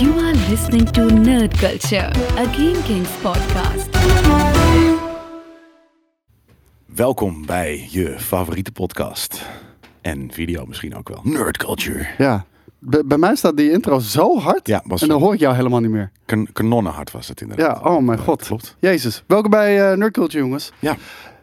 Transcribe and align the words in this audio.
You 0.00 0.18
are 0.18 0.34
listening 0.48 0.90
to 0.90 1.04
Nerd 1.04 1.58
Culture, 1.58 2.06
a 2.38 2.44
Game 2.52 2.82
Kings 2.86 3.10
podcast. 3.22 3.88
Welkom 6.86 7.46
bij 7.46 7.86
je 7.90 8.14
favoriete 8.18 8.72
podcast. 8.72 9.42
En 10.00 10.30
video 10.32 10.66
misschien 10.66 10.96
ook 10.96 11.08
wel. 11.08 11.20
Nerd 11.22 11.56
Culture. 11.56 12.06
Ja. 12.18 12.44
Bij, 12.78 13.02
bij 13.04 13.18
mij 13.18 13.34
staat 13.36 13.56
die 13.56 13.70
intro 13.70 13.98
zo 13.98 14.38
hard. 14.38 14.66
Ja, 14.66 14.82
was 14.84 15.02
en 15.02 15.08
dan 15.08 15.20
hoor 15.20 15.34
ik 15.34 15.40
jou 15.40 15.54
helemaal 15.54 15.80
niet 15.80 15.90
meer. 15.90 16.10
kan 16.24 16.48
kanonnenhard 16.52 17.10
was 17.10 17.28
het 17.28 17.40
inderdaad. 17.40 17.80
Ja, 17.84 17.90
oh 17.90 18.02
mijn 18.02 18.18
god. 18.18 18.42
Klopt. 18.46 18.76
Jezus. 18.78 19.22
Welkom 19.26 19.50
bij 19.50 19.90
eh 19.90 19.96
Nerd 19.96 20.12
Culture, 20.12 20.42
jongens. 20.42 20.72
Ja, 20.78 20.96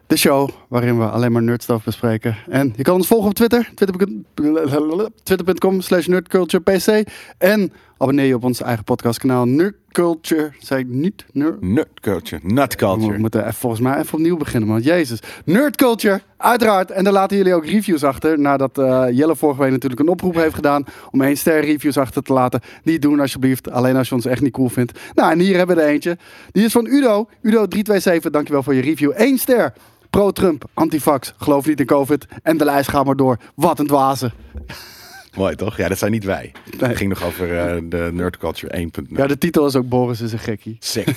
De 0.06 0.16
show 0.16 0.48
waarin 0.68 0.98
we 0.98 1.04
alleen 1.08 1.32
maar 1.32 1.42
nerdstuff 1.42 1.84
bespreken. 1.84 2.36
En 2.48 2.72
je 2.76 2.82
kan 2.82 2.94
ons 2.94 3.06
volgen 3.06 3.28
op 3.28 3.34
Twitter. 3.34 3.70
Twitter- 3.74 4.08
Twitter.com 5.22 5.80
slash 5.80 6.06
nerdculturepc. 6.06 7.08
En 7.38 7.72
abonneer 7.98 8.26
je 8.26 8.34
op 8.34 8.44
ons 8.44 8.62
eigen 8.62 8.84
podcastkanaal 8.84 9.44
Nerd 9.44 9.74
Culture. 9.92 10.52
Zei 10.58 10.80
ik 10.80 10.86
niet? 10.88 11.24
Nerd? 11.32 11.60
Nerd 11.60 12.00
Culture. 12.00 12.40
Nut 12.44 12.72
We 12.72 12.76
Culture. 12.78 13.18
moeten 13.18 13.40
even, 13.40 13.54
volgens 13.54 13.82
mij 13.82 13.98
even 13.98 14.14
opnieuw 14.14 14.36
beginnen, 14.36 14.68
man. 14.68 14.80
Jezus. 14.80 15.18
Nerd 15.44 15.76
Culture, 15.76 16.20
uiteraard. 16.36 16.90
En 16.90 17.04
daar 17.04 17.12
laten 17.12 17.36
jullie 17.36 17.54
ook 17.54 17.66
reviews 17.66 18.04
achter. 18.04 18.38
Nadat 18.38 18.78
eh, 18.78 19.04
Jelle 19.10 19.36
vorige 19.36 19.60
week 19.60 19.70
natuurlijk 19.70 20.00
een 20.00 20.08
oproep 20.08 20.34
heeft 20.34 20.54
gedaan 20.54 20.84
om 21.10 21.20
één 21.22 21.36
ster 21.36 21.60
reviews 21.64 21.96
achter 21.98 22.22
te 22.22 22.32
laten. 22.32 22.60
Niet 22.82 23.02
doen 23.02 23.20
alsjeblieft. 23.20 23.70
Alleen 23.70 23.96
als 23.96 24.08
je 24.08 24.14
ons 24.14 24.24
echt 24.26 24.42
niet 24.42 24.52
cool 24.52 24.68
vindt. 24.68 24.98
Nou, 25.14 25.32
en 25.32 25.38
hier 25.38 25.56
hebben 25.56 25.76
we 25.76 25.82
er 25.82 25.88
eentje. 25.88 26.18
Die 26.52 26.64
is 26.64 26.72
van 26.72 26.86
Udo. 26.86 27.28
Udo327, 27.46 28.30
dankjewel 28.30 28.62
voor 28.62 28.74
je 28.74 28.80
review. 28.82 29.12
Eén 29.14 29.38
ster. 29.38 29.72
Pro-Trump, 30.10 30.64
antifax, 30.74 31.34
geloof 31.36 31.66
niet 31.66 31.80
in 31.80 31.86
COVID. 31.86 32.26
En 32.42 32.56
de 32.56 32.64
lijst 32.64 32.88
gaat 32.90 33.04
maar 33.04 33.16
door. 33.16 33.38
Wat 33.54 33.78
een 33.78 33.86
dwazen. 33.86 34.32
Mooi 35.38 35.54
toch? 35.54 35.76
Ja, 35.76 35.88
dat 35.88 35.98
zijn 35.98 36.10
niet 36.10 36.24
wij. 36.24 36.52
Nee. 36.78 36.88
Het 36.88 36.96
ging 36.98 37.08
nog 37.08 37.24
over 37.24 37.58
eh, 37.58 37.82
de 37.84 38.10
Nerd 38.12 38.36
Culture 38.36 38.78
1.0. 39.02 39.06
Ja, 39.08 39.26
de 39.26 39.38
titel 39.38 39.66
is 39.66 39.76
ook 39.76 39.88
Boris 39.88 40.20
is 40.20 40.32
een 40.32 40.38
gekkie. 40.38 40.76
Sick. 40.80 41.08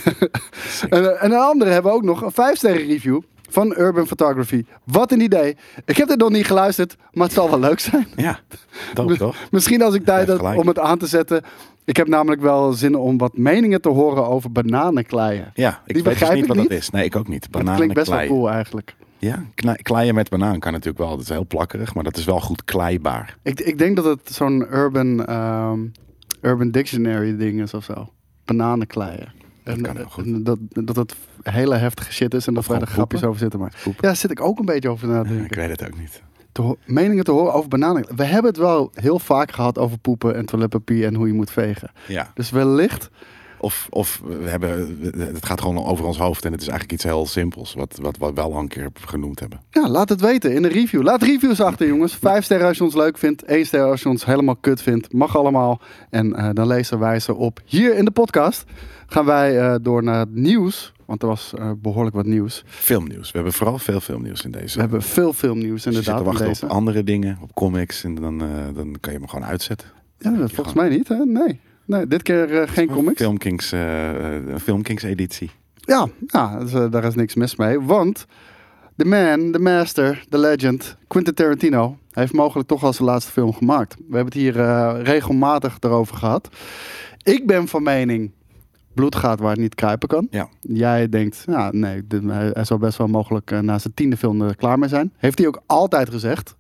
Sick. 0.68 0.90
En, 0.90 1.04
eh, 1.16 1.24
en 1.24 1.32
een 1.32 1.38
andere 1.40 1.72
hebben 1.72 1.92
we 1.92 1.98
ook 1.98 2.04
nog 2.04 2.22
een 2.22 2.32
5 2.32 2.58
sterren 2.58 2.88
review 2.88 3.22
van 3.50 3.76
Urban 3.78 4.08
Photography. 4.08 4.64
Wat 4.84 5.12
een 5.12 5.22
idee. 5.22 5.58
Ik 5.86 5.98
heb 5.98 6.08
dit 6.08 6.18
nog 6.18 6.30
niet 6.30 6.46
geluisterd, 6.46 6.96
maar 7.12 7.24
het 7.26 7.36
zal 7.36 7.50
wel 7.50 7.60
leuk 7.60 7.80
zijn. 7.80 8.08
Ja, 8.16 8.40
dope 8.94 9.18
toch? 9.18 9.36
Misschien 9.52 9.82
als 9.82 9.96
ik 9.96 10.06
tijd 10.06 10.28
heb 10.28 10.42
om 10.42 10.68
het 10.68 10.80
aan 10.80 10.98
te 10.98 11.08
zetten. 11.08 11.42
Ik 11.86 11.98
heb 11.98 12.08
namelijk 12.08 12.42
wel 12.42 12.74
zin 12.74 12.96
om 12.96 13.18
wat 13.18 13.38
meningen 13.38 13.82
te 13.82 13.90
horen 13.90 14.28
over 14.28 14.52
bananenkleien. 14.52 15.52
Ja, 15.54 15.82
ik 15.86 15.94
Die 15.94 16.04
weet 16.04 16.20
dus 16.20 16.30
niet 16.30 16.48
wat 16.48 16.58
niet. 16.58 16.70
dat 16.70 16.78
is. 16.78 16.90
Nee, 16.90 17.04
ik 17.06 17.16
ook 17.16 17.28
niet. 17.28 17.42
Dat 17.42 17.52
Bananen 17.52 17.76
klinkt 17.76 17.94
best 17.96 18.10
wel 18.10 18.26
cool 18.28 18.50
eigenlijk. 18.50 18.96
Ja, 19.22 19.44
kle- 19.56 19.76
kleien 19.82 20.16
met 20.16 20.30
banaan 20.30 20.60
kan 20.60 20.72
natuurlijk 20.72 20.98
wel. 21.00 21.10
Dat 21.10 21.20
is 21.20 21.30
heel 21.30 21.46
plakkerig, 21.48 21.94
maar 21.94 22.04
dat 22.04 22.18
is 22.18 22.26
wel 22.26 22.40
goed 22.40 22.64
kleibaar. 22.64 23.38
Ik, 23.44 23.60
ik 23.60 23.78
denk 23.78 23.96
dat 23.96 24.06
het 24.06 24.34
zo'n 24.34 24.66
urban, 24.74 25.26
ehm, 25.26 25.80
urban 26.42 26.72
dictionary 26.72 27.38
ding 27.38 27.62
is 27.62 27.74
of 27.74 27.84
zo. 27.84 28.10
Bananenkleien. 28.46 29.32
En, 29.64 29.82
kan 29.82 29.96
heel 29.96 30.06
goed. 30.10 30.26
en 30.26 30.44
dat, 30.44 30.58
dat 30.70 30.96
het 30.96 31.16
hele 31.44 31.76
heftige 31.76 32.12
shit 32.14 32.34
is 32.34 32.48
en 32.48 32.54
dat 32.54 32.66
wij 32.68 32.80
er 32.80 32.88
grapjes 32.88 33.24
over 33.24 33.40
zitten. 33.40 33.60
Maar 33.60 33.70
Poepen? 33.84 34.02
ja, 34.02 34.08
daar 34.08 34.16
zit 34.16 34.32
ik 34.32 34.42
ook 34.42 34.60
een 34.60 34.66
beetje 34.66 34.90
over 34.90 35.08
na 35.08 35.22
te 35.22 35.28
Ja, 35.30 35.36
denken. 35.36 35.46
ik 35.52 35.56
weet 35.68 35.80
het 35.80 35.88
ook 35.92 36.00
niet. 36.00 36.22
te 36.52 36.78
meningen 36.86 37.24
te 37.24 37.32
horen 37.32 37.54
over 37.54 37.70
bananen. 37.70 38.06
We 38.16 38.24
hebben 38.24 38.52
het 38.52 38.60
wel 38.60 38.92
heel 38.94 39.20
vaak 39.20 39.52
gehad 39.52 39.78
over 39.78 39.98
poepen 39.98 40.36
en 40.36 40.46
toiletpapier 40.46 41.06
en 41.06 41.16
hoe 41.16 41.28
je 41.28 41.34
moet 41.34 41.52
vegen. 41.52 41.92
Ja. 42.08 42.32
Dus 42.34 42.50
wellicht, 42.50 43.10
Of, 43.62 43.88
of 43.90 44.22
we 44.26 44.50
hebben, 44.50 45.00
het 45.18 45.46
gaat 45.46 45.62
gewoon 45.62 45.86
over 45.86 46.06
ons 46.06 46.18
hoofd 46.18 46.46
en 46.46 46.52
het 46.52 46.62
is 46.62 46.68
eigenlijk 46.68 47.00
iets 47.00 47.12
heel 47.12 47.26
simpels, 47.26 47.74
wat, 47.74 47.98
wat 48.02 48.18
we 48.18 48.32
wel 48.34 48.54
al 48.54 48.60
een 48.60 48.68
keer 48.68 48.90
genoemd 49.06 49.40
hebben. 49.40 49.62
ja, 49.70 49.90
laat 49.90 50.10
het 50.10 50.22
weten 50.22 50.54
in 50.54 50.64
een 50.64 50.72
review. 50.72 51.02
Laat 51.02 51.22
reviews 51.22 51.62
achter, 51.62 51.88
jongens. 51.88 52.16
Vijf 52.16 52.44
sterren 52.44 52.68
als 52.68 52.78
je 52.78 52.84
ons 52.84 52.96
leuk 52.96 53.18
vindt. 53.18 53.44
één 53.44 53.66
ster 53.66 53.84
als 53.84 54.02
je 54.02 54.10
ons 54.10 54.26
helemaal 54.26 54.56
kut 54.56 54.82
vindt. 54.82 55.14
Mag 55.14 55.38
allemaal. 55.38 55.82
En 56.10 56.36
eh, 56.36 56.50
dan 56.54 56.68
lezen 56.68 57.00
wij 57.00 57.20
ze 57.20 57.36
op. 57.36 57.60
Hier 57.66 57.96
in 57.96 58.06
de 58.06 58.12
podcast 58.12 58.64
gaan 59.08 59.26
wij 59.26 59.60
eh, 59.60 59.76
door 59.82 60.04
naar 60.04 60.20
het 60.20 60.36
nieuws. 60.36 60.94
Want 61.06 61.22
er 61.22 61.28
was 61.28 61.54
eh, 61.58 61.72
behoorlijk 61.78 62.16
wat 62.16 62.26
nieuws. 62.26 62.64
Filmnieuws. 62.66 63.32
We 63.32 63.36
hebben 63.36 63.54
vooral 63.54 63.78
veel 63.78 64.00
filmnieuws 64.00 64.44
in 64.44 64.52
deze. 64.52 64.76
We 64.76 64.82
hebben 64.82 65.02
veel 65.02 65.34
filmnieuws 65.34 65.86
inderdaad 65.86 66.16
zit 66.16 66.24
te 66.24 66.30
wachten 66.30 66.48
deze. 66.48 66.66
op 66.66 66.72
andere 66.72 67.04
dingen, 67.04 67.38
op 67.42 67.54
comics, 67.54 68.04
en 68.04 68.16
dan, 68.16 68.38
dan 68.74 68.96
kan 69.00 69.14
je 69.14 69.20
hem 69.20 69.28
gewoon 69.28 69.46
uitzetten. 69.46 69.88
Ja, 70.18 70.48
volgens 70.48 70.76
mij 70.76 70.90
niet, 70.90 71.08
hè? 71.08 71.26
Nee. 71.26 71.60
Nee, 71.92 72.08
dit 72.08 72.22
keer 72.22 72.62
eh, 72.62 72.68
geen 72.68 72.88
comics. 72.88 73.22
Filmkings, 73.22 73.72
eh, 73.72 74.36
eh, 74.36 74.60
Filmkings 74.62 75.04
editie. 75.04 75.52
Ja, 75.76 76.08
ja 76.28 76.60
dus, 76.60 76.72
daar 76.72 77.04
is 77.04 77.16
niks 77.16 77.36
mis 77.36 77.56
mee. 77.56 77.82
Want 77.82 78.26
de 78.96 79.06
man, 79.06 79.52
de 79.52 79.60
master, 79.60 80.26
de 80.30 80.38
legend, 80.38 80.98
Quentin 81.08 81.34
Tarantino... 81.34 81.98
heeft 82.12 82.34
mogelijk 82.34 82.68
toch 82.68 82.84
al 82.84 82.94
zijn 82.94 83.08
laatste 83.08 83.32
film 83.32 83.54
gemaakt. 83.54 83.96
We 83.96 84.16
hebben 84.16 84.26
het 84.26 84.34
hier 84.34 84.54
regelmatig 85.04 85.78
erover 85.80 86.16
gehad. 86.16 86.50
Ik 87.24 87.48
ben 87.48 87.68
van 87.68 87.84
mening... 87.84 88.32
Bloed 88.94 89.16
gaat 89.16 89.40
waar 89.40 89.52
het 89.52 89.60
niet 89.60 89.76
kruipen 89.76 90.08
kan. 90.08 90.28
Ja. 90.30 90.50
Jij 90.60 91.10
denkt, 91.10 91.44
ja, 91.48 91.70
nee, 91.72 92.04
hij, 92.28 92.64
zal 92.64 92.78
best 92.78 92.98
wel 92.98 93.08
mogelijk 93.08 93.62
na 93.62 93.80
zijn 93.80 93.94
tiende 93.94 94.18
film 94.18 94.42
er 94.42 94.56
klaar 94.56 94.80
mee 94.80 94.90
zijn. 94.90 95.14
Heeft 95.18 95.38
hij 95.38 95.48
ook 95.48 95.62
altijd 95.66 96.10
gezegd. 96.10 96.56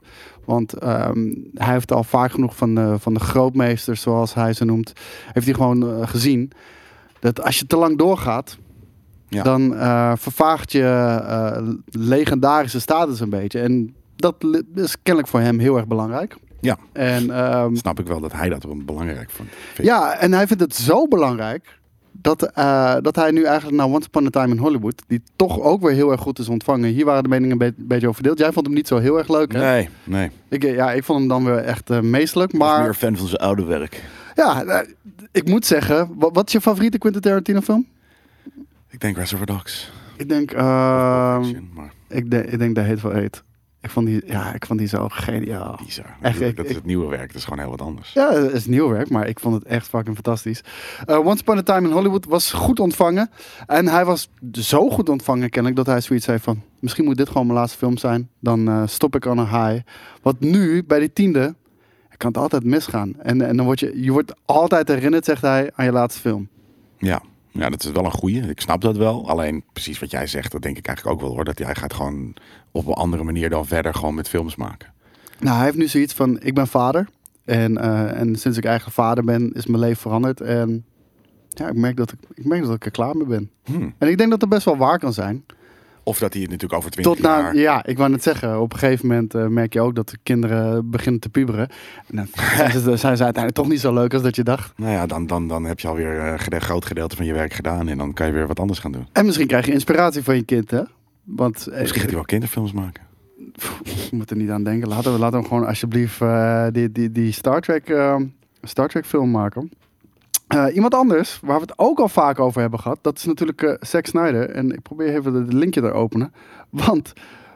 Want 0.46 0.74
ehm, 0.74 1.34
hij 1.54 1.74
heeft 1.74 1.92
al 1.92 2.04
vaak 2.04 2.32
genoeg 2.32 2.56
van 2.56 2.76
de, 2.76 2.96
van 3.00 3.14
de 3.14 3.20
grootmeesters, 3.20 4.02
zoals 4.02 4.34
hij 4.34 4.54
ze 4.54 4.66
noemt, 4.66 4.94
heeft 5.34 5.46
hij 5.46 5.56
gewoon 5.56 5.90
eh, 6.02 6.08
gezien. 6.08 6.52
Dat 7.20 7.44
als 7.44 7.60
je 7.60 7.68
te 7.68 7.78
lang 7.78 7.98
doorgaat, 7.98 8.58
Ja. 9.28 9.44
dan 9.44 9.76
eh, 9.76 10.12
vervaagt 10.16 10.72
je 10.72 10.84
eh, 11.28 11.68
legendarische 11.86 12.80
status 12.80 13.20
een 13.20 13.30
beetje. 13.30 13.60
En 13.60 13.96
dat 14.16 14.36
is 14.76 14.96
kennelijk 15.04 15.32
voor 15.32 15.40
hem 15.40 15.60
heel 15.60 15.78
erg 15.78 15.88
belangrijk. 15.88 16.36
Ja, 16.60 16.78
En 16.92 17.32
ehm, 17.32 17.76
snap 17.76 18.00
ik 18.00 18.08
wel 18.08 18.20
dat 18.20 18.32
hij 18.34 18.50
dat 18.50 18.86
belangrijk 18.86 19.30
vond. 19.30 19.50
Vind- 19.74 19.88
ja, 19.88 20.18
en 20.18 20.34
hij 20.34 20.48
vindt 20.48 20.64
het 20.64 20.76
zo 20.76 21.08
belangrijk 21.08 21.80
dat, 22.22 22.44
eh, 22.44 22.96
dat 23.02 23.16
hij 23.16 23.32
nu 23.32 23.44
eigenlijk 23.44 23.78
naar 23.78 23.86
Once 23.88 24.08
Upon 24.08 24.26
a 24.26 24.30
Time 24.30 24.54
in 24.54 24.58
Hollywood, 24.62 25.02
die 25.08 25.22
toch 25.36 25.60
ook 25.60 25.82
weer 25.82 25.92
heel 25.94 26.12
erg 26.12 26.22
goed 26.22 26.40
is 26.40 26.48
ontvangen. 26.50 26.90
Hier 26.90 27.06
waren 27.06 27.24
de 27.24 27.30
meningen 27.30 27.52
een 27.52 27.58
be- 27.58 27.74
beetje 27.78 28.08
over 28.08 28.14
verdeeld. 28.22 28.40
Jij 28.40 28.52
vond 28.52 28.66
hem 28.66 28.76
niet 28.76 28.88
zo 28.88 28.98
heel 28.98 29.18
erg 29.18 29.28
leuk, 29.28 29.54
hè? 29.54 29.60
Nee, 29.60 29.90
nee. 30.04 30.30
Ik, 30.50 30.64
eh, 30.64 30.76
ja, 30.76 30.92
ik 30.92 31.04
vond 31.04 31.20
hem 31.20 31.28
dan 31.28 31.44
weer 31.46 31.58
echt 31.58 31.90
eh, 31.90 32.00
meestelijk. 32.00 32.54
Ik 32.54 32.60
Maar 32.60 32.82
meer 32.84 32.94
fan 32.94 33.18
van 33.18 33.28
zijn 33.28 33.42
oude 33.42 33.64
werk. 33.64 34.04
ja, 34.36 34.84
ik 35.32 35.48
moet 35.48 35.66
zeggen, 35.66 36.10
wat, 36.16 36.30
wat 36.34 36.48
is 36.48 36.54
je 36.54 36.62
favoriete 36.62 36.98
Quentin 36.98 37.22
Tarantino 37.22 37.60
film? 37.60 37.88
Ik 38.90 39.00
denk 39.00 39.18
Reservoir 39.18 39.48
Dogs. 39.48 39.92
Ik 40.18 40.30
denk, 40.30 40.52
ehm, 40.52 41.44
ik, 42.08 42.32
denk 42.32 42.46
ik 42.46 42.60
denk 42.60 42.76
The 42.76 42.82
Hateful 42.82 43.12
Eight. 43.14 43.44
Ik 43.82 43.90
vond 43.90 44.06
die, 44.06 44.22
ja, 44.26 44.54
ik 44.54 44.66
vond 44.66 44.80
die 44.80 44.88
zo 44.88 45.08
geniaal. 45.10 45.80
bizar. 45.86 46.16
Echt, 46.22 46.42
ik- 46.42 46.56
dat 46.56 46.66
is 46.66 46.72
ik- 46.72 46.78
het 46.78 46.86
nieuwe 46.86 47.08
werk. 47.10 47.28
Dat 47.28 47.36
is 47.36 47.44
gewoon 47.44 47.60
heel 47.60 47.70
wat 47.70 47.82
anders. 47.82 48.14
Ja, 48.14 48.34
het 48.34 48.52
is 48.52 48.66
nieuw 48.66 48.90
werk, 48.90 49.10
maar 49.10 49.28
ik 49.28 49.40
vond 49.40 49.56
het 49.56 49.64
echt 49.64 49.88
fucking 49.88 50.16
fantastisch. 50.16 50.64
Eh, 51.06 51.26
Once 51.26 51.42
Upon 51.42 51.58
a 51.58 51.62
Time 51.62 51.88
in 51.88 51.94
Hollywood 51.94 52.26
was 52.26 52.52
goed 52.52 52.80
ontvangen. 52.80 53.30
En 53.68 53.88
hij 53.88 54.06
was 54.06 54.30
zo 54.52 54.90
goed 54.90 55.10
ontvangen, 55.10 55.50
kennelijk, 55.50 55.76
dat 55.76 55.86
hij 55.94 56.02
zoiets 56.02 56.26
zei 56.26 56.40
van... 56.40 56.62
Misschien 56.80 57.06
moet 57.06 57.18
dit 57.18 57.28
gewoon 57.28 57.48
mijn 57.48 57.60
laatste 57.60 57.78
film 57.78 57.98
zijn. 57.98 58.30
Dan 58.40 58.68
eh, 58.68 58.82
stop 58.86 59.16
ik 59.16 59.28
aan 59.28 59.38
een 59.38 59.48
high. 59.66 59.82
Want 60.22 60.40
nu, 60.40 60.84
bij 60.84 61.00
die 61.00 61.14
tiende, 61.14 61.56
kan 62.18 62.30
het 62.30 62.38
altijd 62.42 62.64
misgaan. 62.64 63.14
En, 63.22 63.42
en 63.42 63.58
dan 63.58 63.66
word 63.66 63.80
je, 63.80 64.02
je 64.04 64.12
wordt 64.12 64.34
altijd 64.46 64.88
herinnerd, 64.88 65.26
zegt 65.26 65.42
hij, 65.42 65.72
aan 65.76 65.86
je 65.86 65.92
laatste 65.92 66.22
film. 66.22 66.48
Ja. 66.98 67.22
Ja, 67.52 67.70
dat 67.70 67.84
is 67.84 67.92
wel 67.92 68.06
een 68.06 68.12
goeie. 68.12 68.50
Ik 68.50 68.62
snap 68.62 68.82
dat 68.82 68.98
wel. 68.98 69.30
Alleen 69.30 69.64
precies 69.74 70.00
wat 70.00 70.12
jij 70.12 70.28
zegt, 70.28 70.52
dat 70.52 70.62
denk 70.62 70.78
ik 70.78 70.88
eigenlijk 70.88 71.18
ook 71.18 71.24
wel 71.28 71.36
hoor. 71.36 71.46
Dat 71.46 71.58
hij 71.58 71.76
gaat 71.76 71.94
gewoon 71.94 72.34
op 72.72 72.88
een 72.88 72.94
andere 72.94 73.24
manier 73.24 73.50
dan 73.50 73.66
verder 73.66 73.94
gewoon 73.94 74.16
met 74.16 74.30
films 74.30 74.56
maken. 74.56 74.94
Nou, 75.40 75.56
hij 75.56 75.66
heeft 75.66 75.78
nu 75.78 75.88
zoiets 75.88 76.14
van, 76.14 76.42
ik 76.42 76.54
ben 76.54 76.68
vader. 76.68 77.08
En, 77.46 77.78
eh, 77.78 78.20
en 78.20 78.36
sinds 78.36 78.58
ik 78.58 78.66
eigenlijk 78.66 78.96
vader 78.96 79.24
ben, 79.24 79.54
is 79.54 79.66
mijn 79.66 79.82
leven 79.82 80.02
veranderd. 80.02 80.42
En 80.42 80.86
ja, 81.50 81.68
ik 81.68 81.76
merk 81.76 81.98
dat 81.98 82.12
ik, 82.12 82.20
ik, 82.34 82.46
merk 82.46 82.64
dat 82.64 82.76
ik 82.76 82.86
er 82.86 82.92
klaar 82.92 83.18
mee 83.18 83.28
ben. 83.28 83.52
Hmm. 83.64 83.94
En 83.98 84.08
ik 84.10 84.18
denk 84.18 84.30
dat 84.30 84.40
dat 84.40 84.50
best 84.50 84.66
wel 84.66 84.78
waar 84.78 85.00
kan 85.00 85.14
zijn. 85.14 85.46
Of 86.04 86.20
dat 86.20 86.34
hij 86.34 86.42
het 86.42 86.52
natuurlijk 86.52 86.80
over 86.80 86.92
twintig 86.92 87.14
Tot 87.14 87.24
na, 87.24 87.40
jaar... 87.40 87.56
ja, 87.56 87.86
ik 87.86 87.98
wou 87.98 88.10
net 88.10 88.24
zeggen, 88.24 88.62
op 88.62 88.74
een 88.74 88.80
gegeven 88.80 89.08
moment 89.08 89.34
eh, 89.36 89.48
merk 89.48 89.74
je 89.74 89.82
ook 89.82 89.96
dat 89.96 90.10
de 90.10 90.18
kinderen 90.24 90.90
beginnen 90.90 91.22
te 91.22 91.30
puberen. 91.30 91.70
En 92.08 92.16
dan 92.16 92.28
zijn 92.58 92.72
ze, 92.72 92.80
zijn 92.80 93.18
ze 93.18 93.24
uiteindelijk 93.24 93.54
toch 93.54 93.68
niet 93.68 93.80
zo 93.80 93.94
leuk 93.94 94.14
als 94.14 94.24
dat 94.24 94.36
je 94.36 94.44
dacht. 94.44 94.74
Nou 94.78 94.92
ja, 94.92 95.06
dan, 95.06 95.28
dan, 95.28 95.48
dan 95.48 95.64
heb 95.64 95.80
je 95.80 95.88
alweer 95.88 96.20
een 96.20 96.40
gede- 96.40 96.60
groot 96.60 96.86
gedeelte 96.86 97.16
van 97.16 97.26
je 97.26 97.34
werk 97.34 97.54
gedaan. 97.54 97.88
En 97.88 97.98
dan 97.98 98.14
kan 98.14 98.28
je 98.28 98.34
weer 98.34 98.48
wat 98.48 98.60
anders 98.60 98.80
gaan 98.80 98.92
doen. 98.92 99.08
En 99.12 99.26
misschien 99.26 99.48
krijg 99.48 99.66
je 99.66 99.72
inspiratie 99.74 100.24
van 100.24 100.36
je 100.36 100.44
kind, 100.44 100.72
hè? 100.72 100.82
Want 101.24 101.68
eh, 101.68 101.80
Misschien 101.80 102.00
gaat 102.02 102.10
hij 102.10 102.18
wel 102.20 102.26
kinderfilms 102.26 102.72
maken. 102.72 103.04
ik 103.84 104.12
moet 104.12 104.30
er 104.30 104.38
niet 104.38 104.50
aan 104.50 104.64
denken. 104.64 104.88
Laten 104.88 105.14
we, 105.14 105.20
laten 105.20 105.40
we 105.42 105.48
gewoon 105.48 105.66
alsjeblieft 105.68 106.22
eh, 106.22 106.66
die, 106.72 106.92
die, 106.92 107.12
die 107.12 107.32
Star, 107.32 107.62
Trek, 107.62 107.90
eh, 107.90 108.16
Star 108.62 108.88
Trek 108.88 109.06
film 109.06 109.32
maken. 109.32 109.72
Eh, 110.52 110.76
iemand 110.76 110.94
anders, 110.96 111.40
waar 111.42 111.56
we 111.56 111.62
het 111.62 111.74
ook 111.80 112.00
al 112.00 112.10
vaak 112.10 112.40
over 112.40 112.62
hebben 112.62 112.80
gehad, 112.80 112.98
dat 113.02 113.18
is 113.18 113.26
natuurlijk 113.26 113.78
Zack 113.80 114.06
Snyder. 114.06 114.50
En 114.50 114.72
ik 114.72 114.82
probeer 114.82 115.16
even 115.16 115.34
het 115.34 115.54
linkje 115.54 115.82
te 115.82 115.92
openen. 115.92 116.34
Want 116.70 117.14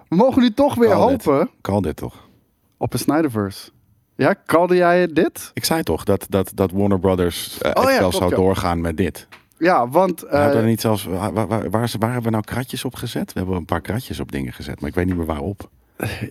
we 0.07 0.15
mogen 0.15 0.41
nu 0.41 0.53
toch 0.53 0.75
weer 0.75 0.89
Call 0.89 0.99
hopen 0.99 1.49
Call 1.61 1.81
dit 1.81 1.95
toch? 1.95 2.27
op 2.77 2.93
een 2.93 2.99
Snyderverse. 2.99 3.69
Ja, 4.15 4.33
kalde 4.33 4.75
jij 4.75 5.07
dit? 5.07 5.51
Ik 5.53 5.65
zei 5.65 5.83
toch 5.83 6.03
dat, 6.03 6.25
dat, 6.29 6.51
dat 6.55 6.71
Warner 6.71 6.99
Brothers 6.99 7.57
Oh 7.73 7.89
ja, 7.89 7.97
klopt, 7.97 8.15
zou 8.15 8.35
doorgaan 8.35 8.81
met 8.81 8.97
dit. 8.97 9.27
Ja, 9.57 9.87
want... 9.89 10.23
eh, 10.23 10.41
Hadden 10.41 10.61
er 10.61 10.67
niet 10.67 10.81
zelfs, 10.81 11.03
waar, 11.05 11.33
waar, 11.33 11.47
waar, 11.47 11.69
waar 11.69 12.11
hebben 12.11 12.23
we 12.23 12.29
nou 12.29 12.43
kratjes 12.43 12.85
op 12.85 12.95
gezet? 12.95 13.33
We 13.33 13.39
hebben 13.39 13.57
een 13.57 13.65
paar 13.65 13.81
kratjes 13.81 14.19
op 14.19 14.31
dingen 14.31 14.53
gezet, 14.53 14.79
maar 14.79 14.89
ik 14.89 14.95
weet 14.95 15.05
niet 15.05 15.15
meer 15.17 15.25
waarop. 15.25 15.69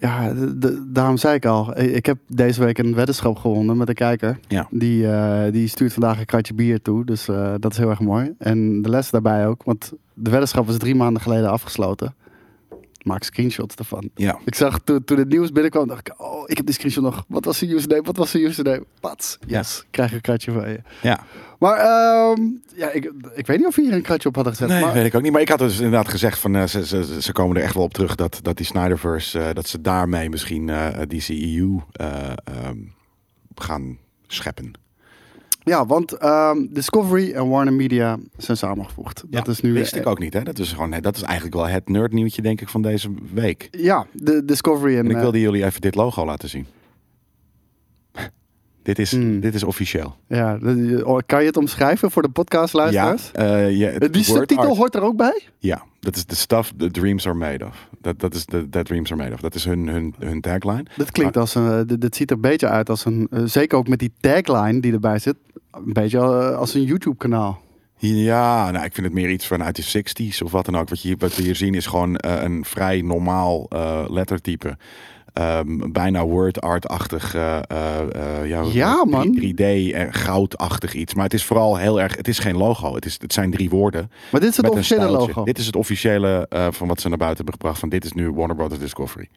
Ja, 0.00 0.32
de- 0.34 0.84
daarom 0.93 1.16
zei 1.16 1.34
ik 1.34 1.46
al. 1.46 1.78
Ik 1.78 2.06
heb 2.06 2.19
deze 2.28 2.64
week 2.64 2.78
een 2.78 2.94
weddenschap 2.94 3.37
gewonnen 3.37 3.76
met 3.76 3.88
een 3.88 3.94
kijker. 3.94 4.38
Ja. 4.49 4.66
Die, 4.70 5.08
eh, 5.11 5.52
die 5.52 5.69
stuurt 5.69 5.93
vandaag 5.93 6.19
een 6.19 6.25
kratje 6.25 6.55
bier 6.55 6.82
toe. 6.82 7.05
Dus 7.05 7.28
eh, 7.28 7.55
dat 7.58 7.72
is 7.72 7.78
heel 7.78 7.90
erg 7.90 8.00
mooi. 8.00 8.32
En 8.38 8.82
de 8.82 8.88
les 8.88 9.11
daarbij 9.11 9.46
ook. 9.46 9.62
Want 9.62 9.93
de 10.14 10.31
weddenschap 10.31 10.66
was 10.66 10.76
drie 10.78 10.94
maanden 10.94 11.22
geleden 11.22 11.50
afgesloten. 11.50 12.14
Maak 13.04 13.22
screenshots 13.22 13.74
ervan. 13.74 14.10
Ja. 14.14 14.38
Ik 14.44 14.54
zag 14.54 14.78
toen, 14.84 15.04
toen 15.04 15.18
het 15.18 15.28
nieuws 15.28 15.52
binnenkwam, 15.52 15.88
dacht 15.88 16.08
ik, 16.08 16.20
oh, 16.20 16.42
ik 16.46 16.56
heb 16.56 16.66
die 16.66 16.74
screenshot 16.74 17.02
nog. 17.02 17.24
Wat 17.28 17.44
was 17.44 17.58
de 17.58 17.74
username? 17.74 18.02
Wat 18.02 18.16
was 18.16 18.30
de 18.30 18.44
username? 18.44 18.84
Pats. 19.00 19.38
Yes, 19.46 19.84
krijg 19.90 20.12
een 20.12 20.20
kratje 20.20 20.52
van 20.52 20.68
je. 20.68 20.80
Ja. 21.02 21.24
Maar 21.58 21.76
ehm, 21.76 22.42
ja, 22.74 22.90
ik, 22.90 23.12
ik 23.34 23.46
weet 23.46 23.58
niet 23.58 23.66
of 23.66 23.76
we 23.76 23.82
hier 23.82 23.92
een 23.92 24.02
kratje 24.02 24.28
op 24.28 24.34
hadden 24.34 24.52
gezet. 24.52 24.68
Nee, 24.68 24.80
maar, 24.80 24.92
weet 24.92 25.06
ik 25.06 25.14
ook 25.14 25.22
niet. 25.22 25.32
Maar 25.32 25.40
ik 25.40 25.48
had 25.48 25.58
dus 25.58 25.76
inderdaad 25.76 26.08
gezegd 26.08 26.38
van 26.38 26.56
eh, 26.56 26.66
ze, 26.66 26.86
ze, 26.86 27.22
ze 27.22 27.32
komen 27.32 27.56
er 27.56 27.62
echt 27.62 27.74
wel 27.74 27.82
op 27.82 27.94
terug 27.94 28.14
dat, 28.14 28.38
dat 28.42 28.56
die 28.56 28.66
Snyderverse, 28.66 29.40
eh, 29.40 29.54
dat 29.54 29.68
ze 29.68 29.80
daarmee 29.80 30.30
misschien 30.30 30.68
eh 30.68 30.98
die 31.08 31.20
CEU 31.20 31.80
eh, 31.92 32.32
ehm, 32.44 32.78
gaan 33.54 33.98
scheppen. 34.26 34.72
Ja, 35.64 35.87
want 35.87 36.12
ehm, 36.12 36.66
Discovery 36.70 37.32
en 37.32 37.49
Warner 37.49 37.72
Media 37.72 38.19
zijn 38.37 38.56
samengevoegd. 38.56 39.22
Dat 39.26 39.49
is 39.49 39.61
nu 39.61 39.72
wist 39.72 39.96
ik 39.96 40.06
ook 40.06 40.19
niet. 40.19 40.32
Hè? 40.32 40.43
Dat 40.43 40.58
is 40.58 40.72
gewoon, 40.72 40.90
dat 41.00 41.16
is 41.16 41.22
eigenlijk 41.22 41.55
wel 41.55 41.66
het 41.66 41.88
nerdnieuwtje 41.88 42.43
denk 42.43 42.61
ik 42.61 42.69
van 42.69 42.82
deze 42.82 43.11
week. 43.32 43.69
Ja, 43.70 44.06
de 44.12 44.44
Discovery 44.44 44.93
en, 44.99 45.05
En 45.05 45.11
ik 45.11 45.16
eh, 45.16 45.22
wilde 45.22 45.40
jullie 45.40 45.64
even 45.64 45.81
dit 45.81 45.94
logo 45.94 46.25
laten 46.25 46.49
zien. 46.49 46.66
Dit, 48.84 48.98
is, 48.98 49.10
Hmm. 49.10 49.40
dit 49.40 49.54
is 49.54 49.62
officieel. 49.64 50.16
ja, 50.28 50.58
oh, 51.04 51.19
kan 51.26 51.40
je 51.40 51.46
het 51.46 51.56
omschrijven 51.56 52.10
voor 52.10 52.22
de 52.22 52.28
podcastluisteraars? 52.28 53.31
ja, 53.32 53.78
Eh, 53.88 53.92
het 54.00 54.12
Die 54.12 54.22
subtitel 54.25 54.64
art. 54.69 54.76
hoort 54.76 54.94
er 54.94 55.02
ook 55.02 55.16
bij? 55.16 55.42
Ja, 55.58 55.82
dat 56.00 56.16
is 56.16 56.26
de 56.26 56.34
stuff 56.34 56.72
the 56.76 56.90
dreams 56.90 57.26
are 57.26 57.34
made 57.36 57.64
of. 57.66 57.88
Dat, 58.00 58.20
dat 58.20 58.34
is 58.34 58.46
de 58.46 58.69
that 58.69 58.86
dreams 58.86 59.12
are 59.12 59.22
made 59.22 59.34
of. 59.34 59.40
Dat 59.40 59.54
is 59.54 59.64
hun, 59.64 59.86
hun, 59.88 60.14
hun 60.19 60.40
tagline. 60.40 60.84
Dat 60.96 61.10
klinkt 61.10 61.36
als 61.36 61.54
een. 61.54 61.88
eh, 61.88 61.96
dit 61.98 62.16
ziet 62.16 62.31
er 62.31 62.36
een 62.36 62.42
beetje 62.42 62.69
uit 62.69 62.90
als 62.90 63.04
een. 63.04 63.26
eh, 63.31 63.42
zeker 63.44 63.78
ook 63.78 63.88
met 63.88 63.98
die 63.98 64.12
tagline 64.20 64.81
die 64.81 64.92
erbij 64.92 65.19
zit. 65.19 65.36
Een 65.70 65.92
beetje 65.92 66.19
als 66.54 66.75
een 66.75 66.82
YouTube-kanaal. 66.84 67.62
Ja, 67.96 68.70
nou, 68.70 68.84
ik 68.84 68.94
vind 68.94 69.06
het 69.06 69.14
meer 69.16 69.31
iets 69.31 69.46
vanuit 69.46 69.76
de 69.76 69.82
60s 69.82 70.42
of 70.42 70.50
wat 70.52 70.64
dan 70.64 70.76
ook. 70.76 70.88
Wat, 70.88 71.02
je, 71.02 71.16
wat 71.19 71.36
we 71.36 71.42
hier 71.42 71.56
zien 71.56 71.75
is 71.75 71.86
gewoon 71.86 72.14
een 72.19 72.64
vrij 72.64 73.00
normaal 73.02 73.69
lettertype. 74.08 74.76
Ehm, 75.34 75.92
bijna 75.92 76.25
word 76.25 76.60
art-achtig. 76.60 77.34
eh, 77.34 77.58
eh, 77.69 78.00
eh, 78.40 78.48
ja, 78.48 78.62
Ja, 78.72 79.04
man. 79.04 79.38
3D 79.40 79.92
en 79.92 80.12
goudachtig 80.12 80.94
iets. 80.94 81.14
Maar 81.14 81.25
het 81.25 81.34
is 81.34 81.44
vooral 81.44 81.76
heel 81.76 82.00
erg. 82.00 82.16
Het 82.16 82.28
is 82.28 82.38
geen 82.38 82.56
logo. 82.56 82.94
Het, 82.94 83.04
is, 83.04 83.19
het 83.20 83.32
zijn 83.32 83.50
drie 83.50 83.70
woorden. 83.70 84.10
Maar 84.32 84.40
dit 84.40 84.50
is 84.50 84.56
het 84.56 84.69
officiële 84.69 85.08
logo. 85.10 85.44
Dit 85.44 85.58
is 85.58 85.66
het 85.66 85.76
officiële 85.76 86.46
van 86.70 86.88
wat 86.88 87.00
ze 87.00 87.08
naar 87.08 87.19
buiten 87.19 87.44
hebben 87.44 87.54
gebracht. 87.54 87.78
Van 87.78 87.88
dit 87.88 88.04
is 88.04 88.12
nu 88.12 88.31
Warner 88.31 88.56
Brothers 88.56 88.81
Discovery. 88.81 89.28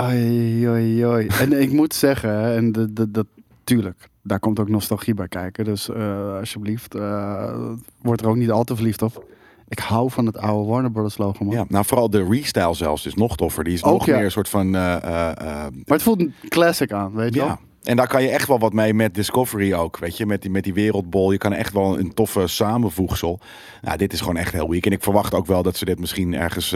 Oei. 0.00 1.26
En 1.40 1.60
ik 1.60 1.72
moet 1.72 1.94
zeggen, 1.94 2.54
en 2.54 2.72
dat, 2.72 2.96
dat, 2.96 3.14
dat, 3.14 3.26
tuurlijk, 3.64 4.08
daar 4.22 4.38
komt 4.38 4.58
ook 4.58 4.68
nostalgie 4.68 5.14
bij 5.14 5.28
kijken. 5.28 5.64
Dus 5.64 5.90
alsjeblieft, 6.38 6.94
eh 6.94 7.70
word 8.02 8.20
er 8.20 8.28
ook 8.28 8.36
niet 8.36 8.50
al 8.50 8.64
te 8.64 8.74
verliefd 8.74 9.02
op. 9.02 9.24
Ik 9.68 9.78
hou 9.78 10.10
van 10.10 10.26
het 10.26 10.36
oude 10.38 10.68
Warner 10.70 10.90
Brothers 10.90 11.18
logo, 11.18 11.44
man. 11.44 11.54
Ja, 11.54 11.64
nou 11.68 11.84
vooral 11.84 12.10
de 12.10 12.26
restyle 12.30 12.74
zelfs 12.74 13.06
is 13.06 13.14
nog 13.14 13.36
toffer. 13.36 13.64
Die 13.64 13.72
is 13.74 13.84
Ook, 13.84 13.92
nog 13.92 14.06
ja. 14.06 14.14
meer 14.16 14.24
een 14.24 14.30
soort 14.30 14.48
van... 14.48 14.74
eh, 14.74 14.94
eh, 14.96 15.30
eh, 15.30 15.36
Maar 15.62 15.70
het 15.86 16.02
voelt 16.02 16.20
een 16.20 16.34
classic 16.48 16.92
aan, 16.92 17.12
weet 17.14 17.34
je 17.34 17.40
wel? 17.40 17.48
Ja. 17.48 17.58
En 17.82 17.96
daar 17.96 18.08
kan 18.08 18.22
je 18.22 18.28
echt 18.28 18.48
wel 18.48 18.58
wat 18.58 18.72
mee 18.72 18.94
met 18.94 19.14
Discovery 19.14 19.72
ook. 19.74 19.98
Weet 19.98 20.16
je, 20.16 20.26
met 20.26 20.42
die, 20.42 20.50
met 20.50 20.64
die 20.64 20.74
wereldbol. 20.74 21.32
Je 21.32 21.38
kan 21.38 21.52
echt 21.52 21.72
wel 21.72 21.98
een 21.98 22.14
toffe 22.14 22.46
samenvoegsel. 22.46 23.40
Nou, 23.82 23.96
dit 23.96 24.12
is 24.12 24.20
gewoon 24.20 24.36
echt 24.36 24.52
heel 24.52 24.70
weak. 24.70 24.86
En 24.86 24.92
ik 24.92 25.02
verwacht 25.02 25.34
ook 25.34 25.46
wel 25.46 25.62
dat 25.62 25.76
ze 25.76 25.84
dit 25.84 25.98
misschien 26.00 26.34
ergens 26.34 26.74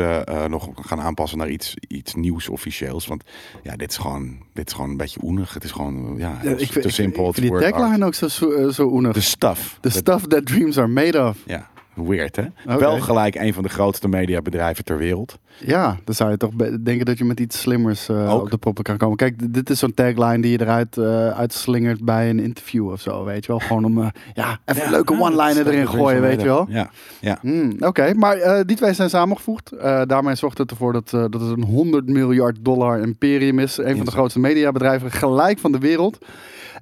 nog 0.48 0.68
gaan 0.74 1.00
aanpassen 1.00 1.38
naar 1.38 1.48
iets, 1.50 1.74
iets 1.88 2.14
nieuws 2.14 2.48
officieels. 2.48 3.06
Want 3.06 3.24
ja, 3.62 3.76
dit 3.76 3.90
is 3.90 3.96
gewoon, 3.96 4.36
dit 4.52 4.66
is 4.68 4.72
gewoon 4.74 4.90
een 4.90 4.96
beetje 4.96 5.20
oenig. 5.22 5.54
Het 5.54 5.64
is 5.64 5.70
gewoon 5.70 6.14
ja, 6.18 6.38
Ja, 6.42 6.50
ik, 6.50 6.68
te 6.70 6.80
ik- 6.80 6.90
simpel. 6.90 7.28
Ik, 7.28 7.34
vind 7.34 7.46
die 7.46 7.54
art. 7.66 7.74
tagline 7.74 8.04
ook 8.06 8.14
zo, 8.14 8.28
zo, 8.70 8.82
oenig. 8.82 9.12
De 9.12 9.20
stuff. 9.20 9.72
The 9.80 9.88
Dat- 9.88 9.92
stuff 9.92 10.26
that 10.26 10.46
dreams 10.46 10.78
are 10.78 10.86
made 10.88 11.24
of. 11.24 11.36
ja, 11.46 11.68
weird 12.06 12.36
hè. 12.36 12.44
Wel 12.78 13.00
gelijk 13.00 13.34
een 13.34 13.54
van 13.54 13.62
de 13.62 13.68
grootste 13.68 14.08
mediabedrijven 14.08 14.84
ter 14.84 14.98
wereld. 14.98 15.38
Ja, 15.66 15.96
dan 16.04 16.14
zou 16.14 16.30
je 16.30 16.36
toch 16.36 16.50
denken 16.80 17.06
dat 17.06 17.18
je 17.18 17.24
met 17.24 17.40
iets 17.40 17.60
slimmers 17.60 18.10
Ook. 18.10 18.42
op 18.42 18.50
de 18.50 18.56
proppen 18.58 18.84
kan 18.84 18.96
komen. 18.96 19.16
Kijk, 19.16 19.52
dit 19.54 19.70
is 19.70 19.78
zo'n 19.78 19.94
tagline 19.94 20.40
die 20.40 20.50
je 20.50 20.60
eruit 20.60 20.96
eh, 20.96 21.28
uitslingert 21.28 22.04
bij 22.04 22.30
een 22.30 22.38
interview 22.38 22.90
of 22.90 23.00
zo, 23.00 23.24
weet 23.24 23.44
je 23.44 23.52
wel. 23.52 23.60
Gewoon 23.60 23.84
om, 23.84 24.02
eh, 24.02 24.08
ja, 24.34 24.58
even 24.64 24.90
leuke 24.90 25.12
Ja, 25.12 25.20
one-liner 25.20 25.66
erin 25.66 25.88
gooien, 25.88 26.20
weet 26.20 26.40
je 26.40 26.46
wel. 26.46 26.66
Ja, 26.68 26.90
ja. 27.20 27.38
Hmm, 27.40 27.76
Oké, 27.80 28.14
maar 28.14 28.66
die 28.66 28.76
twee 28.76 28.92
zijn 28.92 29.10
samengevoegd. 29.10 29.72
Daarmee 30.06 30.34
zorgt 30.34 30.58
het 30.58 30.70
ervoor 30.70 30.92
dat, 30.92 31.10
dat 31.10 31.40
het 31.40 31.56
een 31.56 31.64
100 31.64 32.08
miljard 32.08 32.56
dollar 32.60 33.00
imperium 33.00 33.58
is. 33.58 33.78
Een 33.78 33.96
van 33.96 34.04
de 34.04 34.10
grootste 34.10 34.40
mediabedrijven 34.40 35.10
gelijk 35.10 35.58
van 35.58 35.72
de 35.72 35.78
wereld. 35.78 36.18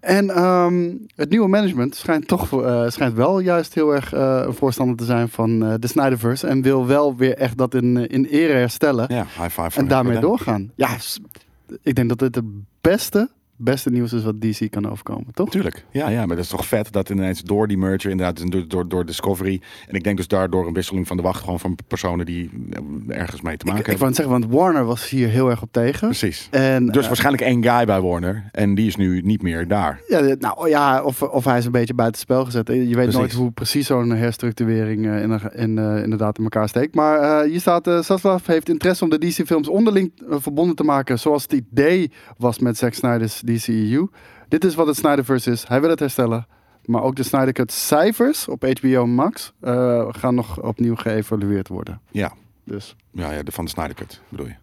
En 0.01 0.31
ehm, 0.31 0.95
het 1.15 1.31
nieuwe 1.31 1.49
management 1.49 1.95
schijnt 1.95 2.29
toch 2.29 2.63
eh, 2.63 2.89
schijnt 2.89 3.15
wel 3.15 3.39
juist 3.39 3.75
heel 3.75 3.95
erg 3.95 4.13
eh, 4.13 4.43
een 4.45 4.55
voorstander 4.55 4.97
te 4.97 5.05
zijn 5.05 5.29
van 5.29 5.65
eh, 5.65 5.75
de 5.79 5.87
Snyderverse. 5.87 6.47
En 6.47 6.63
wil 6.63 6.87
wel 6.87 7.17
weer 7.17 7.35
echt 7.35 7.59
dat 7.59 7.75
in, 7.75 7.97
in 8.09 8.25
ere 8.25 8.53
herstellen. 8.53 9.07
ja 9.09 9.23
high 9.23 9.61
five 9.61 9.79
en 9.79 9.89
daarmee 9.89 10.19
doorgaan. 10.19 10.73
Ja, 10.75 10.97
ik 11.83 11.95
denk 11.95 12.09
dat 12.09 12.19
dit 12.19 12.35
het 12.35 12.45
beste, 12.81 13.31
beste 13.57 13.91
nieuws 13.91 14.13
is 14.13 14.23
wat 14.25 14.41
DC 14.41 14.71
kan 14.71 14.91
overkomen, 14.91 15.27
toch? 15.33 15.51
Tuurlijk. 15.51 15.85
Ja, 15.91 16.09
ja, 16.09 16.27
maar 16.27 16.37
dat 16.37 16.45
is 16.45 16.51
toch 16.51 16.67
vet 16.67 16.93
dat 16.93 17.11
ineens 17.11 17.43
door 17.43 17.69
die 17.69 17.79
merger, 17.79 18.11
inderdaad, 18.11 18.51
door, 18.53 18.69
door, 18.69 18.89
door 18.89 19.07
Discovery. 19.07 19.61
En 19.89 19.95
ik 19.95 20.05
denk 20.05 20.17
dus 20.17 20.29
daardoor 20.29 20.67
een 20.67 20.73
wisseling 20.73 21.07
van 21.07 21.17
de 21.17 21.23
wacht 21.23 21.41
gewoon 21.41 21.61
van 21.61 21.79
personen 21.89 22.27
die 22.27 22.51
eh, 23.09 23.19
ergens 23.19 23.41
mee 23.41 23.57
te 23.57 23.65
maken 23.65 23.81
Ik, 23.81 23.87
ik 23.87 23.99
hebben. 23.99 23.99
wou 23.99 24.07
het 24.07 24.17
zeggen, 24.17 24.41
want 24.41 24.53
Warner 24.53 24.85
was 24.85 25.09
hier 25.09 25.29
heel 25.29 25.51
erg 25.51 25.63
op 25.63 25.73
tegen. 25.73 26.09
Precies. 26.09 26.49
En, 26.51 26.87
Dus 26.87 27.03
eh, 27.03 27.07
waarschijnlijk 27.07 27.43
één 27.45 27.63
guy 27.65 27.85
bij 27.85 28.01
Warner. 28.01 28.49
En 28.53 28.75
die 28.75 28.87
is 28.87 28.97
nu 28.97 29.21
niet 29.21 29.43
meer 29.43 29.69
daar. 29.69 30.01
Ja, 30.09 30.21
dit- 30.21 30.41
nou 30.41 30.69
ja, 30.69 31.03
of, 31.03 31.23
of 31.23 31.45
hij 31.45 31.59
is 31.59 31.65
een 31.65 31.73
beetje 31.73 31.95
buiten 31.95 32.21
spel 32.21 32.45
gezet. 32.45 32.69
Je 32.69 32.75
weet 32.75 32.93
Precies. 32.93 33.15
nooit 33.15 33.33
hoe 33.33 33.51
precies 33.51 33.87
zo'n 33.87 34.11
herstructurering 34.11 35.07
eh, 35.07 35.23
in, 35.63 35.79
eh, 35.79 36.03
inderdaad 36.03 36.39
in 36.39 36.45
elkaar 36.45 36.69
steekt. 36.69 36.95
Maar 36.95 37.19
eh, 37.21 37.51
hier 37.51 37.61
staat, 37.61 37.87
eh 37.87 37.99
Zaslav 38.03 38.47
heeft 38.47 38.69
interesse 38.69 39.05
om 39.05 39.11
de 39.11 39.19
DC-films 39.19 39.69
onderling 39.69 40.13
eh, 40.31 40.37
verbonden 40.41 40.77
te 40.77 40.83
maken. 40.85 41.19
Zoals 41.19 41.43
het 41.43 41.53
idee 41.53 42.11
was 42.39 42.59
met 42.59 42.77
Zack 42.77 42.95
Snyder's 42.95 43.41
DCEU. 43.47 44.09
Dit 44.49 44.65
is 44.65 44.75
wat 44.75 44.87
het 44.87 44.97
Snyderverse 44.97 45.51
is. 45.51 45.69
Hij 45.69 45.81
wil 45.81 45.91
het 45.91 45.99
herstellen. 46.01 46.47
Maar 46.85 47.03
ook 47.03 47.17
de 47.17 47.23
Snyder 47.23 47.53
Cut 47.53 47.73
cijfers 47.73 48.49
op 48.49 48.65
HBO 48.81 49.07
Max 49.07 49.53
eh, 49.61 50.07
gaan 50.11 50.35
nog 50.35 50.63
opnieuw 50.63 50.95
geëvalueerd 50.95 51.69
worden. 51.69 52.01
Ja, 52.11 52.33
Dus 52.65 52.97
ja, 53.11 53.31
ja 53.31 53.43
de, 53.43 53.53
van 53.53 53.65
de 53.65 53.71
Snyder 53.71 53.95
Cut 53.95 54.21
bedoel 54.29 54.47
je. 54.47 54.55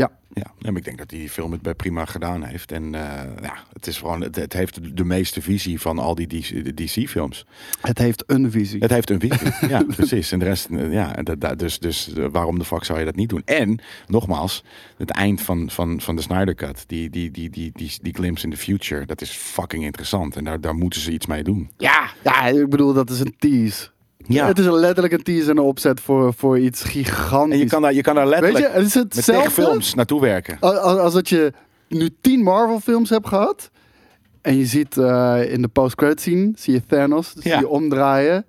Ja, 0.00 0.10
Ja, 0.34 0.52
en 0.62 0.76
ik 0.76 0.84
denk 0.84 0.98
dat 0.98 1.08
die 1.08 1.28
film 1.28 1.52
het 1.52 1.62
bij 1.62 1.74
prima 1.74 2.04
gedaan 2.04 2.42
heeft. 2.44 2.72
En 2.72 2.94
eh, 2.94 3.42
ja, 3.42 3.54
het 3.72 3.86
is 3.86 3.98
gewoon, 3.98 4.20
het, 4.20 4.36
het 4.36 4.52
heeft 4.52 4.96
de 4.96 5.04
meeste 5.04 5.42
visie 5.42 5.80
van 5.80 5.98
al 5.98 6.14
die 6.14 6.26
DC-films. 6.74 7.46
het 7.80 7.98
heeft 7.98 8.24
een 8.26 8.50
visie. 8.50 8.80
Het 8.80 8.90
heeft 8.90 9.10
een 9.10 9.20
visie. 9.20 9.48
ja, 9.74 9.82
precies. 9.96 10.32
En 10.32 10.38
de 10.38 10.44
rest, 10.44 10.66
eh, 10.70 10.92
ja, 10.92 11.16
en 11.16 11.24
dat- 11.24 11.40
dat- 11.40 11.58
dus, 11.58 11.78
dus 11.78 12.12
eh, 12.12 12.26
waarom 12.30 12.58
de 12.58 12.64
fuck 12.64 12.84
zou 12.84 12.98
je 12.98 13.04
dat 13.04 13.14
niet 13.16 13.28
doen? 13.28 13.42
En 13.44 13.78
nogmaals, 14.06 14.64
het 14.96 15.10
eind 15.10 15.40
van, 15.40 15.70
van, 15.70 16.00
van 16.00 16.16
de 16.16 16.22
Snyder 16.22 16.54
Cut, 16.54 16.84
die, 16.86 17.10
die, 17.10 17.30
die, 17.30 17.50
die, 17.50 17.70
die, 17.74 17.92
die 18.02 18.14
glimpse 18.14 18.44
in 18.44 18.50
the 18.50 18.56
future, 18.56 19.06
dat 19.06 19.20
is 19.20 19.30
fucking 19.30 19.84
interessant. 19.84 20.36
En 20.36 20.44
daar, 20.44 20.60
daar 20.60 20.74
moeten 20.74 21.00
ze 21.00 21.12
iets 21.12 21.26
mee 21.26 21.42
doen. 21.42 21.70
Ja, 21.76 22.10
ja, 22.24 22.46
ik 22.46 22.68
bedoel, 22.68 22.92
dat 22.92 23.10
is 23.10 23.20
een 23.20 23.34
tease. 23.38 23.88
Ja. 24.26 24.46
Het 24.46 24.58
is 24.58 24.66
letterlijk 24.66 25.12
een 25.14 25.22
tease 25.22 25.50
en 25.50 25.56
een 25.56 25.62
opzet 25.62 26.00
voor, 26.00 26.34
voor 26.34 26.58
iets 26.58 26.82
gigantisch. 26.82 27.54
En 27.54 27.58
je 27.58 27.66
kan 27.66 27.82
daar, 27.82 27.94
je 27.94 28.02
kan 28.02 28.14
daar 28.14 28.28
Weet 28.28 28.40
letterlijk 28.40 28.72
je, 28.72 28.78
het 28.78 28.86
is 28.86 28.94
met 28.94 29.14
hetzelfde 29.14 29.42
tegenfilms 29.42 29.94
naartoe 29.94 30.20
werken. 30.20 30.56
als, 30.60 30.98
als, 30.98 31.12
dat 31.12 31.28
je 31.28 31.52
nu 31.88 32.10
tien 32.20 32.42
Marvel 32.42 32.80
films 32.80 33.10
hebt 33.10 33.28
gehad 33.28 33.70
en 34.42 34.56
je 34.56 34.66
ziet 34.66 34.96
eh, 34.96 35.52
in 35.52 35.62
de 35.62 35.68
post-credit 35.68 36.20
scene, 36.20 36.52
zie 36.54 36.72
je 36.72 36.86
Thanos, 36.86 37.32
zie 37.36 37.58
je 37.58 37.68
omdraaien. 37.68 38.44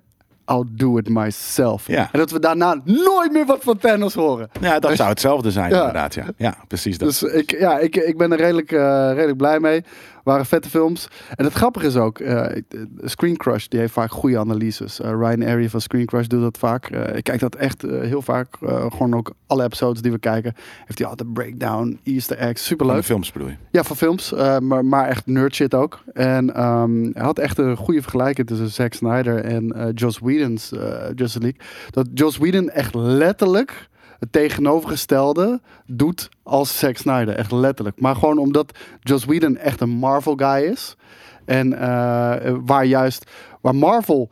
I'll 0.46 0.64
do 0.70 0.98
it 0.98 1.08
myself. 1.08 1.86
Ja. 1.86 2.08
En 2.12 2.18
dat 2.18 2.30
we 2.30 2.38
daarna 2.38 2.80
nooit 2.84 3.32
meer 3.32 3.46
wat 3.46 3.62
van 3.62 3.78
Thanos 3.78 4.14
horen. 4.14 4.50
Ja, 4.60 4.78
dat 4.78 4.96
zou 4.96 5.08
hetzelfde 5.08 5.50
zijn 5.50 5.70
Ja. 5.70 5.78
inderdaad. 5.78 6.14
Ja, 6.14 6.24
ja 6.36 6.56
precies 6.68 6.98
dat. 6.98 7.08
Dus 7.08 7.22
ik, 7.22 7.58
ja, 7.58 7.78
ik, 7.78 7.96
ik 7.96 8.16
ben 8.16 8.32
er 8.32 8.38
redelijk, 8.38 8.72
eh, 8.72 9.10
redelijk 9.12 9.36
blij 9.36 9.60
mee. 9.60 9.84
Waren 10.22 10.46
vette 10.46 10.68
films. 10.68 11.08
En 11.34 11.44
het 11.44 11.54
grappige 11.54 11.86
is 11.86 11.96
ook, 11.96 12.18
eh, 12.18 12.62
Screen 13.02 13.36
Crush 13.36 13.66
die 13.66 13.80
heeft 13.80 13.92
vaak 13.92 14.10
goede 14.10 14.38
analyses. 14.38 15.00
Eh, 15.00 15.10
Ryan 15.10 15.42
Airy 15.42 15.68
van 15.68 15.80
Screen 15.80 16.06
Crush 16.06 16.26
doet 16.26 16.40
dat 16.40 16.58
vaak. 16.58 16.88
Ik 16.88 17.24
kijk 17.24 17.40
dat 17.40 17.54
echt 17.54 17.82
heel 17.82 18.22
vaak. 18.22 18.56
gewoon 18.62 19.14
ook 19.14 19.32
alle 19.46 19.64
episodes 19.64 20.02
die 20.02 20.12
we 20.12 20.18
kijken. 20.18 20.54
Heeft 20.84 20.98
hij 20.98 21.08
altijd 21.08 21.32
breakdown, 21.32 22.00
easter 22.04 22.36
eggs. 22.36 22.60
Van 22.60 22.76
Superleuk. 22.76 23.04
films 23.04 23.32
bedoel 23.32 23.48
je? 23.48 23.54
Ja, 23.70 23.82
van 23.82 23.96
films. 23.96 24.32
maar, 24.60 24.84
maar 24.84 25.08
echt 25.08 25.26
nerd 25.26 25.54
shit 25.54 25.74
ook. 25.74 26.02
En 26.12 26.54
ehm, 26.54 27.02
hij 27.12 27.22
had 27.24 27.38
echt 27.38 27.58
een 27.58 27.76
goede 27.76 28.02
vergelijking 28.02 28.46
tussen 28.46 28.70
Zack 28.70 28.92
Snyder 28.92 29.44
en 29.44 29.92
Joss 29.94 30.18
Whedon's 30.18 30.70
Justice 31.14 31.40
League. 31.40 31.60
Dat 31.90 32.08
Joss 32.14 32.38
Whedon 32.38 32.70
echt 32.70 32.94
letterlijk 32.94 33.90
het 34.22 34.32
tegenovergestelde 34.32 35.60
doet 35.86 36.28
als 36.42 36.78
Zack 36.78 36.96
Snyder. 36.96 37.34
Echt 37.36 37.52
letterlijk. 37.52 38.00
Maar 38.00 38.14
gewoon 38.14 38.38
omdat 38.38 38.78
Joss 39.00 39.24
Whedon 39.24 39.56
echt 39.56 39.80
een 39.80 39.90
Marvel 39.90 40.34
guy 40.36 40.62
is. 40.70 40.96
En 41.44 41.72
eh, 41.78 42.54
waar 42.64 42.84
juist, 42.84 43.30
waar 43.60 43.74
Marvel 43.74 44.30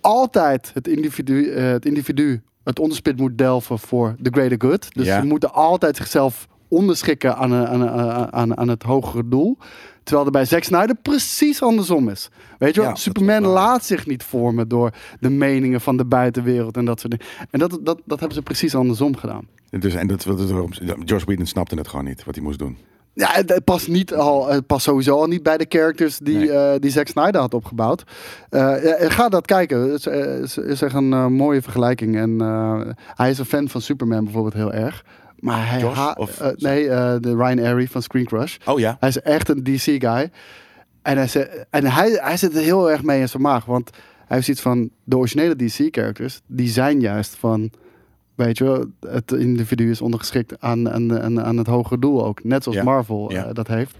altijd 0.00 0.70
het 0.74 0.88
individu, 0.88 1.50
eh, 1.50 1.64
het 1.70 1.84
individu 1.86 2.42
het 2.64 2.78
onderspit 2.78 3.16
moet 3.16 3.38
delven 3.38 3.78
voor 3.78 4.14
the 4.22 4.30
greater 4.32 4.60
good. 4.68 4.94
Dus 4.94 5.06
Ja. 5.06 5.20
ze 5.20 5.26
moeten 5.26 5.52
altijd 5.52 5.96
zichzelf 5.96 6.48
onderschikken 6.72 7.36
aan, 7.36 7.52
een- 7.52 7.66
aan, 7.66 7.80
een- 7.80 8.32
aan, 8.32 8.56
aan 8.56 8.68
het 8.68 8.82
hogere 8.82 9.28
doel. 9.28 9.58
Terwijl 10.02 10.26
er 10.26 10.32
bij 10.32 10.44
Zack 10.44 10.62
Snyder 10.62 10.96
precies 11.02 11.62
andersom 11.62 12.08
is. 12.08 12.28
Weet 12.58 12.74
je 12.74 12.80
wel, 12.80 12.90
Ja, 12.90 12.94
Superman 12.96 13.42
laat 13.44 13.84
zich 13.84 14.06
niet 14.06 14.22
vormen 14.22 14.68
door 14.68 14.90
de 15.20 15.30
meningen 15.30 15.80
van 15.80 15.96
de 15.96 16.04
buitenwereld 16.04 16.76
en 16.76 16.84
dat 16.84 17.00
soort 17.00 17.18
dingen. 17.18 17.26
En 17.50 17.58
dat, 17.58 17.70
dat, 17.82 18.00
dat 18.04 18.18
hebben 18.18 18.36
ze 18.36 18.42
precies 18.42 18.74
andersom 18.74 19.16
gedaan. 19.16 19.46
Dus, 19.70 19.94
en 19.94 20.06
dat, 20.06 20.22
dat, 20.22 20.38
dat, 20.38 20.78
Josh 21.04 21.24
Whedon 21.24 21.46
snapte 21.46 21.74
het 21.74 21.88
gewoon 21.88 22.04
niet, 22.04 22.24
wat 22.24 22.34
hij 22.34 22.44
moest 22.44 22.58
doen. 22.58 22.76
Ja, 23.14 23.28
het, 23.32 23.64
past 23.64 23.88
niet 23.88 24.14
al, 24.14 24.48
het 24.48 24.66
past 24.66 24.84
sowieso 24.84 25.16
al 25.20 25.26
niet 25.26 25.42
bij 25.42 25.56
de 25.56 25.66
characters 25.68 26.18
die, 26.18 26.36
Nee. 26.36 26.50
eh, 26.52 26.80
die 26.80 26.90
Zack 26.90 27.06
Snyder 27.06 27.40
had 27.40 27.54
opgebouwd. 27.54 28.04
Eh, 28.50 28.74
ga 28.98 29.28
dat 29.28 29.46
kijken. 29.46 29.80
Het 29.80 29.98
is, 29.98 30.06
eh, 30.06 30.38
is, 30.38 30.58
is 30.58 30.82
echt 30.82 30.94
een 30.94 31.12
eh, 31.12 31.26
mooie 31.26 31.62
vergelijking. 31.62 32.16
En 32.16 32.40
eh, 32.40 32.80
hij 33.14 33.30
is 33.30 33.38
een 33.38 33.44
fan 33.44 33.68
van 33.68 33.80
Superman 33.80 34.24
bijvoorbeeld 34.24 34.54
heel 34.54 34.72
erg. 34.72 35.04
Maar 35.42 35.68
hij 35.70 35.80
Josh, 35.80 35.96
ha- 35.96 36.14
of- 36.18 36.40
eh, 36.40 36.48
nee, 36.56 36.88
eh, 36.88 37.14
de 37.20 37.36
Ryan 37.36 37.58
Airy 37.58 37.86
van 37.88 38.02
Screen 38.02 38.24
Crush. 38.24 38.56
Oh 38.64 38.78
ja? 38.78 38.96
Hij 39.00 39.08
is 39.08 39.20
echt 39.20 39.48
een 39.48 39.62
DC-guy. 39.62 40.30
En, 41.02 41.16
hij, 41.16 41.48
en 41.70 41.84
hij, 41.86 42.10
hij 42.22 42.36
zit 42.36 42.56
er 42.56 42.62
heel 42.62 42.90
erg 42.90 43.02
mee 43.02 43.20
in 43.20 43.28
zijn 43.28 43.42
maag. 43.42 43.64
Want 43.64 43.90
hij 44.26 44.36
heeft 44.36 44.48
iets 44.48 44.60
van 44.60 44.90
de 45.04 45.16
originele 45.16 45.56
DC-characters. 45.56 46.40
Die 46.46 46.68
zijn 46.68 47.00
juist 47.00 47.36
van. 47.36 47.70
Weet 48.34 48.58
je, 48.58 48.64
wel, 48.64 48.84
het 49.00 49.32
individu 49.32 49.90
is 49.90 50.00
ondergeschikt 50.00 50.60
aan, 50.60 50.90
aan, 50.90 51.20
aan, 51.22 51.42
aan 51.42 51.56
het 51.56 51.66
hogere 51.66 51.98
doel 52.00 52.24
ook. 52.26 52.44
Net 52.44 52.62
zoals 52.62 52.78
Ja. 52.78 52.84
Marvel 52.84 53.32
Ja. 53.32 53.44
eh, 53.44 53.54
dat 53.54 53.66
heeft. 53.68 53.94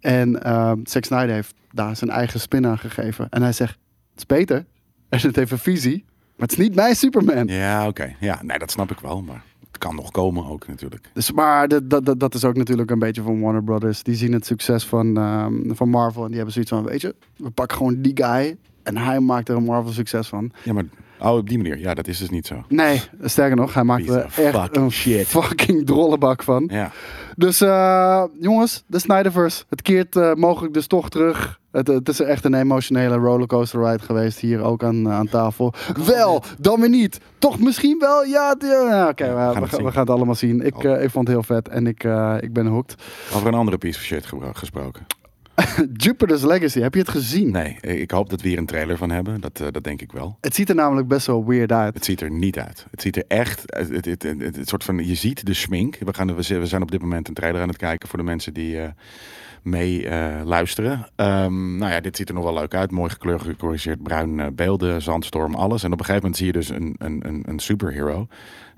En 0.00 0.42
ehm 0.42 0.78
Zack 0.84 1.04
Snyder 1.04 1.34
heeft 1.34 1.54
daar 1.70 1.96
zijn 1.96 2.10
eigen 2.10 2.40
spin 2.40 2.66
aan 2.66 2.78
gegeven. 2.78 3.26
En 3.30 3.42
hij 3.42 3.52
zegt: 3.52 3.78
Het 4.10 4.18
is 4.18 4.26
beter. 4.26 4.64
En 5.08 5.18
het 5.20 5.36
heeft 5.36 5.50
een 5.50 5.58
visie. 5.58 6.04
Maar 6.36 6.48
het 6.48 6.52
is 6.58 6.64
niet 6.64 6.74
mijn 6.74 6.96
Superman. 6.96 7.46
Ja, 7.46 7.86
oké. 7.86 8.14
Ja, 8.20 8.38
nee, 8.42 8.58
dat 8.58 8.70
snap 8.70 8.90
ik 8.90 8.98
wel, 9.00 9.22
maar 9.22 9.42
kan 9.82 9.94
nog 9.94 10.10
komen 10.10 10.46
ook 10.46 10.68
natuurlijk. 10.68 11.10
Dus, 11.12 11.32
maar 11.32 11.68
dat, 11.68 11.90
dat, 11.90 12.20
dat, 12.20 12.34
is 12.34 12.44
ook 12.44 12.56
natuurlijk 12.56 12.90
een 12.90 12.98
beetje 12.98 13.22
van 13.22 13.40
Warner 13.40 13.62
Brothers. 13.62 14.02
Die 14.02 14.14
zien 14.14 14.32
het 14.32 14.46
succes 14.46 14.86
van, 14.86 15.16
ehm, 15.16 15.74
van 15.74 15.88
Marvel. 15.88 16.22
En 16.22 16.26
die 16.26 16.36
hebben 16.36 16.52
zoiets 16.52 16.70
van, 16.70 16.84
weet 16.84 17.00
je, 17.00 17.14
we 17.36 17.50
pakken 17.50 17.76
gewoon 17.76 18.02
die 18.02 18.12
guy. 18.14 18.56
En 18.82 18.96
hij 18.96 19.20
maakt 19.20 19.48
er 19.48 19.56
een 19.56 19.64
Marvel 19.64 19.92
succes 19.92 20.28
van. 20.28 20.52
Ja, 20.64 20.72
maar 20.72 20.84
oh, 21.22 21.36
op 21.36 21.48
die 21.48 21.58
manier. 21.58 21.78
Ja, 21.78 21.94
dat 21.94 22.06
is 22.06 22.18
dus 22.18 22.30
niet 22.30 22.46
zo. 22.46 22.64
Nee, 22.68 23.00
sterker 23.22 23.56
nog, 23.56 23.74
hij 23.74 23.84
maakt 23.84 24.08
er 24.08 24.20
echt 24.24 24.32
fucking 24.32 24.76
een 24.84 24.92
shit. 24.92 25.26
fucking 25.26 25.86
drollebak 25.86 26.42
van. 26.42 26.68
Ja. 26.72 26.90
Dus 27.36 27.60
eh, 27.60 28.24
jongens, 28.40 28.84
de 28.86 28.98
Snyderverse. 28.98 29.64
Het 29.68 29.82
keert 29.82 30.16
eh, 30.16 30.34
mogelijk 30.34 30.74
dus 30.74 30.86
toch 30.86 31.10
terug. 31.10 31.60
Het, 31.72 31.86
het 31.86 32.08
is 32.08 32.20
echt 32.20 32.44
een 32.44 32.54
emotionele 32.54 33.16
rollercoaster 33.16 33.84
ride 33.84 34.04
geweest 34.04 34.38
hier 34.38 34.62
ook 34.62 34.82
aan, 34.84 35.08
aan 35.08 35.28
tafel. 35.28 35.72
Wel, 36.06 36.42
dan 36.58 36.80
weer 36.80 36.88
niet. 36.88 37.20
Toch 37.38 37.58
misschien 37.58 37.98
wel? 37.98 38.24
Ja, 38.24 38.54
ja, 38.58 39.08
oké, 39.08 39.24
we, 39.24 39.32
we, 39.34 39.36
gaan- 39.36 39.68
zien. 39.68 39.84
we 39.84 39.90
gaan 39.92 40.00
het 40.00 40.10
allemaal 40.10 40.34
zien. 40.34 40.60
Ik, 40.60 40.84
eh, 40.84 41.02
ik 41.02 41.10
vond 41.10 41.26
het 41.28 41.36
heel 41.36 41.56
vet 41.56 41.68
en 41.68 41.86
ik, 41.86 42.04
eh, 42.04 42.36
ik 42.40 42.52
ben 42.52 42.66
hooked. 42.66 42.94
Over 43.34 43.48
een 43.48 43.54
andere 43.54 43.78
piece 43.78 43.98
of 43.98 44.04
shit 44.04 44.26
gesproken. 44.52 45.06
Jupiter's 46.04 46.42
Legacy, 46.42 46.80
heb 46.80 46.94
je 46.94 47.00
het 47.00 47.08
gezien? 47.08 47.50
Nee, 47.50 47.76
ik 47.80 48.10
hoop 48.10 48.30
dat 48.30 48.40
we 48.40 48.48
hier 48.48 48.58
een 48.58 48.66
trailer 48.66 48.96
van 48.96 49.10
hebben. 49.10 49.40
Dat, 49.40 49.60
eh, 49.60 49.66
dat 49.70 49.84
denk 49.84 50.00
ik 50.02 50.12
wel. 50.12 50.38
Het 50.40 50.54
ziet 50.54 50.68
er 50.68 50.74
namelijk 50.74 51.08
best 51.08 51.26
wel 51.26 51.44
weird 51.46 51.72
uit. 51.72 51.94
Het 51.94 52.04
ziet 52.04 52.20
er 52.20 52.30
niet 52.30 52.58
uit. 52.58 52.86
Het 52.90 53.02
ziet 53.02 53.16
er 53.16 53.24
echt. 53.28 53.62
Het, 53.66 53.88
het, 53.88 54.04
het, 54.04 54.22
het- 54.22 54.56
het 54.56 54.68
soort 54.68 54.84
van. 54.84 55.06
Je 55.06 55.14
ziet 55.14 55.46
de 55.46 55.54
schmink. 55.54 55.96
We, 55.98 56.14
gaan, 56.14 56.34
we 56.34 56.42
zijn- 56.66 56.82
op 56.82 56.90
dit 56.90 57.00
moment 57.00 57.28
een 57.28 57.34
trailer 57.34 57.60
aan 57.62 57.68
het 57.68 57.76
kijken 57.76 58.08
voor 58.08 58.18
de 58.18 58.24
mensen 58.24 58.54
die 58.54 58.80
eh, 58.80 58.88
mee 59.62 60.08
eh, 60.08 60.40
luisteren. 60.44 61.08
Ehm, 61.16 61.76
nou 61.76 61.92
ja, 61.92 62.00
dit 62.00 62.16
ziet 62.16 62.28
er 62.28 62.34
nog 62.34 62.44
wel 62.44 62.54
leuk 62.54 62.74
uit. 62.74 62.90
Mooi 62.90 63.10
gekleurd, 63.10 63.42
gecorrigeerd, 63.42 64.02
bruin 64.02 64.54
beelden, 64.54 65.02
zandstorm, 65.02 65.54
alles. 65.54 65.82
En 65.82 65.92
op 65.92 65.98
een 65.98 66.04
gegeven 66.04 66.28
moment 66.30 66.36
zie 66.36 66.46
je 66.46 66.52
dus 66.52 66.68
een, 66.68 66.94
een, 66.98 67.26
een, 67.26 67.42
een 67.48 67.58
superhero. 67.58 68.26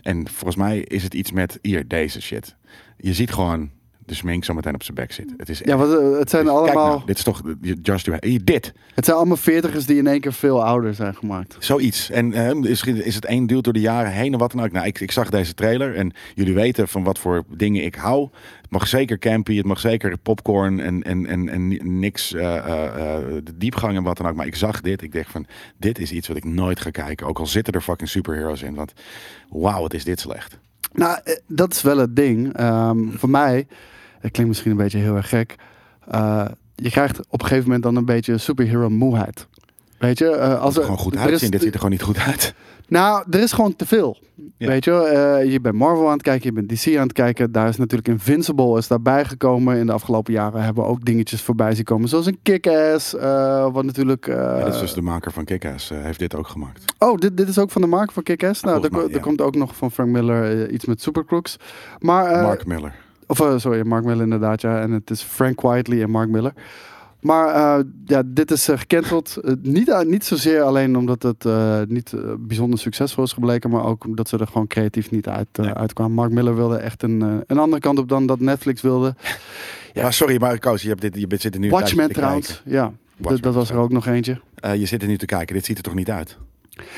En 0.01 0.29
volgens 0.29 0.57
mij 0.57 0.79
is 0.79 1.03
het 1.03 1.15
iets 1.15 1.33
met 1.33 1.59
hier 1.63 1.89
deze 1.89 2.21
shit. 2.23 2.57
Je 2.97 3.15
ziet 3.15 3.33
gewoon 3.33 3.71
de 4.07 4.15
schmink 4.15 4.45
zo 4.45 4.55
meteen 4.55 4.75
op 4.75 4.83
zijn 4.83 4.95
bek 4.97 5.13
zit. 5.13 5.35
Het 5.37 5.49
is 5.49 5.59
Ja, 5.65 5.77
want 5.77 5.93
eh, 5.93 6.19
het 6.19 6.31
zijn 6.31 6.45
Kijk 6.45 6.57
allemaal, 6.57 6.87
nou, 6.89 7.03
dit 7.07 7.17
is 7.19 7.25
toch 7.25 7.43
just 7.83 8.09
dit. 8.47 8.73
het 8.95 9.05
zijn 9.05 9.17
allemaal 9.17 9.37
veertigers 9.37 9.87
die 9.87 9.97
in 9.97 10.07
één 10.07 10.21
keer 10.21 10.33
veel 10.33 10.65
ouder 10.65 10.95
zijn 10.95 11.15
gemaakt. 11.15 11.57
Zoiets. 11.59 12.11
En 12.11 12.33
eh, 12.33 12.71
is, 12.71 12.83
is 12.85 13.15
het 13.15 13.25
één 13.25 13.47
duwt 13.47 13.65
door 13.65 13.73
de 13.73 13.81
jaren 13.81 14.13
heen 14.13 14.33
en 14.33 14.39
wat 14.39 14.53
dan 14.53 14.65
ook. 14.65 14.73
Nou, 14.73 14.87
ik, 14.87 15.01
ik 15.01 15.11
zag 15.11 15.31
deze 15.31 15.55
trailer 15.55 15.95
en 15.97 16.13
jullie 16.35 16.55
weten 16.55 16.89
van 16.89 17.05
wat 17.05 17.19
voor 17.19 17.45
dingen 17.57 17.85
ik 17.85 17.95
hou. 17.95 18.29
Het 18.61 18.71
mag 18.71 18.89
zeker 18.89 19.19
campy, 19.19 19.57
het 19.57 19.67
mag 19.67 19.81
zeker 19.81 20.19
popcorn 20.19 20.81
en, 20.81 21.03
en, 21.03 21.27
en, 21.27 21.49
en 21.49 21.69
ni- 21.69 21.81
niks 21.83 22.33
eh, 22.35 22.65
de 23.45 23.57
diepgang 23.57 23.97
en 23.97 24.03
wat 24.03 24.17
dan 24.17 24.27
ook. 24.27 24.35
Maar 24.35 24.47
ik 24.47 24.57
zag 24.57 24.81
dit. 24.81 25.03
Ik 25.03 25.13
dacht 25.13 25.31
van, 25.31 25.47
dit 25.77 25.99
is 25.99 26.13
iets 26.13 26.29
wat 26.29 26.37
ik 26.37 26.45
nooit 26.45 26.81
ga 26.81 26.91
kijken. 26.91 27.27
Ook 27.27 27.39
al 27.39 27.47
zitten 27.47 27.73
er 27.75 27.81
fucking 27.81 28.09
superheroes 28.09 28.63
in. 28.63 28.75
Want 28.75 28.93
wauw, 29.51 29.81
wat 29.81 29.95
is 29.95 30.05
dit 30.05 30.21
slecht. 30.21 30.59
Nou, 30.93 31.19
dat 31.47 31.73
is 31.73 31.83
wel 31.83 31.99
het 31.99 32.17
ding. 32.17 32.53
Ehm, 32.57 32.99
voor 33.11 33.31
mij, 33.31 33.67
klinkt 34.31 34.47
misschien 34.49 34.71
een 34.71 34.77
beetje 34.77 34.99
heel 34.99 35.17
erg 35.17 35.29
gek. 35.29 35.55
eh, 36.09 36.45
je 36.75 36.91
krijgt 36.91 37.19
op 37.29 37.41
een 37.43 37.47
gegeven 37.49 37.65
moment 37.65 37.83
dan 37.83 37.97
een 37.97 38.05
beetje 38.05 38.39
superhero 38.39 38.89
moeheid. 38.91 39.47
Weet 39.99 40.19
je, 40.19 40.29
eh, 40.31 40.61
als 40.61 40.77
er 40.77 40.83
gewoon 40.83 40.99
goed 40.99 41.17
uitzien. 41.17 41.43
is- 41.43 41.51
Dit 41.51 41.61
ziet 41.63 41.71
er 41.73 41.77
gewoon 41.77 41.91
niet 41.91 42.03
goed 42.03 42.19
uit. 42.19 42.55
Nou, 42.89 43.25
er 43.31 43.41
is 43.41 43.53
gewoon 43.53 43.77
te 43.77 43.87
veel. 43.87 44.19
Ja. 44.57 44.67
Weet 44.67 44.85
je, 44.85 44.93
eh, 44.93 45.53
je 45.53 45.61
bent 45.61 45.75
Marvel 45.75 46.07
aan 46.07 46.13
het 46.13 46.23
kijken, 46.23 46.55
je 46.55 46.63
bent 46.63 46.69
DC 46.83 46.97
aan 46.97 47.03
het 47.03 47.13
kijken. 47.13 47.53
Daar 47.53 47.69
is 47.69 47.77
natuurlijk 47.77 48.09
Invincible 48.09 48.79
is 48.79 48.89
daarbij 48.89 49.25
gekomen. 49.25 49.77
In 49.79 49.87
de 49.87 49.93
afgelopen 49.93 50.33
jaren 50.33 50.63
hebben 50.63 50.83
we 50.85 50.89
ook 50.91 51.05
dingetjes 51.05 51.43
voorbij 51.43 51.75
zien 51.75 51.85
komen. 51.85 52.09
Zoals 52.09 52.27
een 52.27 52.39
Kick-Ass, 52.43 53.13
wat 53.73 53.85
natuurlijk... 53.85 54.27
Ja, 54.27 54.65
dit 54.65 54.75
is 54.75 54.81
dus 54.81 54.93
de 54.95 55.03
maker 55.03 55.33
van 55.33 55.45
Kick-Ass. 55.45 55.89
heeft 55.95 56.19
dit 56.19 56.35
ook 56.37 56.49
gemaakt. 56.49 56.85
Oh, 56.99 57.19
dit, 57.19 57.37
dit 57.37 57.49
is 57.49 57.59
ook 57.59 57.71
van 57.71 57.83
de 57.83 57.89
maker 57.89 58.13
van 58.13 58.23
Kick-Ass? 58.23 58.63
Nou, 58.63 58.85
er, 58.85 58.99
er 59.05 59.11
ja. 59.11 59.19
komt 59.19 59.41
ook 59.41 59.55
nog 59.55 59.77
van 59.77 59.91
Frank 59.91 60.09
Miller 60.11 60.71
iets 60.71 60.85
met 60.85 61.03
Supercrooks. 61.03 61.57
Maar, 61.99 62.43
Mark 62.43 62.67
Miller. 62.67 62.95
Of 63.27 63.41
eh, 63.41 63.59
sorry, 63.59 63.87
Mark 63.87 64.05
Miller 64.05 64.23
inderdaad, 64.23 64.61
ja. 64.61 64.81
En 64.81 64.91
het 64.91 65.11
is 65.11 65.23
Frank 65.23 65.57
Quietly 65.57 66.03
en 66.03 66.11
Mark 66.11 66.29
Miller. 66.29 66.53
Maar 67.21 67.49
eh, 67.79 67.85
ja, 68.05 68.23
dit 68.27 68.51
is 68.51 68.69
uh, 68.69 68.79
gecanceld. 68.79 69.37
Niet, 69.63 70.05
niet 70.07 70.25
zozeer 70.25 70.63
alleen 70.63 70.97
omdat 70.97 71.23
het 71.23 71.47
niet 71.89 72.15
bijzonder 72.39 72.79
succesvol 72.79 73.25
is 73.25 73.33
gebleken, 73.33 73.71
maar 73.71 73.85
ook 73.85 74.05
omdat 74.05 74.29
ze 74.29 74.39
er 74.39 74.47
gewoon 74.47 74.67
creatief 74.67 75.11
niet 75.11 75.29
uit, 75.29 75.59
uitkwamen. 75.59 76.15
Mark 76.15 76.31
Miller 76.31 76.57
wilde 76.57 76.77
echt 76.77 77.03
een, 77.03 77.43
een 77.47 77.59
andere 77.59 77.81
kant 77.81 77.99
op 77.99 78.09
dan 78.09 78.27
dat 78.27 78.41
Netflix 78.41 78.83
wilde. 78.83 79.15
Ja, 79.93 80.11
sorry, 80.11 80.41
maar 80.41 80.59
je, 80.61 80.89
hebt 80.89 81.01
dit, 81.01 81.17
je 81.17 81.37
zit 81.39 81.55
er 81.55 81.61
nu 81.61 81.71
Watchmen 81.71 82.13
trouwens, 82.13 82.63
ja. 82.65 82.93
Watchmen 83.17 83.43
Dat- 83.43 83.55
was 83.55 83.71
er 83.71 83.77
ook 83.77 83.93
nog 83.93 84.07
eentje. 84.07 84.41
Je 84.77 84.87
zit 84.87 85.03
er 85.03 85.09
nu 85.09 85.19
te 85.19 85.27
kijken. 85.27 85.55
Dit 85.55 85.65
ziet 85.65 85.77
er 85.77 85.83
toch 85.83 85.95
niet 85.95 86.11
uit? 86.11 86.39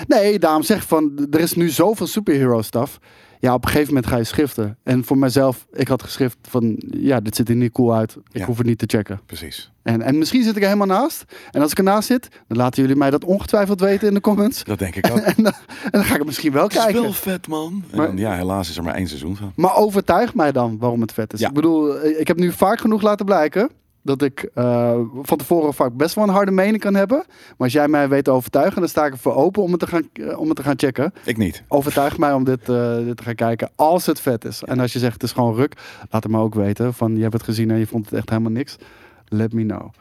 Nee, 0.07 0.39
daarom 0.39 0.63
zeg 0.63 0.77
ik 0.77 0.89
van, 0.89 1.27
er 1.31 1.41
is 1.41 1.55
nu 1.55 1.69
zoveel 1.69 2.07
superhero 2.07 2.63
stuff. 2.63 3.01
Ja, 3.47 3.55
op 3.55 3.65
een 3.65 3.71
gegeven 3.71 3.95
moment 3.95 4.13
ga 4.13 4.17
je 4.19 4.25
schriften. 4.25 4.77
En 4.83 5.05
voor 5.05 5.19
mezelf, 5.19 5.67
ik 5.73 5.89
had 5.89 6.03
geschrift 6.03 6.37
van, 6.43 6.77
ja, 6.91 7.21
dit 7.21 7.37
ziet 7.37 7.49
er 7.49 7.55
niet 7.55 7.73
cool 7.73 7.95
uit. 7.95 8.17
Ik 8.17 8.23
Ja. 8.41 8.45
hoef 8.45 8.59
het 8.59 8.67
niet 8.67 8.79
te 8.79 8.85
checken. 8.89 9.21
Precies. 9.27 9.71
En, 9.83 10.03
en 10.03 10.19
misschien 10.19 10.43
zit 10.43 10.57
ik 10.57 10.63
er 10.63 10.69
helemaal 10.69 11.01
naast. 11.01 11.25
En 11.51 11.63
als 11.63 11.71
ik 11.71 11.79
ernaast 11.79 12.07
zit, 12.07 12.29
dan 12.49 12.57
laten 12.57 12.83
jullie 12.83 12.97
mij 12.97 13.11
dat 13.11 13.25
ongetwijfeld 13.25 13.81
weten 13.81 14.09
in 14.09 14.15
de 14.15 14.21
comments. 14.21 14.65
Dat 14.65 14.79
denk 14.79 14.97
ik 14.97 15.11
ook. 15.11 15.19
En 15.37 15.43
dan, 15.43 15.53
en 15.85 15.91
dan 15.91 16.05
ga 16.05 16.13
ik 16.13 16.17
het 16.19 16.27
misschien 16.27 16.53
wel 16.53 16.67
kijken. 16.67 17.15
vet, 17.15 17.49
man. 17.49 17.85
En 17.91 17.97
Maar- 17.97 18.07
dan, 18.07 18.17
ja, 18.17 18.35
helaas 18.37 18.69
is 18.71 18.77
er 18.77 18.83
maar 18.83 18.95
één 18.95 19.09
seizoen 19.09 19.37
van. 19.37 19.53
Maar 19.57 19.75
overtuig 19.77 20.35
mij 20.35 20.53
dan 20.53 20.79
waarom 20.79 21.01
het 21.01 21.13
vet 21.13 21.33
is. 21.33 21.41
Ja. 21.41 21.49
Ik 21.49 21.55
bedoel, 21.55 22.05
ik 22.05 22.27
heb 22.29 22.37
nu 22.39 22.53
vaak 22.53 22.81
genoeg 22.81 23.03
laten 23.03 23.27
blijken 23.27 23.71
dat 24.07 24.23
ik 24.23 24.51
eh, 24.55 24.99
van 25.23 25.39
tevoren 25.39 25.75
vaak 25.75 25.97
best 25.97 26.15
wel 26.15 26.25
een 26.25 26.31
harde 26.31 26.51
mening 26.51 26.81
kan 26.83 26.95
hebben. 26.95 27.25
Maar 27.27 27.55
als 27.59 27.73
jij 27.73 27.89
mij 27.89 28.09
weet 28.09 28.25
te 28.25 28.31
overtuigen, 28.31 28.81
dan 28.81 28.89
sta 28.89 29.07
ik 29.07 29.13
ervoor 29.13 29.35
open 29.35 29.63
om 29.63 29.71
het 29.71 29.81
te 29.81 29.87
gaan, 29.87 30.09
eh, 30.13 30.39
om 30.39 30.49
het 30.49 30.57
te 30.57 30.63
gaan 30.63 30.79
checken. 30.79 31.13
Ik 31.25 31.37
niet. 31.37 31.63
Overtuig 31.69 32.19
mij 32.19 32.33
om 32.33 32.45
dit, 32.45 32.69
eh, 32.69 32.97
dit 32.97 33.17
te 33.17 33.23
gaan 33.23 33.35
kijken 33.35 33.71
als 33.75 34.07
het 34.07 34.21
vet 34.21 34.45
is. 34.45 34.63
En 34.63 34.81
als 34.81 34.93
je 34.93 34.99
zegt 34.99 35.13
het 35.13 35.23
is 35.23 35.33
gewoon 35.33 35.55
ruk, 35.55 35.75
laat 36.11 36.23
het 36.23 36.33
me 36.33 36.39
ook 36.39 36.55
weten. 36.55 36.95
Van 36.95 37.17
je 37.17 37.23
hebt 37.23 37.33
het 37.33 37.43
gezien 37.43 37.71
en 37.71 37.79
je 37.79 37.87
vond 37.87 38.05
het 38.05 38.15
echt 38.15 38.31
helemaal 38.31 38.53
niks. 38.53 38.77
Let 39.29 39.53
me 39.53 39.65
know. 39.65 39.93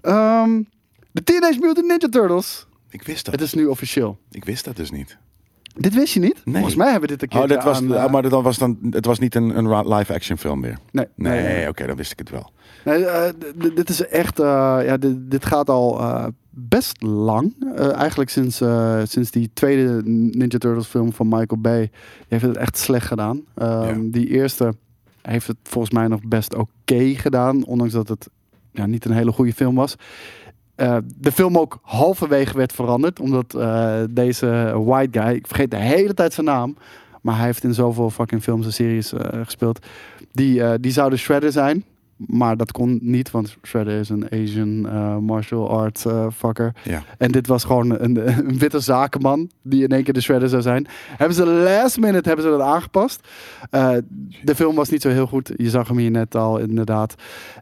Ehm, 0.00 0.62
de 1.10 1.24
Teenage 1.24 1.58
Mutant 1.58 1.86
Ninja 1.86 2.08
Turtles. 2.08 2.66
Ik 2.90 3.02
wist 3.02 3.24
dat. 3.24 3.34
Het 3.34 3.42
is 3.42 3.54
nu 3.54 3.66
officieel. 3.66 4.18
Ik 4.30 4.44
wist 4.44 4.64
dat 4.64 4.76
dus 4.76 4.90
niet. 4.90 5.18
Dit 5.76 5.94
wist 5.94 6.14
je 6.14 6.20
niet? 6.20 6.40
Nee. 6.44 6.54
Volgens 6.54 6.74
mij 6.74 6.90
hebben 6.90 7.08
we 7.08 7.16
dit 7.16 7.22
een 7.22 7.28
keer 7.28 7.40
Oh, 7.42 7.48
dat 7.48 7.64
was, 7.64 7.76
aan... 7.76 7.94
eh, 7.94 8.04
oh, 8.04 8.10
maar 8.12 8.28
dan 8.28 8.42
was 8.42 8.58
dan, 8.58 8.78
het 8.90 9.06
was 9.06 9.18
niet 9.18 9.34
een, 9.34 9.58
een 9.58 9.88
live-action 9.94 10.38
film 10.38 10.60
meer. 10.60 10.78
nee, 10.92 11.06
Nee, 11.16 11.68
oké, 11.68 11.86
dan 11.86 11.96
wist 11.96 12.12
ik 12.12 12.18
het 12.18 12.30
wel. 12.30 12.50
Nee, 12.84 13.04
eh, 13.04 13.32
dit 13.74 13.88
is 13.88 14.06
echt, 14.06 14.38
eh, 14.40 14.78
ja, 14.84 14.96
dit, 14.96 15.30
dit 15.30 15.46
gaat 15.46 15.70
al 15.70 15.98
eh, 16.00 16.26
best 16.50 17.02
lang. 17.02 17.54
Eh, 17.76 17.92
eigenlijk 17.94 18.30
sinds, 18.30 18.60
eh, 18.60 19.00
sinds 19.04 19.30
die 19.30 19.50
tweede 19.54 20.02
Ninja 20.04 20.58
Turtles 20.58 20.86
film 20.86 21.12
van 21.12 21.28
Michael 21.28 21.60
Bay. 21.60 21.80
Die 21.80 21.90
heeft 22.28 22.44
het 22.44 22.56
echt 22.56 22.78
slecht 22.78 23.06
gedaan. 23.06 23.40
Ehm, 23.54 24.02
Ja. 24.02 24.10
Die 24.10 24.28
eerste 24.28 24.72
heeft 25.22 25.46
het 25.46 25.56
volgens 25.62 25.94
mij 25.94 26.06
nog 26.08 26.20
best 26.28 26.54
oké 26.54 27.14
gedaan. 27.14 27.64
Ondanks 27.64 27.92
dat 27.92 28.08
het 28.08 28.28
ja, 28.72 28.86
niet 28.86 29.04
een 29.04 29.12
hele 29.12 29.32
goede 29.32 29.52
film 29.52 29.74
was. 29.74 29.96
Eh, 30.80 30.96
de 31.16 31.32
film 31.32 31.58
ook 31.58 31.78
halverwege 31.82 32.56
werd 32.56 32.72
veranderd. 32.72 33.20
Omdat 33.20 33.54
eh, 33.54 33.94
deze 34.10 34.72
white 34.84 35.20
guy, 35.20 35.34
ik 35.34 35.46
vergeet 35.46 35.70
de 35.70 35.76
hele 35.76 36.14
tijd 36.14 36.32
zijn 36.32 36.46
naam. 36.46 36.76
Maar 37.22 37.36
hij 37.36 37.44
heeft 37.44 37.64
in 37.64 37.74
zoveel 37.74 38.10
fucking 38.10 38.42
films 38.42 38.66
en 38.66 38.72
series 38.72 39.12
eh, 39.12 39.40
gespeeld. 39.44 39.86
Die, 40.32 40.80
die 40.80 40.92
zou 40.92 41.10
de 41.10 41.16
Shredder 41.16 41.52
zijn. 41.52 41.84
Maar 42.16 42.56
dat 42.56 42.72
kon 42.72 42.98
niet, 43.02 43.30
want 43.30 43.56
Shredder 43.66 43.98
is 43.98 44.08
een 44.08 44.30
Asian 44.30 44.80
martial 45.24 45.70
arts 45.70 46.04
fucker. 46.36 46.74
Ja. 46.82 47.02
En 47.18 47.32
dit 47.32 47.46
was 47.46 47.64
gewoon 47.64 47.90
een, 47.90 48.28
een 48.48 48.58
witte 48.58 48.80
zakenman 48.80 49.50
die 49.62 49.82
in 49.82 49.88
één 49.88 50.02
keer 50.02 50.14
de 50.14 50.20
Shredder 50.20 50.48
zou 50.48 50.62
zijn. 50.62 50.86
Hebben 51.16 51.36
ze 51.36 51.46
last 51.46 51.98
minute 51.98 52.28
hebben 52.28 52.44
ze 52.44 52.50
dat 52.50 52.60
aangepast. 52.60 53.28
De 54.42 54.54
film 54.54 54.74
was 54.74 54.88
niet 54.88 55.02
zo 55.02 55.08
heel 55.08 55.26
goed. 55.26 55.52
Je 55.56 55.70
zag 55.70 55.88
hem 55.88 55.98
hier 55.98 56.10
net 56.10 56.34
al, 56.34 56.58
inderdaad. 56.58 57.14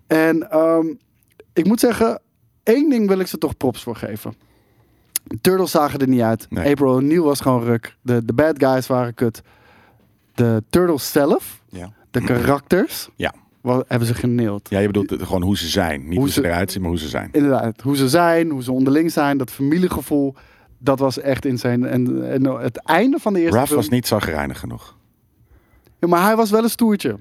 En 0.07 0.51
ehm, 0.51 0.87
ik 1.53 1.67
moet 1.67 1.81
zeggen, 1.81 2.21
één 2.69 2.91
ding 2.91 3.09
wil 3.09 3.19
ik 3.19 3.27
ze 3.27 3.39
toch 3.39 3.57
props 3.57 3.83
voor 3.83 3.97
geven. 3.97 4.35
De 5.25 5.39
Turtles 5.41 5.71
zagen 5.71 5.99
er 5.99 6.09
niet 6.09 6.21
uit. 6.21 6.47
Nee. 6.51 6.71
April 6.71 6.93
O'Neil 6.95 7.25
was 7.25 7.41
gewoon 7.41 7.65
ruk. 7.65 7.97
De, 8.03 8.25
de 8.25 8.33
bad 8.33 8.55
guys 8.65 8.87
waren 8.87 9.15
kut. 9.15 9.43
De 10.35 10.63
Turtles 10.71 11.13
zelf, 11.13 11.61
Ja. 11.69 11.93
de 12.11 12.21
karakters, 12.25 13.09
Ja. 13.17 13.35
wa- 13.61 13.85
hebben 13.87 14.09
ze 14.09 14.15
geneeld. 14.15 14.69
ja, 14.71 14.79
je 14.79 14.87
bedoelt 14.87 15.23
gewoon 15.23 15.43
hoe 15.43 15.57
ze 15.57 15.69
zijn. 15.69 16.01
Niet 16.01 16.09
hoe, 16.11 16.19
Hoe 16.19 16.29
ze 16.31 16.45
eruit 16.47 16.73
zien, 16.73 16.81
maar 16.81 16.91
hoe 16.91 16.99
ze 17.01 17.09
zijn. 17.09 17.29
Inderdaad, 17.33 17.81
hoe 17.81 17.97
ze 17.97 18.09
zijn, 18.09 18.51
hoe 18.51 18.63
ze 18.63 18.73
onderling 18.73 19.13
zijn, 19.13 19.39
dat 19.39 19.51
familiegevoel, 19.51 20.35
dat 20.79 20.99
was 20.99 21.19
echt 21.21 21.45
insane. 21.45 21.89
En, 21.89 22.31
en 22.33 22.45
het 22.45 22.77
einde 22.77 23.19
van 23.19 23.33
de 23.33 23.41
eerste 23.41 23.57
Raf 23.57 23.67
film... 23.67 23.81
was 23.81 23.89
niet 23.89 24.07
zagrijnig 24.07 24.59
genoeg. 24.61 24.97
Ja, 25.99 26.09
maar 26.09 26.23
hij 26.25 26.37
was 26.37 26.51
wel 26.51 26.63
een 26.63 26.71
stoertje. 26.71 27.17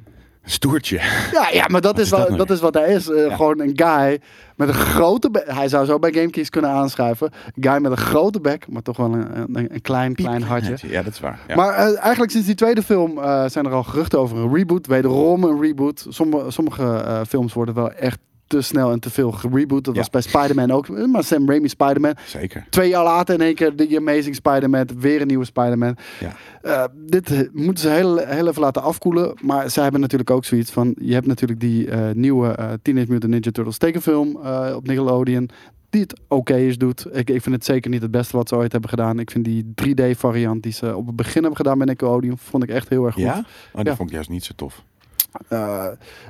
Stoertje. 0.49 0.99
Ja, 1.31 1.49
ja 1.51 1.67
maar 1.67 1.81
dat, 1.81 1.95
Wat 1.95 1.99
is, 1.99 2.09
wel, 2.09 2.19
dat 2.19 2.29
dat, 2.29 2.37
nou 2.37 2.53
is 2.53 2.59
wat 2.59 2.73
hij 2.73 2.93
is. 2.93 3.09
Eh, 3.09 3.27
Ja. 3.27 3.35
Gewoon 3.35 3.59
een 3.59 3.71
guy 3.75 4.19
met 4.55 4.67
een 4.67 4.73
grote 4.73 5.29
bek. 5.31 5.43
Hij 5.51 5.67
zou 5.67 5.85
zo 5.85 5.99
bij 5.99 6.11
GameKeys 6.11 6.49
kunnen 6.49 6.71
aanschrijven. 6.71 7.31
Een 7.55 7.63
guy 7.63 7.81
met 7.81 7.91
een 7.91 7.97
grote 7.97 8.39
bek, 8.41 8.65
maar 8.69 8.81
toch 8.81 8.97
wel 8.97 9.13
een, 9.13 9.37
een, 9.37 9.73
een 9.73 9.81
klein, 9.81 10.15
klein 10.15 10.43
hartje. 10.43 10.77
Ja, 10.81 11.03
dat 11.03 11.13
is 11.13 11.19
waar. 11.19 11.39
Ja. 11.47 11.55
Maar 11.55 11.73
eh, 11.73 11.99
eigenlijk 11.99 12.31
sinds 12.31 12.47
die 12.47 12.55
tweede 12.55 12.83
film 12.83 13.17
eh, 13.17 13.45
zijn 13.47 13.65
er 13.65 13.71
al 13.71 13.83
geruchten 13.83 14.19
over 14.19 14.37
een 14.37 14.53
reboot. 14.55 14.87
Wederom 14.87 15.43
een 15.43 15.61
reboot. 15.61 16.05
Sommige, 16.09 16.51
sommige 16.51 17.23
films 17.27 17.53
worden 17.53 17.75
wel 17.75 17.91
echt 17.91 18.19
te 18.47 18.61
snel 18.61 18.91
en 18.91 18.99
te 18.99 19.09
veel 19.09 19.31
gereboot. 19.31 19.83
Dat 19.83 19.93
Ja. 19.95 19.99
was 19.99 20.09
bij 20.09 20.21
Spider-Man 20.21 20.71
ook. 20.71 20.87
Eh, 20.89 21.05
Maar 21.05 21.23
Sam 21.23 21.49
Raimi 21.49 21.67
Spider-Man. 21.67 22.13
Zeker. 22.25 22.65
Twee 22.69 22.89
jaar 22.89 23.03
later 23.03 23.35
in 23.35 23.41
één 23.41 23.55
keer 23.55 23.75
The 23.75 23.97
Amazing 23.97 24.35
Spider-Man. 24.35 24.87
Weer 24.97 25.21
een 25.21 25.27
nieuwe 25.27 25.45
Spider-Man. 25.45 25.97
Ja. 26.19 26.35
Eh, 26.61 26.83
dit 26.95 27.31
eh, 27.31 27.39
moeten 27.53 27.83
ze 27.83 27.89
heel, 27.89 28.17
heel 28.17 28.47
even 28.47 28.61
laten 28.61 28.81
afkoelen. 28.81 29.37
Maar 29.41 29.69
zij 29.69 29.83
hebben 29.83 30.01
natuurlijk 30.01 30.29
ook 30.31 30.45
zoiets 30.45 30.71
van... 30.71 30.95
Je 31.01 31.13
hebt 31.13 31.27
natuurlijk 31.27 31.59
die 31.59 31.89
nieuwe 32.13 32.47
eh, 32.47 32.69
Teenage 32.81 33.11
Mutant 33.11 33.31
Ninja 33.31 33.51
Turtles 33.51 33.77
tekenfilm 33.77 34.35
op 34.75 34.87
Nickelodeon. 34.87 35.49
Die 35.89 36.01
het 36.01 36.19
oké 36.27 36.55
is 36.55 36.77
doet. 36.77 37.05
Ik, 37.11 37.29
ik 37.29 37.41
vind 37.41 37.55
het 37.55 37.65
zeker 37.65 37.89
niet 37.91 38.01
het 38.01 38.11
beste 38.11 38.37
wat 38.37 38.49
ze 38.49 38.55
ooit 38.55 38.71
hebben 38.71 38.89
gedaan. 38.89 39.19
Ik 39.19 39.31
vind 39.31 39.45
die 39.45 39.73
3D 39.85 40.17
variant 40.17 40.63
die 40.63 40.71
ze 40.71 40.95
op 40.95 41.07
het 41.07 41.15
begin 41.15 41.39
hebben 41.41 41.55
gedaan 41.55 41.77
bij 41.77 41.87
Nickelodeon... 41.87 42.37
vond 42.37 42.63
ik 42.63 42.69
echt 42.69 42.89
heel 42.89 43.05
erg 43.05 43.13
goed. 43.13 43.23
Ja? 43.23 43.37
Oh, 43.37 43.45
die 43.81 43.85
Ja. 43.85 43.95
vond 43.95 44.09
ik 44.09 44.15
juist 44.15 44.29
niet 44.29 44.43
zo 44.43 44.51
tof. 44.55 44.83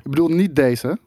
Ik 0.04 0.10
bedoel 0.10 0.28
niet 0.28 0.56
deze. 0.56 0.98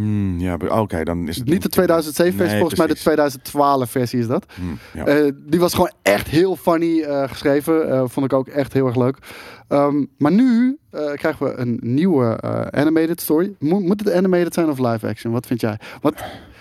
Hmm, 0.00 0.38
ja, 0.38 0.56
maar- 0.56 0.80
oké, 0.80 1.04
dan 1.04 1.28
is 1.28 1.36
het... 1.36 1.48
Niet 1.48 1.62
de 1.62 1.68
2007 1.68 2.32
versie. 2.32 2.50
Nee, 2.50 2.58
volgens 2.58 2.78
mij 2.78 2.88
de 2.88 2.92
precies. 2.92 3.12
2012 3.12 3.90
versie 3.90 4.18
is 4.18 4.26
dat. 4.26 4.46
Hmm, 4.54 4.78
ja. 4.94 5.04
Eh, 5.06 5.32
die 5.36 5.60
was 5.60 5.74
gewoon 5.74 5.92
echt 6.02 6.28
heel 6.28 6.56
funny 6.56 7.00
eh, 7.02 7.28
geschreven. 7.28 7.90
Eh, 7.90 8.02
vond 8.06 8.26
ik 8.26 8.32
ook 8.32 8.48
echt 8.48 8.72
heel 8.72 8.86
erg 8.86 8.96
leuk. 8.96 9.16
Ehm, 9.68 10.04
maar 10.18 10.32
nu 10.32 10.78
krijgen 11.14 11.46
we 11.46 11.54
een 11.56 11.78
nieuwe 11.82 12.40
animated 12.70 13.20
story. 13.20 13.54
Mo- 13.58 13.80
moet 13.80 14.00
het 14.04 14.12
animated 14.12 14.54
zijn 14.54 14.68
of 14.68 14.78
live 14.78 15.08
action? 15.08 15.32
Wat 15.32 15.46
vind 15.46 15.60
jij? 15.60 15.78
Want 16.00 16.14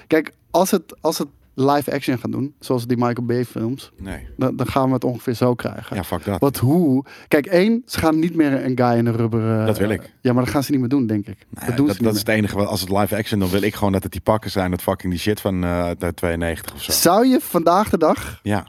kijk, 0.07 0.31
als 0.51 0.71
het, 0.71 0.95
als 1.01 1.17
het 1.17 1.27
live 1.53 1.91
action 1.93 2.17
gaan 2.19 2.31
doen, 2.31 2.53
zoals 2.59 2.87
die 2.87 2.97
Michael 2.97 3.25
Bay 3.27 3.45
films, 3.45 3.91
nee. 3.97 4.27
dan, 4.37 4.55
dan 4.55 4.67
gaan 4.67 4.87
we 4.87 4.93
het 4.93 5.03
ongeveer 5.03 5.33
zo 5.33 5.53
krijgen. 5.55 5.95
Ja, 5.95 6.03
fuck 6.03 6.25
dat. 6.25 6.39
Wat 6.39 6.57
hoe? 6.57 7.05
Kijk, 7.27 7.45
één, 7.45 7.81
ze 7.85 7.99
gaan 7.99 8.19
niet 8.19 8.35
meer 8.35 8.65
een 8.65 8.77
guy 8.77 8.97
in 8.97 9.05
een 9.05 9.15
rubber. 9.15 9.59
eh, 9.59 9.65
Dat 9.65 9.77
wil 9.77 9.89
ik. 9.89 10.13
Ja, 10.21 10.33
maar 10.33 10.43
dat 10.43 10.53
gaan 10.53 10.63
ze 10.63 10.71
niet 10.71 10.79
meer 10.79 10.89
doen, 10.89 11.07
denk 11.07 11.27
ik. 11.27 11.37
Dat 11.49 11.77
doen 11.77 11.85
dat, 11.87 11.95
ze 11.95 12.01
dat 12.03 12.11
niet 12.11 12.21
is 12.21 12.27
het 12.27 12.27
enige. 12.37 12.55
Wat, 12.55 12.67
als 12.67 12.81
het 12.81 12.89
live 12.89 13.15
action, 13.17 13.39
dan 13.39 13.49
wil 13.49 13.61
ik 13.61 13.75
gewoon 13.75 13.93
dat 13.93 14.03
het 14.03 14.11
die 14.11 14.21
pakken 14.21 14.51
zijn. 14.51 14.71
Dat 14.71 14.81
fucking 14.81 15.11
die 15.11 15.21
shit 15.21 15.41
van 15.41 15.63
eh 15.63 15.89
de 15.97 16.13
92 16.13 16.73
of 16.75 16.81
zo. 16.81 16.91
Zou 16.91 17.27
je 17.27 17.39
vandaag 17.41 17.89
de 17.89 17.97
dag 17.97 18.39
Ja. 18.43 18.67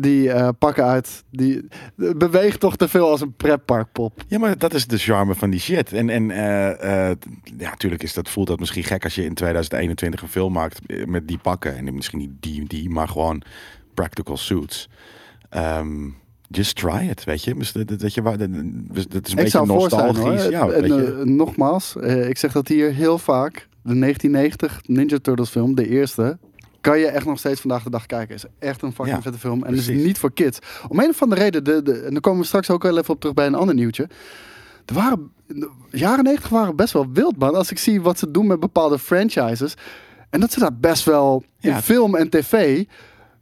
Die 0.00 0.30
eh, 0.30 0.48
pakken 0.58 0.84
uit, 0.84 1.24
die 1.30 1.68
beweegt 1.94 2.60
toch 2.60 2.76
te 2.76 2.88
veel 2.88 3.10
als 3.10 3.20
een 3.20 3.32
pretparkpop? 3.32 4.22
ja, 4.28 4.38
maar 4.38 4.58
dat 4.58 4.74
is 4.74 4.86
de 4.86 4.98
charme 4.98 5.34
van 5.34 5.50
die 5.50 5.60
shit. 5.60 5.92
En, 5.92 6.10
en 6.10 6.30
eh, 6.30 7.10
eh, 7.10 7.16
ja, 7.58 7.70
natuurlijk 7.70 8.02
is 8.02 8.14
dat, 8.14 8.28
voelt 8.28 8.46
dat 8.46 8.58
misschien 8.58 8.84
gek 8.84 9.04
als 9.04 9.14
je 9.14 9.24
in 9.24 9.34
2021 9.34 10.22
een 10.22 10.28
film 10.28 10.52
maakt 10.52 10.80
met 11.06 11.28
die 11.28 11.38
pakken. 11.38 11.76
En 11.76 11.94
misschien 11.94 12.18
niet 12.18 12.30
die, 12.40 12.66
die, 12.66 12.90
maar 12.90 13.08
gewoon 13.08 13.42
practical 13.94 14.36
suits. 14.36 14.88
Ehm, 15.48 16.08
just 16.48 16.76
try 16.76 17.08
it, 17.10 17.24
weet 17.24 17.44
je. 17.44 17.54
Dus 17.54 17.72
dat, 17.72 17.88
dat, 17.88 18.00
dat 18.00 18.14
je, 18.14 18.22
dat, 18.22 18.40
is 18.40 18.48
een 18.48 19.20
Ik 19.24 19.34
beetje 19.34 19.48
zijn 19.48 19.66
nostalgisch. 19.66 20.42
hoor. 20.42 20.50
Ja, 20.50 20.68
en, 20.68 20.80
weet 20.80 20.94
je. 20.94 21.22
nogmaals, 21.24 21.96
ik 22.28 22.38
zeg 22.38 22.52
dat 22.52 22.68
hier 22.68 22.92
heel 22.92 23.18
vaak. 23.18 23.68
De 23.82 23.98
1990 23.98 24.80
Ninja 24.86 25.18
Turtles 25.18 25.48
film, 25.48 25.74
de 25.74 25.88
eerste. 25.88 26.38
Kan 26.80 26.98
je 26.98 27.06
echt 27.06 27.26
nog 27.26 27.38
steeds 27.38 27.60
vandaag 27.60 27.82
de 27.82 27.90
dag 27.90 28.06
kijken. 28.06 28.34
Is 28.34 28.44
echt 28.58 28.82
een 28.82 28.92
fucking 28.92 29.16
Ja, 29.16 29.22
vette 29.22 29.38
film. 29.38 29.64
En 29.64 29.74
is 29.74 29.88
niet 29.88 30.18
voor 30.18 30.32
kids. 30.32 30.58
Om 30.88 30.98
een 31.00 31.08
of 31.08 31.22
andere 31.22 31.40
reden, 31.40 31.64
de, 31.64 31.82
de, 31.82 31.92
en 32.00 32.12
daar 32.12 32.20
komen 32.20 32.40
we 32.40 32.46
straks 32.46 32.70
ook 32.70 32.82
wel 32.82 32.98
even 32.98 33.14
op 33.14 33.20
terug 33.20 33.34
bij 33.34 33.46
een 33.46 33.54
ander 33.54 33.74
nieuwtje. 33.74 34.08
Er 34.86 34.94
waren, 34.94 35.32
de 35.46 35.70
jaren 35.90 36.24
90 36.24 36.50
waren 36.50 36.76
best 36.76 36.92
wel 36.92 37.06
wild, 37.12 37.36
man. 37.36 37.54
Als 37.54 37.70
ik 37.70 37.78
zie 37.78 38.00
wat 38.00 38.18
ze 38.18 38.30
doen 38.30 38.46
met 38.46 38.60
bepaalde 38.60 38.98
franchises. 38.98 39.74
En 40.30 40.40
dat 40.40 40.52
ze 40.52 40.58
daar 40.60 40.74
best 40.76 41.04
wel 41.04 41.44
in 41.60 41.70
Ja. 41.70 41.82
film 41.82 42.14
en 42.16 42.28
tv. 42.28 42.84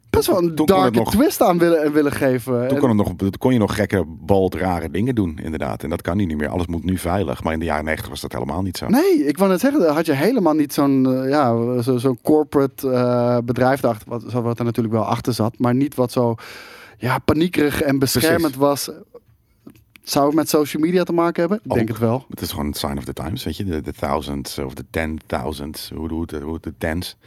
Best 0.09 0.27
wel 0.27 0.37
een 0.37 0.53
nog- 0.91 1.11
twist 1.11 1.41
aan 1.41 1.57
willen, 1.57 1.83
en 1.83 1.91
willen 1.91 2.11
geven. 2.11 2.53
Toen 2.53 2.75
En- 2.77 2.81
kon, 2.81 2.97
het 2.97 3.19
nog, 3.19 3.37
kon 3.37 3.53
je 3.53 3.59
nog 3.59 3.75
gekke, 3.75 4.03
bold, 4.07 4.55
rare 4.55 4.89
dingen 4.91 5.15
doen, 5.15 5.39
inderdaad. 5.43 5.83
En 5.83 5.89
dat 5.89 6.01
kan 6.01 6.17
nu 6.17 6.25
niet 6.25 6.37
meer. 6.37 6.47
Alles 6.49 6.67
moet 6.67 6.83
nu 6.83 6.97
veilig. 6.97 7.43
Maar 7.43 7.53
in 7.53 7.59
de 7.59 7.65
jaren 7.65 7.85
90 7.85 8.09
was 8.09 8.21
dat 8.21 8.31
helemaal 8.33 8.61
niet 8.61 8.77
zo. 8.77 8.87
Nee, 8.87 9.25
ik 9.25 9.37
wou 9.37 9.49
net 9.49 9.59
zeggen, 9.59 9.79
daar 9.81 9.93
had 9.93 10.05
je 10.05 10.13
helemaal 10.13 10.53
niet 10.53 10.73
zo'n 10.73 11.05
eh, 11.23 11.29
ja, 11.29 11.81
zo, 11.81 11.97
zo'n 11.97 12.19
corporate 12.23 12.89
eh, 12.91 13.37
bedrijf 13.43 13.79
dacht, 13.79 14.03
wat, 14.07 14.23
wat 14.31 14.59
er 14.59 14.65
natuurlijk 14.65 14.95
wel 14.95 15.05
achter 15.05 15.33
zat, 15.33 15.59
maar 15.59 15.75
niet 15.75 15.95
wat 15.95 16.11
zo 16.11 16.35
ja, 16.97 17.17
paniekerig 17.19 17.81
en 17.81 17.99
beschermend 17.99 18.55
was. 18.55 18.89
Zou 20.03 20.25
het 20.25 20.35
met 20.35 20.49
social 20.49 20.83
media 20.83 21.03
te 21.03 21.13
maken 21.13 21.39
hebben? 21.39 21.59
Ik 21.63 21.73
denk 21.73 21.87
het 21.87 21.97
wel. 21.97 22.25
Het 22.29 22.41
is 22.41 22.49
gewoon 22.49 22.65
een 22.65 22.73
sign 22.73 22.97
of 22.97 23.03
the 23.03 23.13
times, 23.13 23.43
weet 23.43 23.57
je. 23.57 23.63
De, 23.63 23.81
de 23.81 23.93
thousands 23.93 24.57
of 24.57 24.73
de 24.73 24.85
ten 24.89 25.19
thousands, 25.25 25.91
hoe 25.95 26.09
hoe 26.09 26.21
het, 26.21 26.41
hoe 26.41 26.59
de 26.61 26.73
tens. 26.77 27.17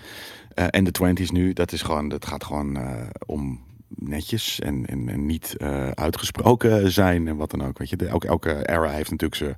Eh, 0.54 0.66
en 0.70 0.84
de 0.84 0.90
twenties 0.90 1.30
nu, 1.30 1.52
dat 1.52 1.72
is 1.72 1.82
gewoon, 1.82 2.08
dat 2.08 2.26
gaat 2.26 2.44
gewoon 2.44 2.76
eh, 2.76 3.06
om 3.26 3.60
netjes 3.88 4.60
en, 4.60 4.86
en, 4.86 5.08
en 5.08 5.26
niet 5.26 5.56
eh, 5.56 5.90
uitgesproken 5.90 6.90
zijn 6.90 7.28
en 7.28 7.36
wat 7.36 7.50
dan 7.50 7.62
ook. 7.64 7.78
Weet 7.78 7.90
je, 7.90 7.96
de, 7.96 8.06
elke, 8.06 8.26
elke 8.26 8.68
era 8.68 8.90
heeft 8.90 9.10
natuurlijk 9.10 9.40
zijn, 9.40 9.56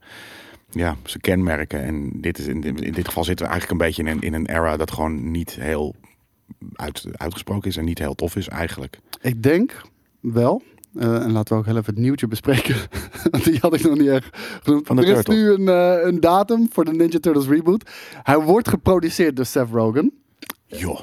ja, 0.71 0.97
zijn 1.05 1.21
kenmerken. 1.21 1.83
En 1.83 2.21
dit 2.21 2.39
is 2.39 2.47
in, 2.47 2.63
in 2.63 2.93
dit 2.93 3.07
geval 3.09 3.25
zitten 3.25 3.47
we 3.47 3.53
eigenlijk 3.53 3.81
een 3.81 3.87
beetje 3.87 4.03
in 4.03 4.09
een, 4.09 4.21
in 4.23 4.35
een 4.35 4.57
era 4.57 4.77
dat 4.77 4.93
gewoon 4.93 5.31
niet 5.31 5.51
heel 5.51 5.95
uit, 6.73 7.05
uitgesproken 7.13 7.69
is 7.69 7.77
en 7.77 7.85
niet 7.85 7.99
heel 7.99 8.15
tof 8.15 8.37
is 8.37 8.49
eigenlijk. 8.49 8.99
Ik 9.21 9.43
denk 9.43 9.83
wel. 10.21 10.63
Eh, 10.97 11.23
en 11.25 11.33
laten 11.33 11.55
we 11.55 11.61
ook 11.61 11.67
heel 11.67 11.77
even 11.77 11.95
het 11.95 12.03
nieuwtje 12.03 12.29
bespreken. 12.29 12.75
Want 13.31 13.45
die 13.45 13.59
had 13.61 13.75
ik 13.75 13.83
nog 13.83 13.99
niet 13.99 14.09
echt 14.09 14.37
genoemd. 14.63 14.89
Er 14.89 15.19
is 15.19 15.25
nu 15.25 15.51
een, 15.51 15.69
eh, 15.69 16.07
een 16.07 16.21
datum 16.21 16.69
voor 16.73 16.85
de 16.85 16.91
Ninja 16.93 17.19
Turtles 17.19 17.47
reboot. 17.47 17.91
Hij 18.23 18.39
wordt 18.41 18.69
geproduceerd 18.69 19.37
door 19.37 19.45
Seth 19.45 19.69
Rogen. 19.73 20.13
Joh, 20.67 21.01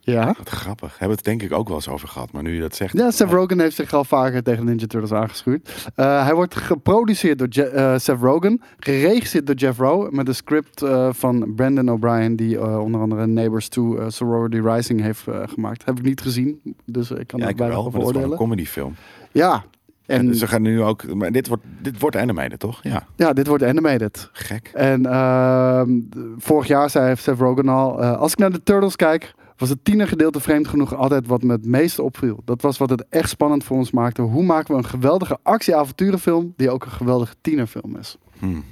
Ja. 0.00 0.34
wat 0.38 0.48
grappig. 0.48 0.90
Hebben 0.90 1.08
we 1.08 1.14
het 1.14 1.24
denk 1.24 1.42
ik 1.42 1.58
ook 1.58 1.66
wel 1.68 1.76
eens 1.76 1.88
over 1.88 2.08
gehad. 2.08 2.32
Maar 2.32 2.42
nu 2.42 2.54
je 2.54 2.60
dat 2.60 2.74
zegt. 2.76 2.96
Ja, 2.96 3.10
Seth 3.10 3.30
Rogen 3.30 3.60
heeft 3.60 3.76
zich 3.76 3.92
al 3.92 4.04
vaker 4.04 4.42
tegen 4.42 4.64
Ninja 4.64 4.86
Turtles 4.86 5.12
aangeschuurd. 5.12 5.90
Eh, 5.94 6.24
hij 6.24 6.34
wordt 6.34 6.54
geproduceerd 6.56 7.38
door 7.38 7.46
Je- 7.50 7.94
Seth 7.98 8.20
Rogen, 8.20 8.60
geregisseerd 8.78 9.46
door 9.46 9.54
Jeff 9.54 9.78
Rowe, 9.78 10.08
met 10.10 10.28
een 10.28 10.34
script 10.34 10.84
van 11.10 11.52
Brandon 11.54 11.90
O'Brien, 11.90 12.36
die 12.36 12.60
onder 12.80 13.00
andere 13.00 13.26
Neighbors 13.26 13.68
2 13.68 13.98
eh, 13.98 14.04
Sorority 14.08 14.58
Rising 14.68 15.00
heeft 15.00 15.24
gemaakt. 15.44 15.84
Heb 15.84 15.98
ik 15.98 16.04
niet 16.04 16.20
gezien, 16.20 16.60
dus 16.84 17.10
ik 17.10 17.26
kan 17.26 17.40
ja, 17.40 17.48
ik 17.48 17.56
bijna 17.56 17.72
wel, 17.72 17.82
maar 17.82 17.92
dat 17.92 18.02
is 18.02 18.08
gewoon 18.12 18.30
een 18.30 18.36
comedyfilm. 18.36 18.94
Ja, 19.32 19.64
en 20.06 20.28
En 20.28 20.34
ze 20.34 20.46
gaan 20.46 20.62
nu 20.62 20.82
ook. 20.82 21.14
Maar 21.14 21.32
dit 21.32 21.48
wordt, 21.48 21.62
dit 21.82 22.00
wordt 22.00 22.16
animated, 22.16 22.58
toch? 22.58 22.82
Ja. 22.82 23.06
ja, 23.16 23.32
dit 23.32 23.46
wordt 23.46 23.62
animated. 23.64 24.28
Gek. 24.32 24.70
En 24.74 25.06
ehm, 25.06 25.90
vorig 26.38 26.66
jaar 26.68 26.90
zei 26.90 27.16
Seth 27.16 27.38
Rogen 27.38 27.68
al, 27.68 28.02
eh, 28.02 28.16
als 28.18 28.32
ik 28.32 28.38
naar 28.38 28.52
de 28.52 28.62
Turtles 28.62 28.96
kijk, 28.96 29.34
was 29.56 29.68
het 29.68 29.84
tienergedeelte 29.84 30.40
vreemd 30.40 30.68
genoeg 30.68 30.94
altijd 30.94 31.26
wat 31.26 31.42
me 31.42 31.52
het 31.52 31.66
meeste 31.66 32.02
opviel. 32.02 32.42
Dat 32.44 32.62
was 32.62 32.78
wat 32.78 32.90
het 32.90 33.04
echt 33.08 33.28
spannend 33.28 33.64
voor 33.64 33.76
ons 33.76 33.90
maakte. 33.90 34.22
Hoe 34.22 34.42
maken 34.42 34.74
we 34.74 34.80
een 34.80 34.88
geweldige 34.88 35.38
actie-avonturenfilm 35.42 36.52
die 36.56 36.70
ook 36.70 36.84
een 36.84 36.90
geweldige 36.90 37.34
tienerfilm 37.40 37.96
is? 37.96 38.16
Hmm. 38.38 38.64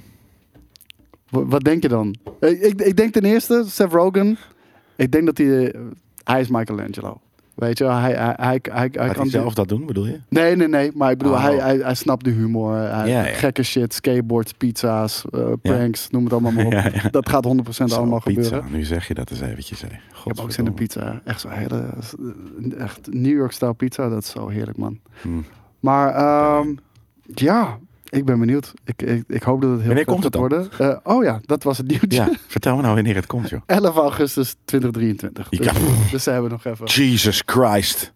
Wa- 1.29 1.45
wat 1.45 1.63
denk 1.63 1.81
je 1.81 1.89
dan? 1.89 2.15
Ik, 2.39 2.59
ik, 2.61 2.81
ik 2.81 2.95
denk 2.97 3.13
ten 3.13 3.25
eerste, 3.25 3.63
Seth 3.67 3.91
Rogen, 3.91 4.37
ik 4.95 5.11
denk 5.11 5.25
dat 5.25 5.37
hij, 5.37 5.71
eh, 5.71 5.81
hij 6.23 6.41
is 6.41 6.47
Michelangelo. 6.49 7.21
Weet 7.59 7.77
je, 7.77 7.85
hij, 7.85 8.11
hij, 8.13 8.59
hij, 8.71 8.89
hij, 8.91 9.09
kan 9.09 9.27
zelf 9.29 9.53
dat 9.53 9.67
doen, 9.67 9.85
bedoel 9.85 10.05
je? 10.05 10.19
Nee, 10.29 10.55
nee, 10.55 10.67
nee. 10.67 10.91
Maar 10.93 11.11
ik 11.11 11.17
bedoel, 11.17 11.33
Oh. 11.33 11.41
hij, 11.43 11.55
hij, 11.55 11.77
hij 11.77 11.93
snapt 11.95 12.23
de 12.23 12.29
humor. 12.29 12.75
Hij, 12.75 13.09
Ja, 13.09 13.25
ja. 13.25 13.33
Gekke 13.33 13.63
shit, 13.63 13.93
skateboards, 13.93 14.51
pizza's, 14.53 15.25
eh, 15.31 15.51
pranks, 15.61 16.09
noem 16.09 16.23
het 16.23 16.33
allemaal 16.33 16.51
maar 16.71 16.93
op. 17.05 17.11
Dat 17.11 17.29
gaat 17.29 17.45
100% 17.45 17.69
Zo, 17.69 17.95
allemaal 17.95 18.21
pizza. 18.21 18.41
gebeuren. 18.43 18.71
Nu 18.71 18.83
zeg 18.83 19.07
je 19.07 19.13
dat 19.13 19.29
eens 19.29 19.41
eventjes. 19.41 19.81
Hè. 19.81 19.87
Ik 19.87 19.93
heb 20.23 20.39
ook 20.39 20.51
zin 20.51 20.65
in 20.65 20.73
pizza. 20.73 21.21
Echt 21.25 21.41
zo 21.41 21.49
hele, 21.49 21.83
echt 22.77 23.07
New 23.11 23.37
York 23.37 23.51
style 23.51 23.73
pizza. 23.73 24.09
Dat 24.09 24.23
is 24.23 24.29
zo 24.29 24.47
heerlijk, 24.47 24.77
man. 24.77 24.99
Hmm. 25.21 25.45
Maar 25.79 26.13
ehm, 26.15 26.67
ja, 27.33 27.77
Ik 28.09 28.25
ben 28.25 28.39
benieuwd. 28.39 28.73
Ik, 28.85 29.01
ik, 29.01 29.23
ik 29.27 29.43
hoop 29.43 29.61
dat 29.61 29.69
het 29.69 29.79
heel 29.79 29.87
Wanneer 29.87 30.05
komt 30.05 30.23
het 30.23 30.35
worden. 30.35 30.69
Eh, 30.77 30.97
oh 31.03 31.23
ja, 31.23 31.39
dat 31.45 31.63
was 31.63 31.77
het 31.77 31.87
nieuwtje. 31.87 32.07
Ja, 32.21 32.29
vertel 32.47 32.75
me 32.75 32.81
nou 32.81 32.93
wanneer 32.95 33.15
het 33.15 33.25
komt, 33.25 33.49
joh. 33.49 33.61
11 33.65 33.95
augustus 33.95 34.55
2023. 34.65 35.47
Ja. 35.49 35.71
Dus, 35.73 36.11
dus 36.11 36.23
ze 36.23 36.29
hebben 36.31 36.51
nog 36.51 36.65
even. 36.65 36.85
Jesus 36.85 37.41
Christ. 37.45 38.13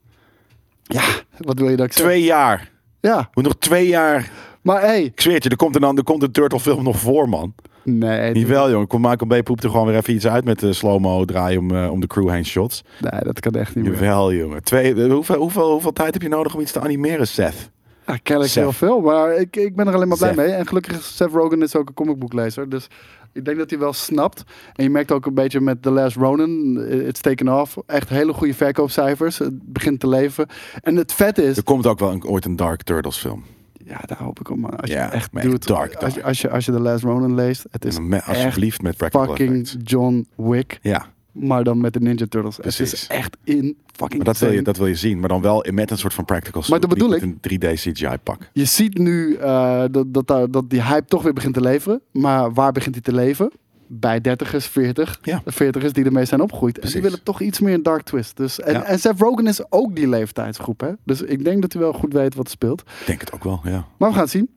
Ja, 0.84 1.04
wat 1.38 1.60
wil 1.60 1.70
je 1.70 1.76
dat 1.76 1.86
ik 1.86 1.94
zeg? 1.94 2.06
Twee 2.06 2.24
jaar. 2.24 2.72
Ja, 3.00 3.30
Moet 3.34 3.44
nog 3.44 3.56
twee 3.60 3.88
jaar. 3.88 4.32
maar 4.62 4.82
hey. 4.82 5.04
Ik 5.04 5.22
zweer 5.22 5.34
het 5.34 5.44
je, 5.44 5.50
er 5.50 5.56
komt 5.56 5.76
een, 5.76 5.98
er 5.98 6.04
komt 6.04 6.24
een 6.24 6.32
Turtle 6.32 6.60
film 6.60 6.84
nog 6.84 7.00
voor, 7.00 7.30
man. 7.30 7.54
Nee, 7.84 8.32
Niet 8.34 8.48
wel, 8.48 8.70
jongen. 8.72 8.88
Kom 8.88 9.02
Michael 9.02 9.42
B. 9.42 9.44
poept 9.44 9.64
er 9.64 9.70
gewoon 9.70 9.88
weer 9.88 9.96
even 9.96 10.14
iets 10.14 10.28
uit 10.28 10.46
met 10.46 10.60
de 10.60 10.74
slow-mo 10.74 11.26
draaien 11.26 11.60
om, 11.60 11.76
eh, 11.76 11.92
om 11.92 12.00
de 12.00 12.08
crew 12.08 12.30
heen 12.30 12.46
shots. 12.46 12.84
nee, 13.00 13.22
dat 13.24 13.40
kan 13.40 13.52
echt 13.54 13.76
niet 13.76 13.84
meer. 13.84 13.94
Jawel, 13.94 14.34
jongen. 14.34 14.64
Twee, 14.64 14.96
eh, 15.04 15.12
hoeveel, 15.12 15.36
hoeveel, 15.38 15.72
hoeveel 15.72 15.94
tijd 15.94 16.14
heb 16.14 16.22
je 16.22 16.30
nodig 16.30 16.54
om 16.54 16.62
iets 16.62 16.72
te 16.72 16.80
animeren, 16.80 17.28
Seth? 17.28 17.70
Ja, 18.08 18.18
kennelijk 18.24 18.54
heel 18.54 18.72
veel, 18.72 19.02
maar 19.02 19.36
ik, 19.36 19.56
ik 19.56 19.76
ben 19.76 19.88
er 19.88 19.94
alleen 19.94 20.08
maar 20.08 20.18
blij 20.18 20.30
Seth. 20.34 20.40
mee. 20.46 20.52
En 20.52 20.68
gelukkig 20.68 20.98
is 20.98 21.16
Seth 21.16 21.32
Rogen 21.32 21.62
is 21.62 21.76
ook 21.76 21.88
een 21.88 21.94
comicboeklezer, 21.94 22.70
dus 22.70 22.88
ik 23.32 23.46
denk 23.46 23.58
dat 23.58 23.70
hij 23.70 23.80
wel 23.80 23.94
snapt. 23.94 24.44
En 24.76 24.84
je 24.84 24.90
merkt 24.90 25.12
ook 25.12 25.26
een 25.26 25.34
beetje 25.34 25.60
met 25.62 25.82
The 25.82 25.90
Last 25.92 26.16
Ronin, 26.16 26.78
eh, 26.90 27.08
it's 27.08 27.22
taken 27.22 27.60
off. 27.62 27.78
Echt 27.86 28.10
hele 28.10 28.34
goede 28.34 28.54
verkoopcijfers, 28.54 29.38
het 29.38 29.74
begint 29.74 30.00
te 30.00 30.08
leven. 30.08 30.48
En 30.82 30.96
het 30.96 31.14
vet 31.14 31.38
is, 31.38 31.58
Er 31.58 31.64
komt 31.64 31.86
ook 31.88 32.00
wel 32.00 32.12
een, 32.12 32.26
ooit 32.26 32.46
een 32.46 32.56
Dark 32.56 32.82
Turtles 32.84 33.18
film. 33.18 33.44
ja, 33.86 34.00
daar 34.06 34.18
hoop 34.18 34.40
ik 34.40 34.50
op, 34.50 34.58
man. 34.58 34.76
Als 34.80 34.90
je 34.90 34.96
Ja, 34.96 35.12
echt 35.12 35.32
maar 35.32 35.44
doet, 35.44 35.68
dark, 35.68 35.96
als, 35.96 36.14
je, 36.14 36.24
als, 36.24 36.42
je, 36.42 36.50
als 36.50 36.66
je 36.66 36.72
The 36.72 36.80
Last 36.80 37.04
Ronin 37.04 37.36
leest, 37.36 37.66
het 37.72 37.86
is 37.86 37.98
alsjeblieft 38.26 38.82
met 38.82 38.96
fucking. 38.96 39.76
John 39.84 40.28
Wick, 40.36 40.80
Ja, 40.82 41.06
maar 41.34 41.64
dan 41.64 41.82
met 41.82 41.94
de 41.94 42.00
Ninja 42.00 42.26
Turtles. 42.30 42.56
Het 42.56 42.62
Precies. 42.66 42.94
is 42.94 43.08
echt 43.08 43.38
in 43.44 43.78
fucking 43.96 44.24
maar 44.24 44.34
dat 44.34 44.38
wil, 44.42 44.52
je, 44.52 44.62
dat 44.62 44.78
wil 44.78 44.88
je 44.88 44.96
zien. 44.96 45.20
Maar 45.20 45.30
dan 45.30 45.42
wel 45.42 45.66
met 45.72 45.92
een 45.92 45.98
soort 45.98 46.14
van 46.14 46.26
practical 46.26 46.64
Maar 46.70 46.80
dat 46.80 46.90
bedoel 46.90 47.10
niet 47.10 47.22
met 47.42 47.52
een 47.52 47.60
3D 47.60 47.74
CGI 47.74 48.18
pak. 48.24 48.50
Je 48.54 48.66
ziet 48.66 48.98
nu 48.98 49.36
eh, 49.36 49.84
dat, 49.92 50.14
dat, 50.14 50.28
daar- 50.28 50.52
dat 50.52 50.70
die 50.70 50.84
hype 50.84 51.06
toch 51.08 51.24
weer 51.24 51.34
begint 51.34 51.54
te 51.54 51.62
leven. 51.62 52.02
Maar 52.12 52.54
waar 52.54 52.72
begint 52.72 52.96
hij 52.96 53.04
te 53.04 53.14
leven? 53.14 53.52
Bij 53.88 54.22
dertigers, 54.22 54.66
40. 54.68 55.20
Ja. 55.22 55.42
40ers 55.52 55.92
die 55.92 56.06
ermee 56.06 56.26
zijn 56.26 56.42
opgegroeid. 56.42 56.80
En 56.80 56.90
die 56.92 57.02
willen 57.02 57.24
toch 57.24 57.42
iets 57.42 57.60
meer 57.60 57.74
een 57.74 57.84
dark 57.84 58.02
twist. 58.04 58.38
Dus, 58.38 58.60
en, 58.60 58.74
Ja. 58.74 58.84
en 58.84 59.00
Seth 59.00 59.20
Rogen 59.20 59.48
is 59.48 59.72
ook 59.72 59.96
die 59.96 60.08
leeftijdsgroep. 60.10 60.80
Hè? 60.80 60.90
Dus 61.06 61.22
ik 61.22 61.44
denk 61.44 61.62
dat 61.62 61.74
hij 61.74 61.82
wel 61.82 61.94
goed 61.94 62.14
weet 62.14 62.36
wat 62.36 62.46
er 62.46 62.52
speelt. 62.52 62.82
Ik 62.82 63.06
denk 63.06 63.20
het 63.20 63.32
ook 63.34 63.44
wel, 63.44 63.62
ja. 63.64 63.86
Maar 63.98 64.10
we 64.10 64.14
gaan 64.16 64.24
het 64.24 64.32
zien. 64.32 64.50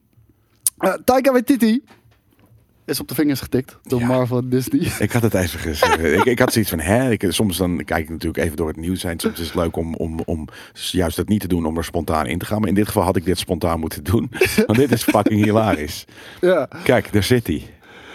Eh 0.78 0.92
Taika 1.04 1.32
Waititi 1.32 1.84
is 2.86 3.00
op 3.00 3.08
de 3.08 3.14
vingers 3.14 3.40
getikt 3.40 3.78
door 3.82 4.00
Ja. 4.00 4.06
Marvel 4.06 4.38
en 4.38 4.48
Disney. 4.48 4.80
Ik 5.06 5.12
had 5.12 5.22
het 5.22 5.34
even 5.34 5.58
gezegd. 5.58 6.04
ik, 6.04 6.24
ik 6.24 6.38
had 6.38 6.52
zoiets 6.52 6.70
van, 6.70 6.80
hè? 6.80 7.10
Ik, 7.10 7.24
soms 7.28 7.56
dan 7.56 7.84
kijk 7.84 8.02
ik 8.04 8.08
natuurlijk 8.10 8.44
even 8.44 8.56
door 8.56 8.68
het 8.68 8.76
nieuws 8.76 9.02
heen. 9.02 9.20
Soms 9.20 9.40
is 9.40 9.46
het 9.46 9.54
leuk 9.54 9.76
om, 9.76 9.94
om, 9.94 10.20
om 10.24 10.48
juist 10.72 11.16
dat 11.16 11.28
niet 11.28 11.40
te 11.40 11.48
doen, 11.48 11.66
om 11.66 11.76
er 11.76 11.84
spontaan 11.84 12.26
in 12.26 12.38
te 12.38 12.46
gaan. 12.46 12.60
Maar 12.60 12.68
in 12.68 12.74
dit 12.74 12.86
geval 12.86 13.02
had 13.02 13.16
ik 13.16 13.24
dit 13.24 13.38
spontaan 13.38 13.80
moeten 13.80 14.04
doen. 14.04 14.30
Want 14.66 14.78
dit 14.78 14.92
is 14.92 15.02
fucking 15.02 15.44
hilarisch. 15.44 16.04
ja. 16.40 16.68
Kijk, 16.82 17.12
daar 17.12 17.22
zit 17.22 17.46
hij. 17.46 17.62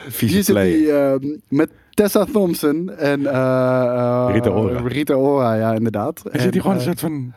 Vieze 0.08 0.34
Hier 0.36 0.44
zit 0.44 0.54
play. 0.56 0.72
hij 0.72 1.14
eh, 1.14 1.30
met 1.48 1.70
Tessa 1.94 2.26
Thompson 2.26 2.90
en 2.98 3.26
eh, 3.26 3.34
eh, 3.34 4.30
Rita 4.34 4.50
Ora. 4.50 4.82
Rita 4.86 5.14
Ora, 5.14 5.54
ja, 5.54 5.74
inderdaad. 5.74 6.22
Hij 6.32 6.42
zit 6.42 6.54
hier 6.54 6.62
gewoon 6.62 6.78
En, 6.78 6.84
een 6.84 6.92
eh, 6.92 6.98
soort 7.00 7.12
van 7.12 7.34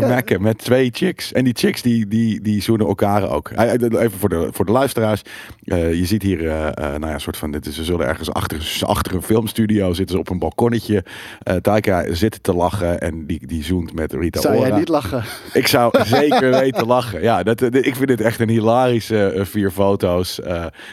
te 0.00 0.06
mekken 0.06 0.42
met 0.42 0.58
twee 0.58 0.90
chicks. 0.92 1.32
En 1.32 1.44
die 1.44 1.54
chicks 1.56 1.82
die, 1.82 2.06
die, 2.06 2.40
die 2.40 2.62
zoenen 2.62 2.86
elkaar 2.86 3.30
ook. 3.30 3.50
Even 3.50 4.18
voor 4.18 4.28
de, 4.28 4.48
voor 4.52 4.64
de 4.64 4.72
luisteraars. 4.72 5.22
Eh, 5.64 5.94
je 5.94 6.04
ziet 6.06 6.22
hier, 6.22 6.46
eh, 6.46 6.66
eh, 6.66 6.74
nou 6.74 7.06
ja, 7.06 7.12
een 7.14 7.20
soort 7.20 7.36
van, 7.36 7.50
dit 7.50 7.66
is, 7.66 7.74
ze 7.74 7.84
zullen 7.84 8.06
ergens 8.06 8.32
achter, 8.32 8.82
achter 8.86 9.14
een 9.14 9.22
filmstudio 9.22 9.92
zitten 9.92 10.14
ze 10.14 10.20
op 10.20 10.30
een 10.30 10.38
balkonnetje. 10.38 11.04
Taika 11.62 12.14
zit 12.14 12.42
te 12.42 12.54
lachen 12.54 13.00
en 13.00 13.26
die, 13.26 13.46
die 13.46 13.64
zoent 13.64 13.94
met 13.94 14.12
Rita 14.12 14.40
Zou 14.40 14.56
Ora. 14.56 14.68
jij 14.68 14.78
niet 14.78 14.88
lachen? 14.88 15.24
Ik 15.52 15.66
zou 15.66 16.02
zeker 16.04 16.50
weten 16.50 16.86
lachen. 16.86 17.22
Ja, 17.22 17.42
dat, 17.42 17.62
ik 17.62 17.96
vind 17.96 18.08
dit 18.08 18.20
echt 18.20 18.40
een 18.40 18.48
hilarische 18.48 19.32
vier 19.36 19.70
foto's. 19.70 20.40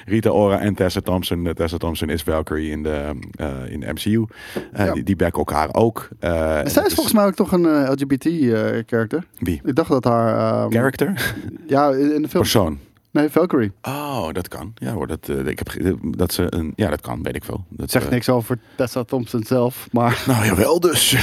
Rita 0.05 0.29
Ora 0.29 0.59
en 0.59 0.75
Tessa 0.75 0.99
Thompson. 1.01 1.51
Tessa 1.53 1.77
Thompson 1.77 2.09
is 2.09 2.21
Valkyrie 2.21 2.71
in 2.71 2.83
de, 2.83 3.11
in 3.69 3.79
de 3.79 3.93
MCU. 3.93 4.25
Ja. 4.73 4.93
die, 4.93 5.03
die 5.03 5.15
elkaar 5.15 5.69
ook. 5.71 6.07
Zij 6.19 6.63
is 6.63 6.73
dat 6.73 6.93
volgens 6.93 7.15
mij 7.15 7.25
ook 7.25 7.35
toch 7.35 7.51
een 7.51 7.65
eh, 7.65 7.89
LGBT-character. 8.95 9.23
Wie? 9.39 9.61
ik 9.63 9.75
dacht 9.75 9.89
dat 9.89 10.03
haar... 10.03 10.37
ehm, 10.63 10.71
Character? 10.71 11.35
Ja, 11.67 11.89
in 11.89 12.21
de 12.21 12.27
film. 12.29 12.41
Persoon. 12.43 12.79
Nee, 13.15 13.29
Valkyrie. 13.29 13.71
Oh, 13.81 14.27
dat 14.31 14.47
kan. 14.47 14.71
Ja 14.75 14.91
hoor, 14.91 15.07
dat, 15.07 15.29
eh, 15.29 15.45
ik 15.47 15.59
heb, 15.59 15.97
dat 16.01 16.33
ze 16.33 16.45
een, 16.49 16.73
ja, 16.75 16.89
dat 16.89 17.01
kan, 17.01 17.23
weet 17.23 17.35
ik 17.35 17.43
veel. 17.43 17.63
Dat 17.69 17.91
zegt 17.91 18.05
eh, 18.05 18.11
niks 18.11 18.29
over 18.29 18.59
Tessa 18.77 19.03
Thompson 19.03 19.43
zelf, 19.43 19.87
maar 19.91 20.23
Nou 20.27 20.45
jawel 20.45 20.79
dus. 20.79 21.09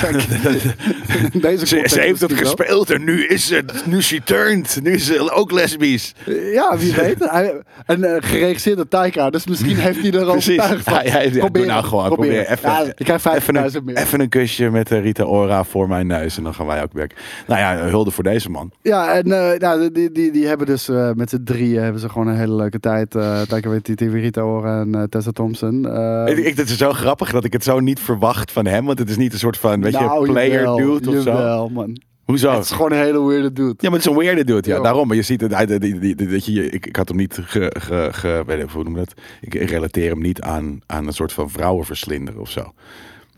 deze 1.33 1.67
ze, 1.67 1.83
ze 1.87 2.01
heeft 2.01 2.21
het 2.21 2.31
misschien 2.31 2.37
wel. 2.37 2.37
gespeeld 2.37 2.91
en 2.91 3.05
nu 3.05 3.27
is 3.27 3.51
het, 3.51 3.87
nu 3.87 4.03
she 4.03 4.23
turned. 4.25 4.79
Nu 4.83 4.93
is 4.93 5.07
ze 5.07 5.31
ook 5.33 5.51
lesbisch. 5.53 6.15
Ja, 6.53 6.77
wie 6.79 6.95
weet. 6.95 7.19
Hij, 7.19 7.63
en 7.87 8.05
eh, 8.05 8.23
geregisseerd 8.23 8.77
door 8.77 8.89
Taika, 8.89 9.31
dus 9.31 9.47
misschien 9.47 9.77
heeft 9.77 10.01
hij 10.03 10.13
er 10.13 10.27
overtuigd 10.27 10.85
van. 10.85 10.93
Ja, 10.93 11.03
ja, 11.03 11.21
ja, 11.21 11.39
Probeer 11.39 11.67
nou 11.67 11.85
gewoon. 11.85 12.07
probeer 12.07 12.45
Probeer 12.45 12.51
even, 12.51 12.95
Ja, 12.97 13.35
even, 13.35 13.71
50.000 13.71 13.77
een, 13.77 13.85
meer. 13.85 13.97
even 13.97 14.21
een 14.21 14.29
kusje 14.29 14.71
met 14.71 14.91
eh, 14.91 15.01
Rita 15.03 15.25
Ora 15.25 15.65
voor 15.65 15.89
mijn 15.89 16.07
neus. 16.07 16.37
En 16.37 16.43
dan 16.43 16.55
gaan 16.55 16.67
wij 16.67 16.83
ook 16.83 16.93
weg. 16.93 17.07
Nou 17.47 17.61
ja, 17.61 17.77
hulde 17.89 18.11
voor 18.11 18.25
deze 18.25 18.51
man. 18.51 18.71
Ja, 18.83 19.13
en 19.13 19.33
eh, 19.33 19.59
nou, 19.59 19.93
die, 19.93 20.13
die, 20.13 20.33
die 20.33 20.47
hebben 20.47 20.67
dus 20.67 20.89
eh, 20.89 21.11
met 21.15 21.31
z'n 21.31 21.43
drieën 21.45 21.82
hebben 21.83 22.01
ze 22.01 22.09
gewoon 22.09 22.27
een 22.27 22.37
hele 22.37 22.55
leuke 22.55 22.81
tijd. 22.81 23.15
eh 23.15 23.41
Taika 23.43 23.69
Waititi, 23.69 24.09
Rita 24.09 24.41
Ora 24.43 24.81
en 24.81 24.95
eh, 24.95 25.03
Tessa 25.03 25.31
Thompson. 25.31 25.87
Eh, 25.89 26.25
ik, 26.27 26.39
ik, 26.39 26.57
het 26.57 26.69
is 26.69 26.77
zo 26.77 26.93
grappig 26.93 27.31
dat 27.33 27.45
ik 27.45 27.53
het 27.53 27.65
zo 27.65 27.81
niet 27.81 28.01
verwacht 28.01 28.53
van 28.53 28.67
hem. 28.67 28.85
Want 28.87 28.99
het 28.99 29.11
is 29.11 29.17
niet 29.17 29.33
een 29.33 29.39
soort 29.39 29.59
van, 29.59 29.81
weet 29.83 29.93
nou, 29.93 30.27
je, 30.27 30.33
player 30.33 30.53
jawel, 30.63 30.77
dude 30.77 31.11
of 31.17 31.23
zo. 31.23 31.31
jawel, 31.31 31.69
man. 31.69 32.01
Hoezo? 32.25 32.51
Het 32.51 32.65
is 32.65 32.71
gewoon 32.71 32.93
een 32.93 32.99
hele 32.99 33.27
weirde 33.27 33.53
dude. 33.53 33.75
Ja, 33.77 33.89
maar 33.91 33.99
het 33.99 34.09
is 34.09 34.13
een 34.15 34.19
weirde 34.19 34.45
dude, 34.45 34.69
ja. 34.71 34.81
Daarom. 34.81 35.07
Maar 35.07 35.17
je 35.17 35.23
ziet 35.23 35.41
het, 35.41 35.69
die, 35.69 35.79
die, 35.99 36.15
die, 36.15 36.29
dat 36.29 36.45
je, 36.47 36.71
ik, 36.71 36.87
ik 36.87 36.97
had 36.97 37.09
hem 37.09 37.17
niet 37.17 37.39
ge, 37.43 37.77
ge, 37.79 38.09
ge- 38.13 38.43
weet 38.47 38.63
ik, 38.63 38.71
hoe 38.71 38.85
noem 38.85 38.95
dat? 38.95 39.13
Ik, 39.41 39.55
relateer 39.55 40.11
hem 40.11 40.21
niet 40.21 40.41
aan, 40.41 40.81
aan 40.87 41.07
een 41.07 41.13
soort 41.13 41.33
van 41.33 41.51
vrouwenverslinder 41.51 42.41
of 42.41 42.51
zo. 42.51 42.73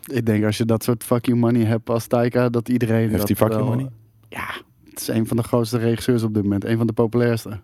Ik 0.07 0.26
denk 0.26 0.44
als 0.44 0.57
je 0.57 0.64
dat 0.64 0.85
soort 0.85 1.04
fuck 1.04 1.26
you 1.26 1.38
money 1.38 1.64
hebt 1.64 1.90
als 1.90 2.07
Taika, 2.07 2.48
dat 2.48 2.68
iedereen. 2.68 3.09
Heeft 3.09 3.18
dat 3.18 3.28
hij 3.28 3.37
fuck 3.37 3.48
you 3.48 3.61
wel- 3.61 3.68
money? 3.70 3.88
Ja, 4.28 4.46
het 4.90 5.00
is 5.00 5.09
een 5.09 5.26
van 5.26 5.37
de 5.37 5.42
grootste 5.42 5.78
regisseurs 5.78 6.22
op 6.22 6.35
dit 6.35 6.42
moment. 6.42 6.64
Een 6.64 6.76
van 6.76 6.87
de 6.87 6.92
populairste. 6.92 7.61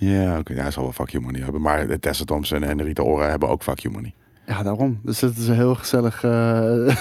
Ja, 0.00 0.38
oké. 0.38 0.54
ja, 0.54 0.62
hij 0.62 0.70
zal 0.70 0.82
wel 0.82 0.92
fuck 0.92 1.08
you 1.10 1.24
money 1.24 1.40
hebben. 1.40 1.60
Maar 1.60 1.98
Tessa 1.98 2.24
Thompson 2.24 2.62
en 2.62 2.82
Rita 2.82 3.02
Ora 3.02 3.28
hebben 3.28 3.48
ook 3.48 3.62
fuck 3.62 3.78
you 3.78 3.94
money. 3.94 4.14
Ja, 4.46 4.62
daarom. 4.62 5.00
Dus 5.02 5.20
het 5.20 5.36
is 5.36 5.48
een 5.48 5.54
heel 5.54 5.74
gezellig. 5.74 6.24
eh, 6.24 6.30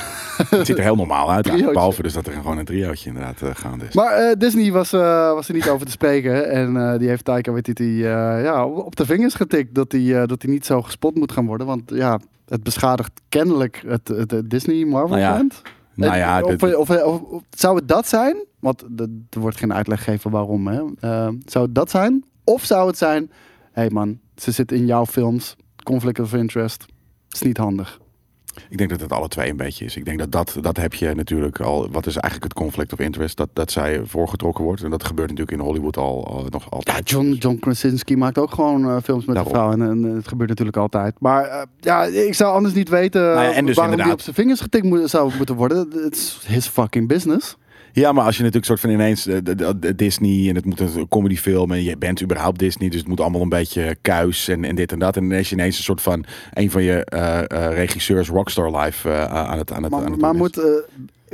Het 0.50 0.66
ziet 0.66 0.78
er 0.78 0.84
heel 0.84 0.96
normaal 0.96 1.32
uit. 1.32 1.72
Behalve 1.74 2.02
dus 2.02 2.14
dat 2.14 2.28
er 2.28 2.34
gewoon 2.34 2.58
een 2.58 2.66
triootje 2.66 3.08
inderdaad 3.10 3.42
eh, 3.42 3.50
gaande 3.54 3.86
is. 3.86 3.94
Maar 3.94 4.14
eh, 4.14 4.36
Disney 4.38 4.72
was, 4.72 4.92
was 4.92 5.48
er 5.48 5.54
niet 5.54 5.70
over 5.70 5.86
te 5.86 5.92
spreken. 5.92 6.50
En 6.52 6.98
die 6.98 7.08
heeft 7.08 7.26
Taika 7.26 7.52
Waititi 7.52 7.98
ja, 7.98 8.66
op 8.66 8.96
de 8.96 9.06
vingers 9.06 9.34
getikt 9.34 9.76
dat 9.76 9.92
hij, 9.92 10.26
dat 10.26 10.42
hij 10.42 10.52
niet 10.52 10.66
zo 10.66 10.82
gespot 10.82 11.16
moet 11.16 11.32
gaan 11.32 11.46
worden. 11.46 11.68
Want 11.68 11.82
ja, 11.94 12.20
het 12.48 12.64
beschadigt 12.64 13.12
kennelijk 13.30 13.84
het, 13.88 14.08
het, 14.08 14.32
het 14.32 14.50
Disney 14.50 14.86
Marvel 14.86 15.10
Nou 15.10 15.22
ja, 15.22 15.34
brand. 15.34 15.62
nou 15.96 16.16
ja, 16.18 16.42
dit- 16.42 16.76
of, 16.76 16.90
of, 16.90 17.22
zou 17.50 17.76
het 17.76 17.88
dat 17.88 18.08
zijn? 18.08 18.46
Want 18.60 18.82
er 19.30 19.40
wordt 19.40 19.58
geen 19.58 19.74
uitleg 19.74 20.04
gegeven 20.04 20.32
waarom. 20.32 20.68
Hè? 20.68 20.82
Zou 21.46 21.66
het 21.66 21.76
dat 21.76 21.90
zijn? 21.90 22.24
Of 22.50 22.66
zou 22.66 22.88
het 22.88 22.98
zijn, 22.98 23.32
hé 23.72 23.82
hey 23.82 23.90
man, 23.90 24.20
ze 24.36 24.52
zitten 24.52 24.78
in 24.78 24.86
jouw 24.86 25.06
films, 25.06 25.56
conflict 25.84 26.20
of 26.20 26.34
interest. 26.34 26.86
is 27.32 27.42
niet 27.42 27.58
handig. 27.58 28.00
Ik 28.70 28.78
denk 28.78 28.90
dat 28.90 29.00
het 29.00 29.12
alle 29.12 29.28
twee 29.28 29.50
een 29.50 29.58
beetje 29.58 29.86
is. 29.86 29.96
Ik 29.96 30.06
denk 30.06 30.20
dat 30.20 30.32
dat, 30.32 30.58
dat 30.62 30.78
heb 30.78 30.94
je 30.94 31.14
natuurlijk 31.16 31.60
al. 31.60 31.90
Wat 31.92 32.06
is 32.06 32.16
eigenlijk 32.18 32.44
het 32.44 32.64
conflict 32.64 32.94
of 32.94 33.00
interest? 33.00 33.38
Dat, 33.38 33.50
dat 33.54 33.72
zij 33.72 34.02
voorgetrokken 34.06 34.64
wordt. 34.64 34.84
En 34.84 34.90
dat 34.90 35.04
gebeurt 35.04 35.30
natuurlijk 35.30 35.58
in 35.58 35.66
Hollywood 35.66 35.98
al, 35.98 36.28
al 36.28 36.46
nog 36.50 36.72
altijd. 36.72 37.10
Ja, 37.10 37.16
John, 37.16 37.32
John 37.32 37.60
Krasinski 37.60 38.18
maakt 38.18 38.38
ook 38.38 38.52
gewoon 38.52 38.90
eh, 38.90 38.98
films 39.04 39.26
met 39.26 39.36
Daarom. 39.36 39.54
de 39.54 39.60
vrouw. 39.60 39.72
En, 39.72 39.82
en 39.82 40.16
het 40.16 40.28
gebeurt 40.28 40.50
natuurlijk 40.50 40.78
altijd. 40.78 41.16
Maar 41.20 41.44
eh, 41.46 41.62
ja, 41.80 42.04
ik 42.04 42.34
zou 42.34 42.54
anders 42.54 42.74
niet 42.74 42.90
weten 42.90 43.22
Nou 43.22 43.42
ja, 43.42 43.52
en 43.52 43.66
dus 43.66 43.76
waarom 43.76 43.96
die 43.96 44.12
op 44.12 44.22
zijn 44.22 44.36
vingers 44.36 44.62
getikt 44.62 44.86
moet, 44.86 45.10
zou 45.10 45.32
moeten 45.38 45.56
worden. 45.56 45.78
Het 46.04 46.16
is 46.16 46.40
his 46.48 46.68
fucking 46.68 47.08
business. 47.08 47.58
Ja, 48.00 48.12
maar 48.12 48.26
als 48.26 48.38
je 48.38 48.44
natuurlijk 48.44 48.66
soort 48.66 48.80
van 48.80 48.90
ineens 48.90 49.28
eh, 49.28 49.38
Disney 49.96 50.50
en 50.50 50.56
het 50.56 50.66
moet 50.66 50.80
een 50.80 51.08
comedyfilm 51.08 51.72
en 51.72 51.84
je 51.84 51.98
bent 51.98 52.24
überhaupt 52.24 52.60
Disney, 52.60 52.90
dus 52.90 53.00
het 53.00 53.08
moet 53.08 53.20
allemaal 53.20 53.42
een 53.42 53.50
beetje 53.50 53.98
kuis 54.02 54.48
en, 54.48 54.64
en 54.64 54.76
dit 54.76 54.92
en 54.92 55.00
dat. 55.00 55.16
En 55.18 55.30
dan 55.30 55.38
is 55.38 55.50
je 55.50 55.56
ineens 55.56 55.78
een 55.78 55.84
soort 55.84 56.02
van 56.02 56.26
een 56.54 56.72
van 56.72 56.84
je 56.84 57.06
eh, 57.06 57.74
regisseurs 57.74 58.30
Rockstar 58.30 58.78
Life 58.78 59.10
eh, 59.10 59.24
aan 59.24 59.58
het 59.58 59.72
aan 59.72 59.84
het 59.84 59.94
aan 59.94 60.02
Maar, 60.02 60.12
het 60.12 60.22
maar 60.22 60.36
moet 60.36 60.62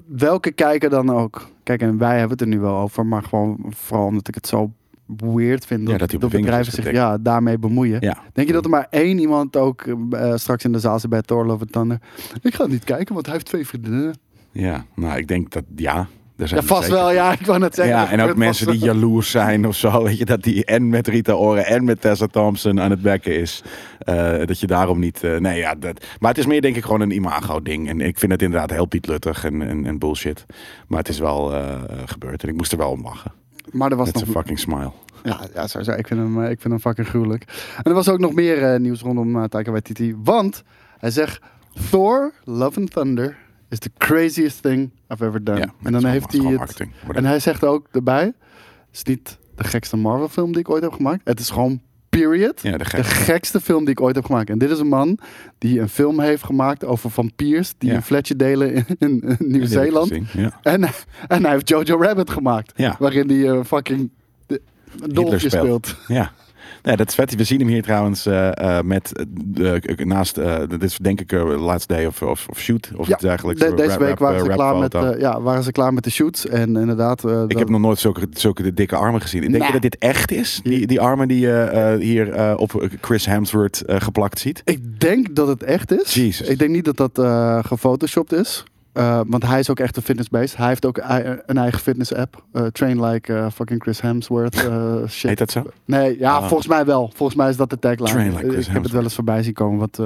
welke 0.05 0.51
kijker 0.51 0.89
dan 0.89 1.09
ook... 1.09 1.47
Kijk, 1.63 1.81
en 1.81 1.97
wij 1.97 2.11
hebben 2.11 2.29
het 2.29 2.41
er 2.41 2.47
nu 2.47 2.59
wel 2.59 2.75
over. 2.75 3.05
Maar 3.05 3.23
gewoon 3.23 3.57
vooral 3.69 4.05
omdat 4.05 4.27
ik 4.27 4.35
het 4.35 4.47
zo 4.47 4.71
weird 5.05 5.65
vind. 5.65 5.89
Ja, 5.89 5.97
dat 5.97 6.09
de 6.09 6.19
vingers 6.19 6.41
bedrijven 6.41 6.73
zich 6.73 6.91
ja, 6.91 7.17
daarmee 7.17 7.57
bemoeien. 7.57 7.97
Ja. 8.01 8.17
Denk 8.33 8.47
je 8.47 8.53
dat 8.53 8.63
er 8.63 8.69
maar 8.69 8.87
één 8.89 9.19
iemand 9.19 9.55
ook 9.55 9.97
straks 10.35 10.63
in 10.63 10.71
de 10.71 10.79
zaal 10.79 10.99
zit 10.99 11.09
bij 11.09 11.21
Thor 11.21 11.45
Love 11.45 11.65
Thunder? 11.65 11.99
Ik 12.41 12.55
ga 12.55 12.63
het 12.63 12.71
niet 12.71 12.83
kijken, 12.83 13.13
want 13.13 13.25
hij 13.25 13.35
heeft 13.35 13.47
twee 13.47 13.67
vriendinnen. 13.67 14.15
Ja, 14.51 14.85
nou 14.95 15.17
ik 15.17 15.27
denk 15.27 15.51
dat 15.51 15.63
ja. 15.75 16.07
Er 16.37 16.47
zijn 16.47 16.61
Ja, 16.61 16.67
vast 16.67 16.81
zeker- 16.83 16.97
wel. 16.97 17.11
Ja, 17.11 17.31
ik 17.31 17.45
wou 17.45 17.59
net 17.59 17.75
zeggen. 17.75 17.95
Ja, 17.95 18.11
en 18.11 18.21
ook 18.21 18.35
mensen 18.35 18.67
die 18.67 18.79
jaloers 18.79 19.31
zijn 19.31 19.67
of 19.67 19.75
zo. 19.75 20.03
Weet 20.03 20.17
je, 20.17 20.25
dat 20.25 20.43
die 20.43 20.65
en 20.65 20.89
met 20.89 21.07
Rita 21.07 21.33
Ora 21.33 21.61
en 21.61 21.83
met 21.83 22.01
Tessa 22.01 22.27
Thompson 22.27 22.81
aan 22.81 22.89
het 22.89 23.01
bekken 23.01 23.39
is. 23.39 23.63
Eh, 23.99 24.45
dat 24.45 24.59
je 24.59 24.67
daarom 24.67 24.99
niet... 24.99 25.23
eh, 25.23 25.37
nee, 25.37 25.59
ja, 25.59 25.75
dat, 25.75 26.05
maar 26.19 26.29
het 26.29 26.39
is 26.39 26.45
meer 26.45 26.61
denk 26.61 26.75
ik 26.75 26.83
gewoon 26.83 27.01
een 27.01 27.11
imago-ding. 27.11 27.89
En 27.89 28.01
ik 28.01 28.19
vind 28.19 28.31
het 28.31 28.41
inderdaad 28.41 28.69
heel 28.69 28.85
pietluttig 28.85 29.43
en, 29.45 29.61
en, 29.61 29.85
en 29.85 29.99
bullshit. 29.99 30.45
Maar 30.87 30.99
het 30.99 31.09
is 31.09 31.19
wel 31.19 31.53
eh, 31.53 31.81
gebeurd 32.05 32.43
en 32.43 32.49
ik 32.49 32.55
moest 32.55 32.71
er 32.71 32.77
wel 32.77 32.91
om 32.91 33.03
lachen. 33.03 33.31
Maar 33.71 33.91
er 33.91 33.97
was 33.97 34.11
nog... 34.11 34.17
zijn 34.23 34.31
fucking 34.35 34.59
smile. 34.59 34.91
Ja, 35.23 35.39
ja 35.53 35.67
sowieso. 35.67 35.91
Ik 35.91 36.07
vind 36.07 36.19
hem, 36.19 36.41
ik 36.43 36.61
vind 36.61 36.73
hem 36.73 36.79
fucking 36.79 37.07
gruwelijk. 37.07 37.43
En 37.77 37.83
er 37.83 37.93
was 37.93 38.09
ook 38.09 38.19
nog 38.19 38.33
meer 38.33 38.79
nieuws 38.79 39.01
rondom 39.01 39.47
Taika 39.49 39.71
Waititi. 39.71 40.15
Want 40.23 40.63
hij 40.97 41.11
zegt... 41.11 41.39
Thor, 41.89 42.31
Love 42.43 42.79
and 42.79 42.91
Thunder 42.91 43.37
is 43.69 43.79
the 43.79 43.91
craziest 43.97 44.61
thing 44.61 44.91
I've 45.13 45.25
ever 45.25 45.43
done. 45.43 45.59
Ja, 45.59 45.73
en 45.83 45.91
dan 45.91 46.05
heeft 46.05 46.31
hij 46.31 46.45
het... 46.45 46.57
marketing. 46.57 46.91
En 47.13 47.25
hij 47.25 47.39
zegt 47.39 47.63
ook 47.63 47.87
erbij... 47.91 48.23
Het 48.23 48.33
is 48.91 49.03
niet 49.03 49.37
de 49.55 49.63
gekste 49.63 49.97
Marvel 49.97 50.29
film 50.29 50.51
die 50.51 50.59
ik 50.59 50.69
ooit 50.69 50.83
heb 50.83 50.91
gemaakt. 50.93 51.21
Het 51.23 51.39
is 51.39 51.49
gewoon 51.49 51.81
period. 52.09 52.61
Ja, 52.61 52.71
de 52.71 52.77
De 52.77 53.03
gekste. 53.03 53.61
film 53.61 53.79
die 53.79 53.89
ik 53.89 54.01
ooit 54.01 54.15
heb 54.15 54.25
gemaakt. 54.25 54.49
En 54.49 54.57
dit 54.57 54.69
is 54.69 54.79
een 54.79 54.87
man 54.87 55.19
die 55.57 55.79
een 55.79 55.89
film 55.89 56.19
heeft 56.19 56.43
gemaakt 56.43 56.85
over 56.85 57.11
vampiers 57.11 57.73
die 57.77 57.89
Ja. 57.89 57.95
een 57.95 58.01
flatje 58.03 58.35
delen 58.35 58.85
in, 58.99 59.35
Nieuw-Zeeland. 59.39 60.11
Ja. 60.33 60.59
En, 60.61 60.83
en 61.27 61.43
hij 61.43 61.51
heeft 61.51 61.69
Jojo 61.69 62.01
Rabbit 62.01 62.29
gemaakt. 62.29 62.73
Waarin 62.99 63.29
hij 63.29 63.49
eh, 63.49 63.63
fucking 63.63 64.09
dolfje 65.05 65.49
speelt. 65.49 65.85
speelt. 65.87 65.97
Ja. 66.07 66.31
Nee, 66.85 66.95
dat 66.95 67.07
is 67.07 67.15
vet. 67.15 67.35
We 67.35 67.43
zien 67.43 67.59
hem 67.59 67.67
hier 67.67 67.81
trouwens 67.83 68.25
eh, 68.25 68.77
eh, 68.77 68.83
met 68.83 69.11
eh, 69.17 69.25
de, 69.35 70.05
naast, 70.05 70.35
dit 70.69 70.83
is 70.83 70.97
denk 70.97 71.21
ik 71.21 71.31
last 71.57 71.87
day 71.87 72.05
of, 72.05 72.21
of, 72.21 72.47
of 72.49 72.59
shoot 72.59 72.91
of 72.95 73.07
Ja, 73.07 73.13
iets 73.13 73.21
dergelijks. 73.23 73.61
de- 73.61 73.67
Rap- 73.67 73.77
deze 73.77 73.97
week 73.99 74.07
rap- 74.07 74.19
waren 74.19 74.39
ze, 74.39 74.47
klaar 74.47 74.75
met, 74.77 74.95
ja, 75.19 75.41
waren 75.41 75.63
ze 75.63 75.71
klaar 75.71 75.93
met 75.93 76.03
de 76.03 76.09
shoots. 76.09 76.47
En 76.47 76.75
inderdaad... 76.75 77.23
ik 77.47 77.57
heb 77.57 77.69
nog 77.69 77.81
nooit 77.81 77.99
zulke, 77.99 78.27
zulke 78.31 78.73
dikke 78.73 78.95
armen 78.95 79.21
gezien. 79.21 79.51
Denk 79.51 79.65
je 79.65 79.71
dat 79.71 79.81
dit 79.81 79.97
echt 79.97 80.31
is? 80.31 80.59
Die, 80.63 80.87
die 80.87 81.01
armen 81.01 81.27
die 81.27 81.39
je 81.39 81.97
hier 81.99 82.57
op 82.57 82.87
Chris 83.01 83.25
Hemsworth 83.25 83.83
geplakt 83.85 84.39
ziet? 84.39 84.61
Ik 84.65 84.99
denk 84.99 85.35
dat 85.35 85.47
het 85.47 85.63
echt 85.63 85.91
is. 85.91 86.13
Jezus. 86.13 86.47
Ik 86.47 86.59
denk 86.59 86.71
niet 86.71 86.85
dat 86.85 86.97
dat 86.97 87.19
gefotoshopt 87.65 88.33
is. 88.33 88.63
Uh, 88.97 89.19
want 89.27 89.43
hij 89.45 89.59
is 89.59 89.69
ook 89.69 89.79
echt 89.79 89.97
een 89.97 90.03
fitnessbeest. 90.03 90.57
Hij 90.57 90.67
heeft 90.67 90.85
ook 90.85 90.97
een 91.45 91.57
eigen 91.57 91.79
fitness 91.79 92.13
app. 92.13 92.43
Uh, 92.53 92.65
train 92.65 93.05
like 93.05 93.33
uh, 93.33 93.47
fucking 93.53 93.81
Chris 93.81 94.01
Hemsworth. 94.01 94.55
Shit. 95.09 95.29
Heet 95.29 95.37
dat 95.37 95.51
zo? 95.51 95.63
Nee, 95.85 96.19
ja, 96.19 96.35
Ah. 96.35 96.47
volgens 96.47 96.67
mij 96.67 96.85
wel. 96.85 97.11
Volgens 97.15 97.37
mij 97.37 97.49
is 97.49 97.57
dat 97.57 97.69
de 97.69 97.79
tagline. 97.79 98.09
Train 98.09 98.35
like 98.35 98.49
Chris 98.49 98.67
ik 98.67 98.73
heb 98.73 98.83
het 98.83 98.91
wel 98.91 99.03
eens 99.03 99.15
voorbij 99.15 99.43
zien 99.43 99.53
komen. 99.53 99.79
Want 99.79 99.97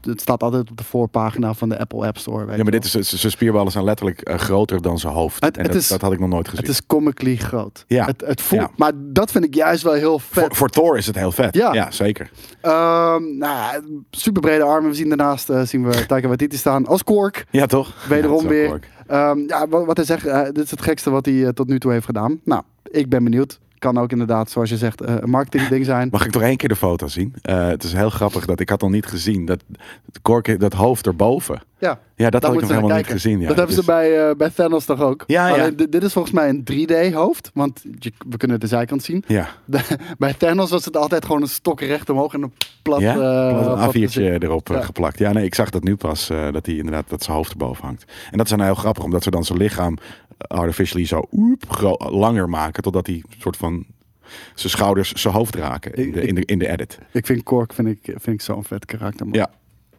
het, 0.00 0.20
staat 0.20 0.42
altijd 0.42 0.70
op 0.70 0.76
de 0.76 0.84
voorpagina 0.84 1.54
van 1.54 1.68
de 1.68 1.78
Apple 1.78 2.06
App 2.06 2.18
Store. 2.18 2.44
Weet 2.44 2.56
Ja, 2.56 2.62
maar 2.62 2.72
dit 2.72 2.84
is, 2.84 2.90
zijn 3.20 3.32
spierballen 3.32 3.72
zijn 3.72 3.84
letterlijk 3.84 4.20
eh, 4.20 4.34
groter 4.38 4.82
dan 4.82 4.98
zijn 4.98 5.12
hoofd. 5.12 5.44
Het- 5.44 5.56
en 5.56 5.62
het 5.62 5.72
dat, 5.72 5.80
is- 5.80 5.88
dat 5.88 6.00
had 6.00 6.12
ik 6.12 6.18
nog 6.20 6.28
nooit 6.28 6.48
gezien. 6.48 6.64
Het 6.64 6.72
is 6.74 6.86
comically 6.86 7.36
groot. 7.36 7.84
Ja. 7.86 8.04
Het, 8.04 8.22
het 8.26 8.40
voelt, 8.40 8.60
Ja. 8.60 8.70
Maar 8.76 8.92
dat 8.96 9.30
vind 9.30 9.44
ik 9.44 9.54
juist 9.54 9.82
wel 9.82 9.92
heel 9.92 10.18
vet. 10.18 10.44
voor, 10.44 10.54
voor 10.56 10.68
Thor 10.68 10.96
is 10.96 11.06
het 11.06 11.16
heel 11.16 11.32
vet. 11.32 11.54
Ja. 11.54 11.72
Ja, 11.72 11.90
zeker. 11.90 12.30
Ehm, 12.60 13.36
nou, 13.38 13.82
super 14.10 14.40
brede 14.42 14.64
armen. 14.64 14.90
We 14.90 14.96
zien 14.96 15.08
daarnaast 15.08 15.48
zien 15.64 15.84
we 15.88 16.06
Taika 16.06 16.26
Waititi 16.26 16.56
staan 16.56 16.86
als 16.86 17.04
Kork. 17.04 17.46
Ja, 17.50 17.66
toch? 17.66 17.94
Wederom 18.30 18.48
weer. 18.48 18.80
Ehm, 19.06 19.38
ja, 19.46 19.68
wat, 19.68 19.86
wat 19.86 19.96
hij 19.96 20.06
zegt, 20.06 20.26
eh, 20.26 20.42
dit 20.42 20.58
is 20.58 20.70
het 20.70 20.82
gekste 20.82 21.10
wat 21.10 21.26
hij 21.26 21.46
eh, 21.46 21.48
tot 21.48 21.68
nu 21.68 21.78
toe 21.78 21.92
heeft 21.92 22.04
gedaan. 22.04 22.40
Nou, 22.44 22.62
ik 22.90 23.08
ben 23.08 23.24
benieuwd. 23.24 23.60
Kan 23.78 23.98
ook 23.98 24.12
inderdaad, 24.12 24.50
zoals 24.50 24.70
je 24.70 24.76
zegt, 24.76 25.00
eh, 25.00 25.14
een 25.20 25.30
marketingding 25.30 25.84
zijn. 25.84 26.08
Mag 26.10 26.24
ik 26.24 26.30
toch 26.30 26.42
één 26.42 26.56
keer 26.56 26.68
de 26.68 26.76
foto 26.76 27.06
zien? 27.06 27.34
Het 27.42 27.82
is 27.82 27.92
heel 27.92 28.10
grappig 28.10 28.46
dat 28.46 28.60
ik 28.60 28.68
had 28.68 28.80
nog 28.80 28.90
niet 28.90 29.06
gezien 29.06 29.44
dat 29.44 29.64
Kork 30.22 30.60
dat 30.60 30.72
hoofd 30.72 31.06
erboven. 31.06 31.62
Ja, 31.80 31.98
Ja, 32.14 32.30
dat 32.30 32.42
had 32.42 32.54
ik 32.54 32.60
nog 32.60 32.70
helemaal 32.70 32.96
niet 32.96 33.06
gezien. 33.06 33.40
Ja. 33.40 33.46
dat 33.46 33.56
hebben 33.56 33.74
ze 33.74 33.80
Dus- 33.80 33.88
bij, 33.94 34.28
eh, 34.28 34.36
bij 34.36 34.50
Thanos 34.50 34.84
toch 34.84 35.00
ook? 35.00 35.24
Ja, 35.26 35.48
ja. 35.48 35.52
Alleen, 35.54 35.76
dit, 35.90 36.02
is 36.02 36.12
volgens 36.12 36.34
mij 36.34 36.48
een 36.48 36.64
3D 36.64 37.12
hoofd. 37.14 37.50
Want 37.54 37.82
je- 37.98 38.12
we 38.28 38.36
kunnen 38.36 38.60
de 38.60 38.66
zijkant 38.66 39.02
zien. 39.02 39.24
Ja, 39.26 39.48
De- 39.64 39.98
bij 40.18 40.34
Thanos 40.34 40.70
was 40.70 40.84
het 40.84 40.96
altijd 40.96 41.24
gewoon 41.24 41.42
een 41.42 41.48
stok 41.48 41.80
recht 41.80 42.10
omhoog 42.10 42.34
en 42.34 42.42
een 42.42 42.52
plat... 42.82 43.00
ja? 43.00 43.14
eh, 43.14 43.56
een 43.58 43.64
plat 43.64 43.88
A4'tje 43.88 44.00
gezicht. 44.00 44.42
erop 44.42 44.70
eh, 44.70 44.76
Ja. 44.76 44.82
geplakt. 44.82 45.18
Ja, 45.18 45.32
nee, 45.32 45.44
ik 45.44 45.54
zag 45.54 45.70
dat 45.70 45.82
nu 45.84 45.96
pas, 45.96 46.30
eh, 46.30 46.52
dat 46.52 46.66
hij 46.66 46.74
inderdaad 46.74 47.08
dat 47.08 47.22
zijn 47.22 47.36
hoofd 47.36 47.50
erboven 47.50 47.84
hangt. 47.84 48.04
En 48.30 48.36
dat 48.36 48.46
is 48.50 48.52
dan 48.56 48.62
heel 48.62 48.74
grappig, 48.74 49.04
omdat 49.04 49.22
ze 49.22 49.30
dan 49.30 49.44
zijn 49.44 49.58
lichaam 49.58 49.96
artificially 50.38 51.06
zo 51.06 51.22
oep, 51.32 51.62
langer 52.10 52.48
maken, 52.48 52.82
totdat 52.82 53.06
hij 53.06 53.22
soort 53.38 53.56
van 53.56 53.86
zijn 54.54 54.70
schouders 54.72 55.12
zijn 55.12 55.34
hoofd 55.34 55.54
raken 55.54 55.94
in 55.94 56.12
de, 56.12 56.20
in 56.26 56.34
de, 56.34 56.44
in 56.44 56.58
de 56.58 56.68
edit. 56.68 56.98
Ik 57.12 57.26
vind 57.26 57.42
Kork 57.42 57.72
vind 57.72 57.88
ik, 57.88 58.00
vind 58.04 58.26
ik 58.26 58.40
zo'n 58.40 58.64
vet 58.64 58.84
karakter, 58.84 59.26
man. 59.26 59.34
Ja. 59.38 59.50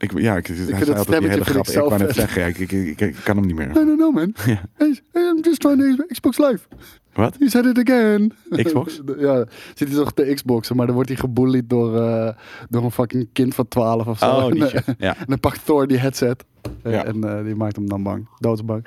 Ik, 0.02 0.20
ja, 0.20 0.36
ik, 0.38 0.48
hij 0.48 0.56
zei 0.56 0.78
het 0.80 0.90
altijd 0.98 1.20
die 1.22 1.30
hele 1.30 1.42
ik 1.42 1.48
grap. 1.48 1.68
Ik 1.68 1.74
zo 1.74 1.90
wou 1.90 2.00
net 2.02 2.16
zeggen, 2.16 2.48
ik, 2.48 2.58
ik, 2.58 2.72
ik, 2.72 3.02
ik 3.02 3.16
kan 3.24 3.38
hem 3.38 3.46
niet 3.46 3.56
meer. 3.56 3.70
I 3.70 3.74
don't 3.74 3.98
know, 3.98 4.14
man. 4.16 4.34
Hey, 4.78 5.02
I'm 5.14 5.40
just 5.42 5.60
trying 5.60 5.98
to 5.98 6.06
Xbox 6.08 6.38
Live. 6.38 6.68
Wat? 7.14 7.36
He 7.40 7.50
said 7.50 7.66
it 7.66 7.90
again. 7.90 8.34
Xbox? 8.50 9.02
ja, 9.18 9.46
zit 9.76 9.88
hij 9.88 9.98
toch 9.98 10.14
te 10.14 10.32
Xboxen, 10.34 10.76
maar 10.76 10.86
dan 10.86 10.96
wordt 10.96 11.10
hij 11.10 11.18
gebullied 11.18 11.70
door, 11.70 12.02
eh, 12.02 12.30
door 12.70 12.84
een 12.84 12.92
fucking 12.92 13.30
kind 13.34 13.56
van 13.56 13.68
12 13.68 14.08
of 14.08 14.18
zo. 14.18 14.26
Oh, 14.26 14.46
en, 14.50 14.70
shit. 14.70 14.84
Ja. 14.98 15.18
en 15.18 15.26
dan 15.28 15.40
pakt 15.40 15.66
Thor 15.66 15.88
die 15.88 15.98
headset. 15.98 16.44
Eh, 16.84 16.92
Ja. 16.92 17.06
En 17.06 17.24
eh, 17.24 17.44
die 17.44 17.56
maakt 17.56 17.76
hem 17.76 17.90
dan 17.90 18.04
bang. 18.04 18.28
Doodsbang. 18.40 18.86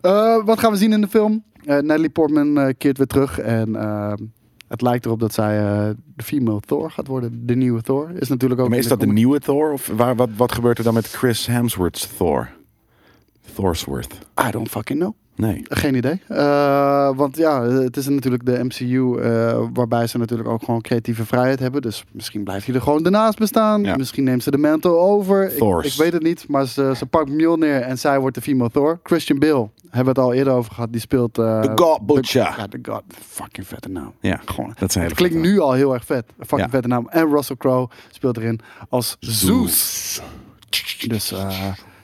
Eh, 0.00 0.44
wat 0.44 0.58
gaan 0.58 0.70
we 0.72 0.76
zien 0.78 0.92
in 0.92 1.00
de 1.00 1.08
film? 1.08 1.44
Eh, 1.64 1.76
Natalie 1.78 2.10
Portman 2.10 2.58
eh, 2.58 2.68
keert 2.78 2.98
weer 2.98 3.06
terug. 3.06 3.38
En 3.38 3.76
eh, 3.76 4.12
het 4.72 4.82
lijkt 4.82 5.06
erop 5.06 5.20
dat 5.20 5.32
zij 5.34 5.58
eh, 5.58 5.90
de 6.16 6.22
female 6.24 6.60
Thor 6.60 6.90
gaat 6.90 7.06
worden. 7.06 7.46
De 7.46 7.54
nieuwe 7.54 7.82
Thor. 7.82 8.10
Is 8.18 8.28
natuurlijk 8.28 8.60
ook 8.60 8.68
Maar 8.68 8.78
is 8.78 8.86
dat 8.88 8.98
de 9.00 9.04
comic- 9.06 9.22
nieuwe 9.22 9.38
Thor? 9.40 9.72
Of 9.72 9.86
waar, 9.86 10.16
wat, 10.16 10.28
wat 10.36 10.52
gebeurt 10.52 10.78
er 10.78 10.84
dan 10.84 10.94
met 10.94 11.06
Chris 11.10 11.46
Hemsworth's 11.46 12.16
Thor? 12.16 12.50
Thorsworth. 13.54 14.12
I 14.48 14.50
don't 14.50 14.68
fucking 14.68 14.98
know. 14.98 15.14
Nee. 15.36 15.60
Geen 15.68 15.94
idee. 15.94 16.20
Eh, 16.28 17.10
want 17.16 17.36
ja, 17.36 17.62
het 17.62 17.96
is 17.96 18.08
natuurlijk 18.08 18.46
de 18.46 18.64
MCU 18.64 19.18
eh, 19.20 19.60
waarbij 19.72 20.06
ze 20.06 20.18
natuurlijk 20.18 20.48
ook 20.48 20.62
gewoon 20.64 20.80
creatieve 20.80 21.26
vrijheid 21.26 21.58
hebben. 21.58 21.82
Dus 21.82 22.04
misschien 22.12 22.44
blijft 22.44 22.66
hij 22.66 22.74
er 22.74 22.80
gewoon 22.82 23.02
daarnaast 23.02 23.38
bestaan. 23.38 23.82
Ja. 23.82 23.96
Misschien 23.96 24.24
neemt 24.24 24.42
ze 24.42 24.50
de 24.50 24.58
mantle 24.58 24.90
over. 24.90 25.44
Ik, 25.56 25.84
ik 25.84 25.92
weet 25.92 26.12
het 26.12 26.22
niet, 26.22 26.48
maar 26.48 26.66
ze, 26.66 26.92
ze 26.96 27.06
pakt 27.06 27.30
Mjolnir 27.30 27.80
en 27.80 27.98
zij 27.98 28.18
wordt 28.20 28.34
de 28.34 28.42
female 28.42 28.70
Thor. 28.70 29.00
Christian 29.02 29.38
Bale, 29.38 29.68
hebben 29.90 30.14
we 30.14 30.20
het 30.20 30.28
al 30.28 30.32
eerder 30.32 30.52
over 30.52 30.72
gehad. 30.74 30.92
Die 30.92 31.00
speelt... 31.00 31.38
eh, 31.38 31.60
The 31.60 31.72
God 31.74 32.06
Butcher. 32.06 32.40
Ja, 32.58 32.66
de 32.66 32.78
God. 32.82 33.02
Fucking 33.28 33.66
vette 33.66 33.88
naam. 33.88 34.12
Ja, 34.20 34.40
Gewoon. 34.44 34.74
dat 34.78 34.92
zijn 34.92 35.14
klinkt 35.14 35.36
nu 35.36 35.58
al 35.58 35.72
heel 35.72 35.94
erg 35.94 36.04
vet. 36.04 36.24
Fucking 36.38 36.60
Ja. 36.60 36.68
vette 36.68 36.88
naam. 36.88 37.06
En 37.08 37.28
Russell 37.30 37.56
Crowe 37.56 37.88
speelt 38.10 38.36
erin 38.36 38.60
als 38.88 39.16
Zeus. 39.20 40.20
Dus 41.08 41.28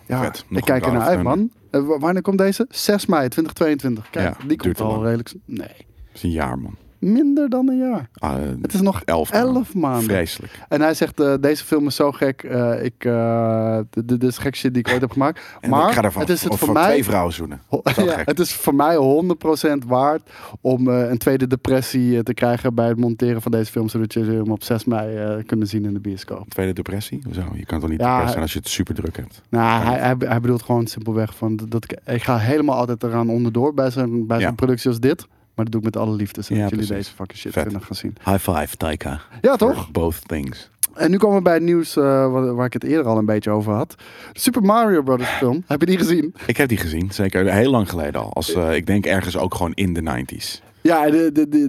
ja, 0.07 0.23
Vet. 0.23 0.45
Ik 0.49 0.62
kijk 0.64 0.87
er 0.87 0.93
naar 0.93 1.03
uit, 1.03 1.23
man. 1.23 1.51
Eh, 1.70 1.87
wa- 1.87 1.98
wanneer 1.98 2.22
komt 2.22 2.38
deze? 2.38 2.66
6 2.70 3.07
mei 3.07 3.28
2022. 3.28 4.11
Kijk, 4.11 4.38
Ja, 4.40 4.46
die 4.46 4.57
komt 4.57 4.81
al 4.81 4.88
lang. 4.90 5.02
redelijk... 5.02 5.35
Nee, 5.44 5.66
Dat 5.68 6.14
is 6.14 6.22
een 6.22 6.31
jaar, 6.31 6.59
man. 6.59 6.76
Minder 6.99 7.49
dan 7.49 7.69
een 7.69 7.79
jaar. 7.79 8.09
Ah, 8.15 8.35
Het 8.63 8.75
is 8.75 8.81
nog 8.81 9.03
elf, 9.05 9.31
11 9.31 9.75
maanden. 9.75 10.03
Vreselijk. 10.03 10.61
En 10.69 10.81
hij 10.81 10.95
zegt, 10.95 11.21
eh, 11.21 11.35
deze 11.41 11.65
film 11.65 11.87
is 11.87 11.95
zo 11.95 12.13
gek. 12.13 12.43
eh, 12.43 12.85
ik, 12.85 13.05
eh, 13.05 13.79
dit 14.05 14.23
is 14.23 14.39
gekste 14.39 14.59
shit 14.61 14.75
die 14.75 14.83
ik 14.87 14.93
ooit 14.93 15.01
heb 15.01 15.11
gemaakt. 15.11 15.41
En 15.61 15.71
maar 15.71 15.89
ik 15.89 15.95
ga 15.95 16.03
ervan 16.03 16.21
het 16.21 16.31
is 16.31 16.43
het 16.45 16.55
voor 16.55 16.73
mij... 16.73 16.85
twee 16.85 17.05
vrouwen 17.05 17.33
zoenen. 17.35 17.61
Ja, 17.85 17.93
gek. 17.93 18.27
het 18.27 18.39
is 18.39 18.53
voor 18.53 18.75
mij 18.75 18.97
100% 18.97 19.85
waard 19.87 20.31
om 20.61 20.89
een 20.89 21.19
tweede 21.19 21.47
depressie 21.47 22.23
te 22.23 22.35
krijgen 22.35 22.75
bij 22.75 22.89
het 22.89 22.99
monteren 22.99 23.43
van 23.43 23.53
deze 23.53 23.71
film. 23.71 23.89
Zodat 23.89 24.13
je 24.13 24.25
hem 24.25 24.51
op 24.51 24.63
6 24.63 24.85
mei 24.85 25.43
kunnen 25.43 25.67
zien 25.67 25.85
in 25.85 25.93
de 25.95 26.01
bioscoop. 26.01 26.49
Tweede 26.49 26.73
depressie? 26.73 27.21
Hoezo? 27.25 27.43
Je 27.55 27.67
kan 27.67 27.81
toch 27.81 27.91
niet 27.91 28.01
Ja, 28.01 28.29
zijn 28.29 28.41
als 28.43 28.53
je 28.53 28.59
het 28.59 28.69
super 28.69 28.95
druk 28.95 29.17
hebt? 29.17 29.43
Nou, 29.49 29.83
hij, 29.85 29.99
hij, 29.99 30.15
hij 30.19 30.41
bedoelt 30.41 30.63
gewoon 30.63 30.87
simpelweg 30.87 31.35
van 31.37 31.57
dat, 31.57 31.71
dat 31.71 31.85
ik, 31.85 31.99
ik 32.15 32.23
ga 32.23 32.39
helemaal 32.39 32.77
altijd 32.77 33.03
eraan 33.03 33.29
onderdoor 33.31 33.75
bij 33.75 33.91
zo'n 33.91 34.27
bij 34.27 34.39
Ja. 34.39 34.47
zo'n 34.47 34.55
productie 34.55 34.91
als 34.91 35.01
dit. 35.01 35.27
Maar 35.59 35.66
dat 35.66 35.81
doe 35.81 35.90
ik 35.90 35.94
met 35.94 35.97
alle 36.07 36.16
liefde, 36.16 36.42
zodat 36.42 36.57
Ja, 36.62 36.68
jullie 36.68 36.87
precies. 36.87 37.05
deze 37.05 37.16
fucking 37.16 37.38
shit 37.38 37.53
Vet. 37.53 37.62
kunnen 37.62 37.83
gaan 37.83 37.97
zien. 37.97 38.16
High 38.25 38.38
five, 38.51 38.77
Taika. 38.77 39.21
Ja, 39.40 39.57
toch? 39.57 39.90
Both 39.90 40.29
things. 40.29 40.71
En 40.94 41.11
nu 41.11 41.16
komen 41.16 41.37
we 41.37 41.42
bij 41.42 41.55
het 41.55 41.62
nieuws 41.62 41.97
eh, 41.97 42.03
waar, 42.05 42.55
waar 42.55 42.66
ik 42.66 42.73
het 42.73 42.85
eerder 42.85 43.07
al 43.07 43.18
een 43.18 43.25
beetje 43.27 43.51
over 43.51 43.73
had. 43.73 43.94
Super 44.33 44.62
Mario 44.62 45.03
Brothers 45.03 45.29
film. 45.31 45.62
Heb 45.66 45.81
je 45.81 45.87
die 45.87 45.99
gezien? 45.99 46.35
Ik 46.47 46.57
heb 46.57 46.68
die 46.68 46.79
gezien, 46.79 47.11
zeker 47.12 47.53
heel 47.53 47.71
lang 47.71 47.88
geleden 47.90 48.21
al. 48.21 48.33
Als, 48.33 48.55
eh, 48.55 48.75
ik 48.75 48.87
denk 48.87 49.07
ergens 49.07 49.37
ook 49.37 49.55
gewoon 49.55 49.73
in 49.75 49.92
de 49.94 50.01
90s. 50.03 50.62
Ja, 50.81 51.11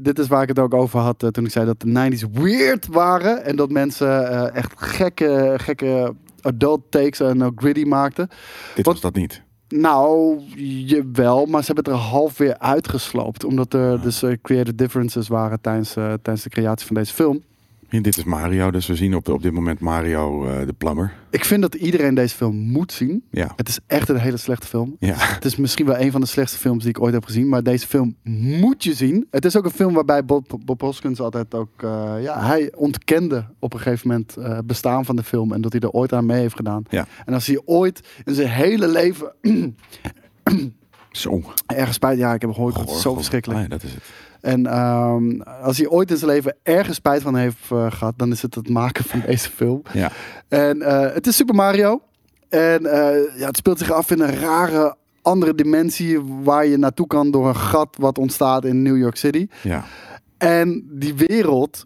dit 0.01 0.19
is 0.19 0.27
waar 0.27 0.41
ik 0.41 0.47
het 0.47 0.59
ook 0.59 0.73
over 0.73 0.99
had 0.99 1.23
eh, 1.23 1.29
toen 1.29 1.45
ik 1.45 1.51
zei 1.51 1.65
dat 1.65 1.79
de 1.81 1.87
90s 2.11 2.31
weird 2.41 2.87
waren. 2.87 3.43
En 3.45 3.55
dat 3.55 3.69
mensen 3.71 4.53
echt 4.53 4.73
gekke, 4.75 5.53
gekke 5.57 6.13
adult 6.41 6.81
takes 6.89 7.19
en 7.19 7.43
ook 7.43 7.59
gritty 7.61 7.83
maakten. 7.83 8.29
Dit 8.75 8.85
was 8.85 9.01
dat 9.01 9.15
niet. 9.15 9.41
Nou, 9.69 10.39
jawel, 10.85 11.45
maar 11.45 11.63
ze 11.63 11.73
hebben 11.73 11.93
het 11.93 12.03
er 12.03 12.07
half 12.09 12.37
weer 12.37 12.57
uitgesloopt. 12.57 13.43
Omdat 13.43 13.73
er 13.73 14.01
dus 14.01 14.23
eh, 14.23 14.33
creative 14.41 14.75
differences 14.75 15.27
waren 15.27 15.61
tijdens, 15.61 15.95
eh, 15.95 16.03
tijdens 16.03 16.43
de 16.43 16.49
creatie 16.49 16.87
van 16.87 16.95
deze 16.95 17.13
film. 17.13 17.43
Ja, 17.89 17.99
dit 18.01 18.17
is 18.17 18.23
Mario, 18.23 18.71
dus 18.71 18.87
we 18.87 18.95
zien 18.95 19.15
op, 19.15 19.29
op 19.29 19.41
dit 19.41 19.51
moment 19.51 19.79
Mario 19.79 20.45
eh, 20.45 20.65
de 20.65 20.73
plumber. 20.73 21.13
Ik 21.29 21.45
vind 21.45 21.61
dat 21.61 21.75
iedereen 21.75 22.13
deze 22.13 22.35
film 22.35 22.55
moet 22.55 22.91
zien. 22.91 23.23
Ja. 23.31 23.53
Het 23.55 23.67
is 23.67 23.79
echt 23.87 24.09
een 24.09 24.17
hele 24.17 24.37
slechte 24.37 24.67
film. 24.67 24.95
Ja. 24.99 25.15
Het 25.17 25.45
is 25.45 25.55
misschien 25.55 25.85
wel 25.85 25.97
een 25.99 26.11
van 26.11 26.21
de 26.21 26.27
slechtste 26.27 26.57
films 26.57 26.83
die 26.83 26.89
ik 26.89 27.01
ooit 27.01 27.13
heb 27.13 27.25
gezien. 27.25 27.49
Maar 27.49 27.63
deze 27.63 27.87
film 27.87 28.15
moet 28.59 28.83
je 28.83 28.93
zien. 28.93 29.27
Het 29.31 29.45
is 29.45 29.57
ook 29.57 29.65
een 29.65 29.71
film 29.71 29.93
waarbij 29.93 30.25
Bob, 30.25 30.59
Bob 30.65 30.81
Hoskins 30.81 31.19
altijd 31.19 31.53
ook... 31.53 31.83
eh, 31.83 32.13
ja, 32.21 32.45
hij 32.45 32.71
ontkende 32.75 33.45
op 33.59 33.73
een 33.73 33.79
gegeven 33.79 34.07
moment 34.07 34.35
het 34.35 34.67
bestaan 34.67 35.05
van 35.05 35.15
de 35.15 35.23
film. 35.23 35.53
En 35.53 35.61
dat 35.61 35.71
hij 35.71 35.81
er 35.81 35.91
ooit 35.91 36.13
aan 36.13 36.25
mee 36.25 36.39
heeft 36.39 36.55
gedaan. 36.55 36.83
Ja. 36.89 37.07
En 37.25 37.33
als 37.33 37.47
hij 37.47 37.61
ooit 37.65 38.07
in 38.25 38.33
zijn 38.33 38.49
hele 38.49 38.87
leven 38.87 39.33
Zo. 41.11 41.41
ergens 41.65 41.95
spijt... 41.95 42.17
Ja, 42.17 42.33
ik 42.33 42.41
heb 42.41 42.53
gehoord, 42.53 42.77
het 42.77 42.89
is 42.89 43.01
zo 43.01 43.13
verschrikkelijk. 43.13 43.59
goor. 43.59 43.69
Ah, 43.71 43.79
dat 43.79 43.89
is 43.89 43.93
het. 43.93 44.03
En 44.41 44.65
ehm, 44.65 45.41
als 45.41 45.77
hij 45.77 45.87
ooit 45.87 46.11
in 46.11 46.17
zijn 46.17 46.31
leven 46.31 46.55
ergens 46.63 46.97
spijt 46.97 47.21
van 47.21 47.35
heeft 47.35 47.57
eh, 47.71 47.91
gehad... 47.91 48.13
dan 48.17 48.31
is 48.31 48.41
het 48.41 48.55
het 48.55 48.69
maken 48.69 49.03
van 49.03 49.21
deze 49.25 49.49
film. 49.49 49.81
Ja. 49.93 50.11
En 50.47 50.81
eh, 50.81 51.13
het 51.13 51.27
is 51.27 51.35
Super 51.35 51.55
Mario. 51.55 52.01
En 52.49 52.85
eh, 52.85 53.37
ja, 53.39 53.45
het 53.45 53.57
speelt 53.57 53.79
zich 53.79 53.91
af 53.91 54.11
in 54.11 54.19
een 54.19 54.35
rare 54.35 54.95
andere 55.21 55.55
dimensie 55.55 56.21
waar 56.43 56.65
je 56.65 56.77
naartoe 56.77 57.07
kan 57.07 57.31
door 57.31 57.47
een 57.47 57.55
gat 57.55 57.95
wat 57.99 58.17
ontstaat 58.17 58.65
in 58.65 58.81
New 58.81 58.97
York 58.97 59.15
City. 59.15 59.47
Ja. 59.61 59.85
En 60.37 60.87
die 60.91 61.15
wereld 61.15 61.85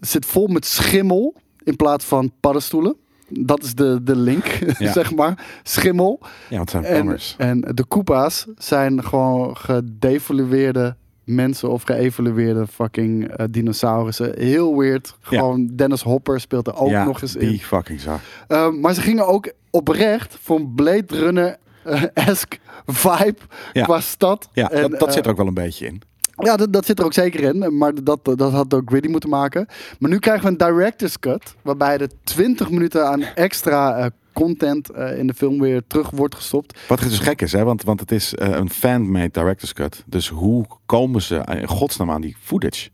zit 0.00 0.26
vol 0.26 0.46
met 0.46 0.64
schimmel 0.66 1.34
in 1.62 1.76
plaats 1.76 2.04
van 2.04 2.32
paddenstoelen. 2.40 2.96
Dat 3.30 3.62
is 3.62 3.74
de, 3.74 4.02
de 4.02 4.16
link, 4.16 4.44
Ja. 4.78 4.92
zeg 4.92 5.14
maar. 5.14 5.46
Schimmel. 5.62 6.20
ja, 6.48 6.60
het 6.60 6.70
zijn 6.70 6.84
En, 6.84 6.92
plumbers. 6.92 7.34
en 7.38 7.60
de 7.60 7.84
Koopa's 7.84 8.46
zijn 8.58 9.04
gewoon 9.04 9.56
gedevalueerde 9.56 10.96
mensen 11.24 11.70
of 11.70 11.82
geëvalueerde 11.82 12.66
fucking 12.66 13.28
eh, 13.28 13.46
dinosaurussen. 13.50 14.32
Heel 14.38 14.78
weird. 14.78 15.14
Ja. 15.20 15.38
Gewoon 15.38 15.66
Dennis 15.72 16.02
Hopper 16.02 16.40
speelt 16.40 16.66
er 16.66 16.74
ook 16.76 16.88
ja, 16.90 17.04
nog 17.04 17.22
eens 17.22 17.36
in. 17.36 17.48
die 17.48 17.58
fucking 17.58 18.00
zag. 18.00 18.20
Ehm, 18.48 18.80
maar 18.80 18.94
ze 18.94 19.00
gingen 19.00 19.26
ook 19.26 19.52
oprecht 19.70 20.36
voor 20.40 20.56
een 20.58 20.72
Blade 20.74 21.04
Runner-esque 21.18 22.58
vibe 22.86 23.38
Ja. 23.72 23.84
qua 23.84 24.00
stad. 24.00 24.48
Ja, 24.52 24.70
En, 24.70 24.80
dat, 24.90 25.00
dat 25.00 25.08
eh, 25.08 25.14
zit 25.14 25.24
er 25.24 25.30
ook 25.30 25.36
wel 25.36 25.46
een 25.46 25.54
beetje 25.54 25.86
in. 25.86 26.02
Ja, 26.40 26.56
dat, 26.56 26.72
dat 26.72 26.86
zit 26.86 26.98
er 26.98 27.04
ook 27.04 27.12
zeker 27.12 27.40
in. 27.40 27.76
Maar 27.76 28.04
dat, 28.04 28.24
dat 28.24 28.52
had 28.52 28.74
ook 28.74 28.88
Gritty 28.88 29.08
moeten 29.08 29.28
maken. 29.28 29.66
Maar 29.98 30.10
nu 30.10 30.18
krijgen 30.18 30.44
we 30.44 30.50
een 30.50 30.72
director's 30.72 31.18
cut. 31.18 31.54
Waarbij 31.62 31.98
er 31.98 32.10
20 32.24 32.70
minuten 32.70 33.06
aan 33.06 33.22
extra 33.22 33.96
eh, 33.96 34.06
content 34.32 34.90
eh, 34.90 35.18
in 35.18 35.26
de 35.26 35.34
film 35.34 35.60
weer 35.60 35.82
terug 35.86 36.10
wordt 36.10 36.34
gestopt. 36.34 36.78
Wat 36.88 36.98
dus 36.98 37.18
gek 37.18 37.42
is, 37.42 37.52
hè? 37.52 37.64
Want, 37.64 37.82
want 37.82 38.00
het 38.00 38.12
is 38.12 38.34
eh, 38.34 38.48
een 38.48 38.70
fan-made 38.70 39.30
director's 39.32 39.72
cut. 39.72 40.02
Dus 40.06 40.28
hoe 40.28 40.64
komen 40.86 41.22
ze 41.22 41.42
in 41.60 41.68
godsnaam 41.68 42.10
aan 42.10 42.20
die 42.20 42.36
footage? 42.40 42.88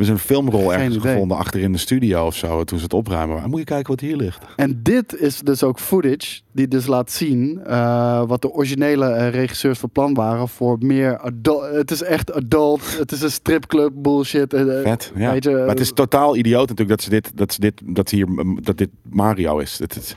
Hebben 0.00 0.18
ze 0.18 0.22
een 0.24 0.34
filmrol 0.34 0.72
ergens 0.72 0.96
idee. 0.96 1.12
gevonden 1.12 1.36
achter 1.36 1.60
in 1.60 1.72
de 1.72 1.78
studio 1.78 2.26
of 2.26 2.36
zo, 2.36 2.64
toen 2.64 2.78
ze 2.78 2.84
het 2.84 2.92
opruimen. 2.92 3.36
Maar 3.36 3.48
moet 3.48 3.58
je 3.58 3.64
kijken 3.64 3.90
wat 3.90 4.00
hier 4.00 4.16
ligt. 4.16 4.44
En 4.56 4.80
dit 4.82 5.16
is 5.16 5.38
dus 5.40 5.62
ook 5.62 5.78
footage 5.78 6.40
die 6.52 6.68
dus 6.68 6.86
laat 6.86 7.10
zien 7.10 7.60
eh, 7.64 8.22
wat 8.26 8.42
de 8.42 8.50
originele 8.52 9.06
eh, 9.06 9.30
regisseurs 9.30 9.78
van 9.78 9.90
plan 9.90 10.14
waren 10.14 10.48
voor 10.48 10.76
meer 10.80 11.18
adult. 11.18 11.62
Het 11.72 11.90
is 11.90 12.02
echt 12.02 12.32
adult. 12.32 12.98
Het 12.98 13.12
is 13.12 13.22
een 13.22 13.30
stripclub 13.30 13.92
bullshit. 13.94 14.54
eh, 14.54 14.82
Vet, 14.82 15.12
ja. 15.14 15.32
weet 15.32 15.44
je, 15.44 15.50
maar 15.50 15.68
het 15.68 15.80
is 15.80 15.92
totaal 15.92 16.36
idioot 16.36 16.68
natuurlijk 16.68 16.88
dat 16.88 17.02
ze 17.02 17.10
dit, 17.10 17.30
dat 17.34 17.52
ze 17.52 17.60
dit, 17.60 17.80
dat 17.84 18.10
hier, 18.10 18.26
dat 18.62 18.78
dit 18.78 18.90
Mario 19.10 19.58
is. 19.58 19.78
Het, 19.78 19.94
het, 19.94 20.16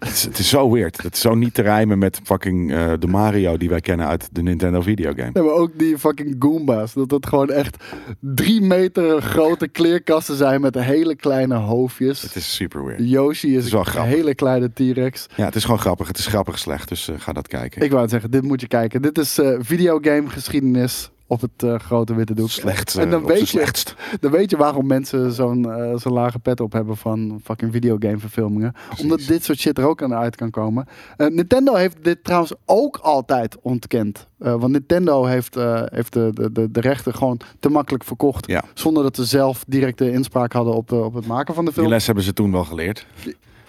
het 0.00 0.12
is, 0.12 0.22
het 0.22 0.38
is 0.38 0.48
zo 0.48 0.70
weird. 0.70 1.02
Het 1.02 1.14
is 1.14 1.20
zo 1.20 1.34
niet 1.34 1.54
te 1.54 1.62
rijmen 1.62 1.98
met 1.98 2.20
fucking 2.24 2.72
eh, 2.72 2.92
de 2.98 3.06
Mario 3.06 3.56
die 3.56 3.68
wij 3.68 3.80
kennen 3.80 4.06
uit 4.06 4.28
de 4.32 4.42
Nintendo 4.42 4.80
videogame. 4.80 5.30
Ja, 5.32 5.42
maar 5.42 5.52
ook 5.52 5.78
die 5.78 5.98
fucking 5.98 6.36
Goombas. 6.38 6.92
Dat 6.92 7.10
het 7.10 7.26
gewoon 7.26 7.50
echt 7.50 7.84
drie 8.20 8.60
meter 8.60 9.22
grote 9.22 9.68
kleerkasten 9.68 10.36
zijn 10.36 10.60
met 10.60 10.74
hele 10.74 11.16
kleine 11.16 11.54
hoofdjes. 11.54 12.22
Het 12.22 12.34
is 12.34 12.54
super 12.54 12.84
weird. 12.84 13.08
Yoshi 13.08 13.56
is, 13.56 13.72
een 13.72 14.02
hele 14.02 14.34
kleine 14.34 14.70
T-Rex. 14.72 15.26
Ja, 15.36 15.44
het 15.44 15.54
is 15.54 15.64
gewoon 15.64 15.80
grappig. 15.80 16.06
Het 16.06 16.18
is 16.18 16.26
grappig 16.26 16.58
slecht, 16.58 16.88
dus 16.88 17.08
eh, 17.08 17.14
ga 17.18 17.32
dat 17.32 17.48
kijken. 17.48 17.82
Ik 17.82 17.90
wou 17.90 18.02
het 18.02 18.10
zeggen, 18.10 18.30
dit 18.30 18.42
moet 18.42 18.60
je 18.60 18.66
kijken. 18.66 19.02
Dit 19.02 19.18
is 19.18 19.38
eh 19.38 19.56
videogame 19.60 20.28
geschiedenis 20.28 21.10
op 21.30 21.40
het 21.40 21.62
eh, 21.62 21.78
grote 21.78 22.14
witte 22.14 22.34
doek. 22.34 22.50
Slecht. 22.50 22.94
En 22.94 23.10
dan 23.10 23.20
eh, 23.22 23.26
weet 23.26 23.48
je-. 23.48 23.82
Dan 24.20 24.30
weet 24.30 24.50
je 24.50 24.56
waarom 24.56 24.86
mensen 24.86 25.32
zo'n 25.32 25.72
eh, 25.72 25.96
zo'n 25.96 26.12
lage 26.12 26.38
pet 26.38 26.60
op 26.60 26.72
hebben 26.72 26.96
van 26.96 27.40
fucking 27.44 27.72
videogame 27.72 28.18
verfilmingen. 28.18 28.74
Omdat 29.00 29.20
dit 29.26 29.44
soort 29.44 29.58
shit 29.58 29.78
er 29.78 29.84
ook 29.84 30.02
aan 30.02 30.14
uit 30.14 30.36
kan 30.36 30.50
komen. 30.50 30.86
Nintendo 31.16 31.74
heeft 31.74 32.04
dit 32.04 32.24
trouwens 32.24 32.52
ook 32.64 32.96
altijd 32.96 33.56
ontkend. 33.60 34.26
Want 34.36 34.68
Nintendo 34.68 35.24
heeft, 35.24 35.54
heeft 35.84 36.12
de, 36.12 36.30
de, 36.34 36.52
de, 36.52 36.70
de 36.70 36.80
rechten 36.80 37.14
gewoon 37.14 37.40
te 37.60 37.68
makkelijk 37.68 38.04
verkocht. 38.04 38.46
Ja. 38.46 38.62
Zonder 38.74 39.02
dat 39.02 39.16
ze 39.16 39.24
zelf 39.24 39.64
directe 39.66 40.12
inspraak 40.12 40.52
hadden 40.52 40.74
op, 40.74 40.88
de, 40.88 40.96
op 40.96 41.14
het 41.14 41.26
maken 41.26 41.54
van 41.54 41.64
de 41.64 41.70
Die 41.70 41.80
film. 41.80 41.92
les 41.92 42.06
hebben 42.06 42.24
ze 42.24 42.32
toen 42.32 42.52
wel 42.52 42.64
geleerd. 42.64 43.06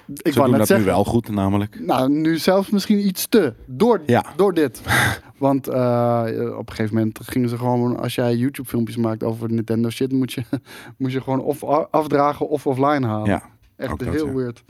Ik 0.08 0.34
wou 0.34 0.50
net 0.50 0.58
dat 0.58 0.68
zeggen. 0.68 0.86
nu 0.88 0.92
wel 0.94 1.04
goed, 1.04 1.30
namelijk. 1.30 1.80
Nou, 1.80 2.10
nu 2.10 2.38
zelfs 2.38 2.70
misschien 2.70 3.08
iets 3.08 3.28
te. 3.28 3.54
Door, 3.66 4.02
Ja. 4.06 4.26
door 4.36 4.54
dit. 4.54 4.82
Want 5.38 5.68
eh, 5.68 6.24
op 6.58 6.70
een 6.70 6.76
gegeven 6.76 6.96
moment 6.96 7.20
gingen 7.24 7.50
ze 7.50 7.58
gewoon... 7.58 8.00
Als 8.00 8.16
jij 8.16 8.36
YouTube-filmpjes 8.36 8.98
maakt 8.98 9.24
over 9.24 9.52
Nintendo 9.52 9.90
shit... 9.90 10.12
moet 10.12 10.34
je, 10.34 10.44
moet 10.98 11.12
je 11.12 11.22
gewoon 11.22 11.40
of 11.40 11.64
afdragen 11.92 12.50
of 12.50 12.68
offline 12.68 13.08
halen. 13.08 13.28
Ja, 13.28 13.44
Echt 13.76 14.00
dat, 14.00 14.14
heel 14.14 14.28
ja. 14.28 14.34
weird. 14.34 14.64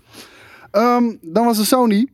Ehm, 0.72 1.04
dan 1.22 1.46
was 1.46 1.60
er 1.60 1.65
Sony. 1.65 2.08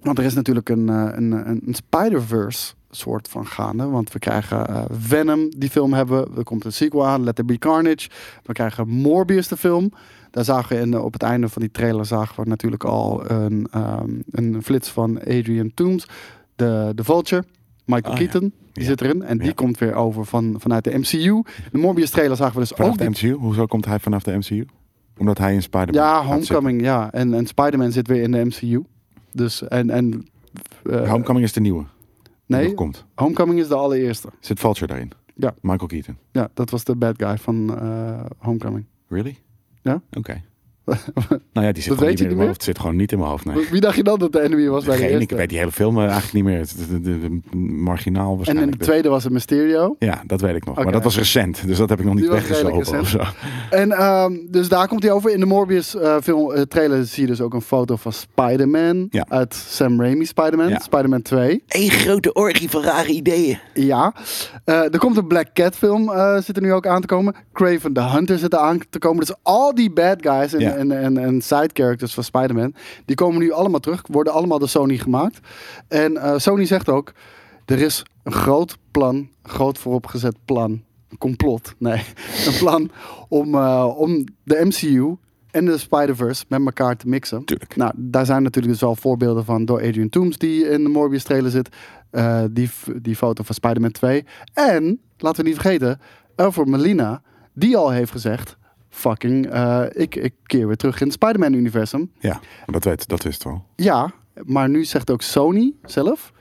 Want 0.00 0.18
er 0.18 0.24
is 0.24 0.34
natuurlijk 0.34 0.68
een, 0.68 0.88
eh, 0.88 1.08
een, 1.10 1.32
een, 1.32 1.60
een 1.66 1.74
Spider-Verse 1.74 2.72
soort 2.90 3.28
van 3.28 3.46
gaande. 3.46 3.86
Want 3.88 4.12
we 4.12 4.18
krijgen 4.18 4.66
eh, 4.68 4.84
Venom, 4.90 5.50
die 5.56 5.70
film 5.70 5.92
hebben. 5.92 6.30
we. 6.30 6.38
Er 6.38 6.44
komt 6.44 6.64
een 6.64 6.72
sequel 6.72 7.06
aan, 7.06 7.24
Let 7.24 7.34
There 7.34 7.48
Be 7.48 7.58
Carnage. 7.58 8.08
We 8.44 8.52
krijgen 8.52 8.88
Morbius, 8.88 9.48
de 9.48 9.56
film. 9.56 9.92
Daar 10.30 10.44
zagen 10.44 10.76
we 10.76 10.82
in, 10.82 10.98
op 10.98 11.12
het 11.12 11.22
einde 11.22 11.48
van 11.48 11.62
die 11.62 11.70
trailer 11.70 12.06
zagen 12.06 12.42
we 12.42 12.48
natuurlijk 12.48 12.84
al 12.84 13.30
een, 13.30 13.66
ehm, 13.70 14.10
een 14.30 14.62
flits 14.62 14.88
van 14.88 15.18
Adrian 15.20 15.70
Toomes. 15.74 16.06
De, 16.56 16.92
de 16.94 17.04
Vulture, 17.04 17.44
Michael 17.84 18.12
Oh, 18.14 18.20
ja. 18.20 18.26
Keaton, 18.26 18.52
die 18.72 18.82
Ja. 18.82 18.88
zit 18.88 19.00
erin. 19.00 19.22
En 19.22 19.38
die 19.38 19.46
Ja. 19.46 19.52
komt 19.52 19.78
weer 19.78 19.94
over 19.94 20.24
van, 20.24 20.54
vanuit 20.58 20.84
de 20.84 20.98
MCU. 20.98 21.42
De 21.72 21.78
Morbius 21.78 22.10
trailer 22.10 22.36
zagen 22.36 22.54
we 22.54 22.60
dus 22.60 22.68
Vanaf 22.70 22.90
ook 22.90 22.98
de 22.98 23.08
MCU? 23.08 23.32
Hoezo 23.32 23.66
komt 23.66 23.84
hij 23.84 23.98
vanaf 23.98 24.22
de 24.22 24.36
MCU? 24.36 24.66
Omdat 25.18 25.38
hij 25.38 25.54
in 25.54 25.62
Spider-Man 25.62 26.02
ja. 26.04 26.24
Homecoming, 26.24 26.82
ja. 26.82 27.12
En, 27.12 27.34
en 27.34 27.46
Spider-Man 27.46 27.92
zit 27.92 28.06
weer 28.06 28.22
in 28.22 28.30
de 28.32 28.44
MCU. 28.44 28.82
Dus, 29.32 29.68
en, 29.68 29.90
en 29.90 30.26
eh, 30.90 31.10
Homecoming 31.10 31.44
is 31.44 31.52
de 31.52 31.60
nieuwe. 31.60 31.84
nee, 32.46 32.74
komt. 32.74 33.04
Homecoming 33.14 33.60
is 33.60 33.68
de 33.68 33.74
allereerste. 33.74 34.28
Zit 34.40 34.60
Vulture 34.60 34.86
daarin? 34.86 35.10
Ja. 35.34 35.54
Michael 35.60 35.86
Keaton. 35.88 36.16
Ja, 36.32 36.48
dat 36.54 36.70
was 36.70 36.84
de 36.84 36.96
bad 36.96 37.14
guy 37.16 37.38
van 37.38 37.78
eh, 37.80 38.20
Homecoming. 38.38 38.84
Really? 39.08 39.38
Ja. 39.84 40.02
Oké. 40.16 40.42
nou 41.52 41.66
ja, 41.66 41.72
die 41.72 41.82
zit 41.82 41.88
Dat 41.88 41.98
gewoon 41.98 42.08
niet 42.10 42.20
meer 42.20 42.30
in 42.30 42.36
mijn 42.36 42.48
hoofd. 42.48 42.62
Zit 42.62 42.78
gewoon 42.78 42.96
niet 42.96 43.12
in 43.12 43.18
mijn 43.18 43.30
hoofd, 43.30 43.44
nee. 43.44 43.66
Wie 43.70 43.80
dacht 43.80 43.96
je 43.96 44.02
dan 44.02 44.18
dat 44.18 44.32
de 44.32 44.40
enemy 44.42 44.68
was 44.68 44.84
bij 44.84 44.96
de 44.96 45.00
Geen, 45.02 45.10
eerste? 45.10 45.24
ik 45.32 45.38
weet 45.38 45.48
die 45.48 45.58
hele 45.58 45.72
film 45.72 45.96
eh, 45.96 46.02
eigenlijk 46.02 46.32
niet 46.32 46.44
meer. 46.44 46.58
Het 46.58 46.74
is 46.78 46.88
de, 46.88 47.00
de- 47.00 47.18
de- 47.20 47.56
marginaal 47.56 48.24
en 48.26 48.30
in 48.30 48.36
waarschijnlijk. 48.36 48.78
de 48.78 48.84
tweede 48.84 49.08
was 49.08 49.24
het 49.24 49.32
Mysterio. 49.32 49.96
Ja, 49.98 50.22
dat 50.26 50.40
weet 50.40 50.54
ik 50.56 50.64
nog. 50.64 50.82
Maar 50.82 50.92
dat 50.92 51.04
was 51.04 51.16
recent, 51.16 51.66
dus 51.66 51.78
dat 51.78 51.88
heb 51.88 51.98
ik 51.98 52.04
nog 52.04 52.14
niet 52.14 52.28
weggezogen 52.28 52.98
of 52.98 53.08
zo. 53.08 53.20
En 53.70 53.92
ehm, 53.92 54.32
dus 54.48 54.68
daar 54.68 54.88
komt 54.88 55.02
hij 55.02 55.12
over. 55.12 55.30
In 55.32 55.40
de 55.40 55.46
Morbius 55.46 55.96
eh, 55.96 56.16
film 56.22 56.52
eh, 56.52 56.62
trailer 56.62 57.04
zie 57.04 57.22
je 57.22 57.28
dus 57.28 57.40
ook 57.40 57.54
een 57.54 57.60
foto 57.62 57.96
van 57.96 58.12
Spider-Man. 58.12 59.06
Ja. 59.10 59.26
Uit 59.28 59.54
Sam 59.54 60.00
Raimi 60.00 60.24
Spider-Man. 60.24 60.68
Ja. 60.68 60.78
Spider-Man 60.78 61.22
2. 61.22 61.62
Eén 61.68 61.90
grote 61.90 62.32
orgie 62.32 62.70
van 62.70 62.82
rare 62.82 63.08
ideeën. 63.12 63.58
Ja. 63.74 64.14
Eh, 64.64 64.74
er 64.92 64.98
komt 64.98 65.16
een 65.16 65.26
Black 65.26 65.46
Cat 65.52 65.76
film, 65.76 66.10
eh, 66.12 66.36
zit 66.40 66.56
er 66.56 66.62
nu 66.62 66.72
ook 66.72 66.86
aan 66.86 67.00
te 67.00 67.06
komen. 67.06 67.34
Craven 67.52 67.92
the 67.92 68.02
Hunter 68.02 68.38
zit 68.38 68.52
er 68.52 68.58
aan 68.58 68.78
te 68.90 68.98
komen. 68.98 69.20
Dus 69.20 69.34
al 69.42 69.74
die 69.74 69.92
bad 69.92 70.16
guys 70.20 70.52
Ja. 70.58 70.74
En, 70.80 71.02
en, 71.02 71.18
en 71.18 71.40
side 71.40 71.70
characters 71.72 72.14
van 72.14 72.24
Spider-Man, 72.24 72.74
die 73.04 73.16
komen 73.16 73.40
nu 73.40 73.52
allemaal 73.52 73.80
terug. 73.80 74.02
Worden 74.06 74.32
allemaal 74.32 74.58
door 74.58 74.68
Sony 74.68 74.96
gemaakt. 74.96 75.38
En 75.88 76.16
eh, 76.16 76.38
Sony 76.38 76.64
zegt 76.64 76.88
ook, 76.88 77.12
er 77.64 77.78
is 77.78 78.02
een 78.22 78.32
groot 78.32 78.78
plan, 78.90 79.28
groot 79.42 79.78
vooropgezet 79.78 80.36
plan, 80.44 80.82
een 81.08 81.18
complot, 81.18 81.74
nee, 81.78 82.04
een 82.46 82.58
plan 82.58 82.90
om, 83.28 83.54
eh, 83.54 83.94
om 83.96 84.24
de 84.42 84.60
MCU 84.64 85.16
en 85.50 85.64
de 85.64 85.78
Spider-Verse 85.78 86.44
met 86.48 86.64
elkaar 86.64 86.96
te 86.96 87.08
mixen. 87.08 87.44
Tuurlijk. 87.44 87.76
Nou, 87.76 87.92
daar 87.96 88.26
zijn 88.26 88.42
natuurlijk 88.42 88.72
dus 88.72 88.82
wel 88.82 88.96
voorbeelden 88.96 89.44
van 89.44 89.64
door 89.64 89.82
Adrian 89.82 90.08
Toomes 90.08 90.38
die 90.38 90.68
in 90.68 90.82
de 90.82 90.88
Morbius 90.88 91.22
trailer 91.22 91.50
zit. 91.50 91.68
Eh, 92.10 92.42
die, 92.50 92.70
die 93.02 93.16
foto 93.16 93.42
van 93.42 93.54
Spider-Man 93.54 93.90
2. 93.90 94.24
En, 94.52 95.00
laten 95.18 95.42
we 95.42 95.48
niet 95.48 95.60
vergeten, 95.60 96.00
Alfred 96.36 96.66
Molina, 96.66 97.22
die 97.52 97.76
al 97.76 97.90
heeft 97.90 98.10
gezegd... 98.10 98.58
Fucking, 99.00 99.46
eh, 99.50 99.84
ik, 99.92 100.14
ik 100.16 100.34
keer 100.46 100.66
weer 100.66 100.76
terug 100.76 101.00
in 101.00 101.06
het 101.06 101.14
Spider-Man-universum. 101.14 102.12
Ja, 102.18 102.40
dat, 102.66 102.84
weet, 102.84 103.08
dat 103.08 103.22
wist 103.22 103.44
wel. 103.44 103.64
Ja, 103.76 104.12
maar 104.44 104.68
nu 104.68 104.84
zegt 104.84 105.10
ook 105.10 105.22
Sony 105.22 105.74
zelf... 105.84 106.32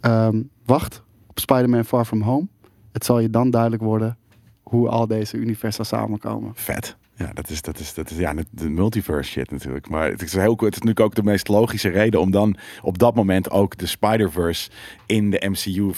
ehm, 0.00 0.42
wacht 0.66 1.02
op 1.26 1.38
Spider-Man 1.38 1.84
Far 1.84 2.04
From 2.04 2.22
Home. 2.22 2.46
Het 2.92 3.04
zal 3.04 3.18
je 3.18 3.30
dan 3.30 3.50
duidelijk 3.50 3.82
worden 3.82 4.18
hoe 4.62 4.88
al 4.88 5.06
deze 5.06 5.36
universa 5.36 5.82
samenkomen. 5.84 6.52
Vet. 6.54 6.96
Ja, 7.14 7.30
dat 7.32 7.50
is, 7.50 7.62
dat 7.62 7.78
is, 7.78 7.94
dat 7.94 8.10
is 8.10 8.16
ja, 8.16 8.34
de 8.50 8.70
multiverse 8.70 9.30
shit 9.30 9.50
natuurlijk. 9.50 9.88
Maar 9.88 10.10
het 10.10 10.22
is, 10.22 10.32
heel, 10.32 10.50
het 10.50 10.60
is 10.62 10.68
natuurlijk 10.68 11.00
ook 11.00 11.14
de 11.14 11.22
meest 11.22 11.48
logische 11.48 11.88
reden 11.88 12.20
om 12.20 12.30
dan 12.30 12.56
op 12.82 12.98
dat 12.98 13.14
moment 13.14 13.50
ook 13.50 13.78
de 13.78 13.86
Spider-Verse 13.86 14.70
in 15.06 15.30
de 15.30 15.42
MCU 15.48 15.90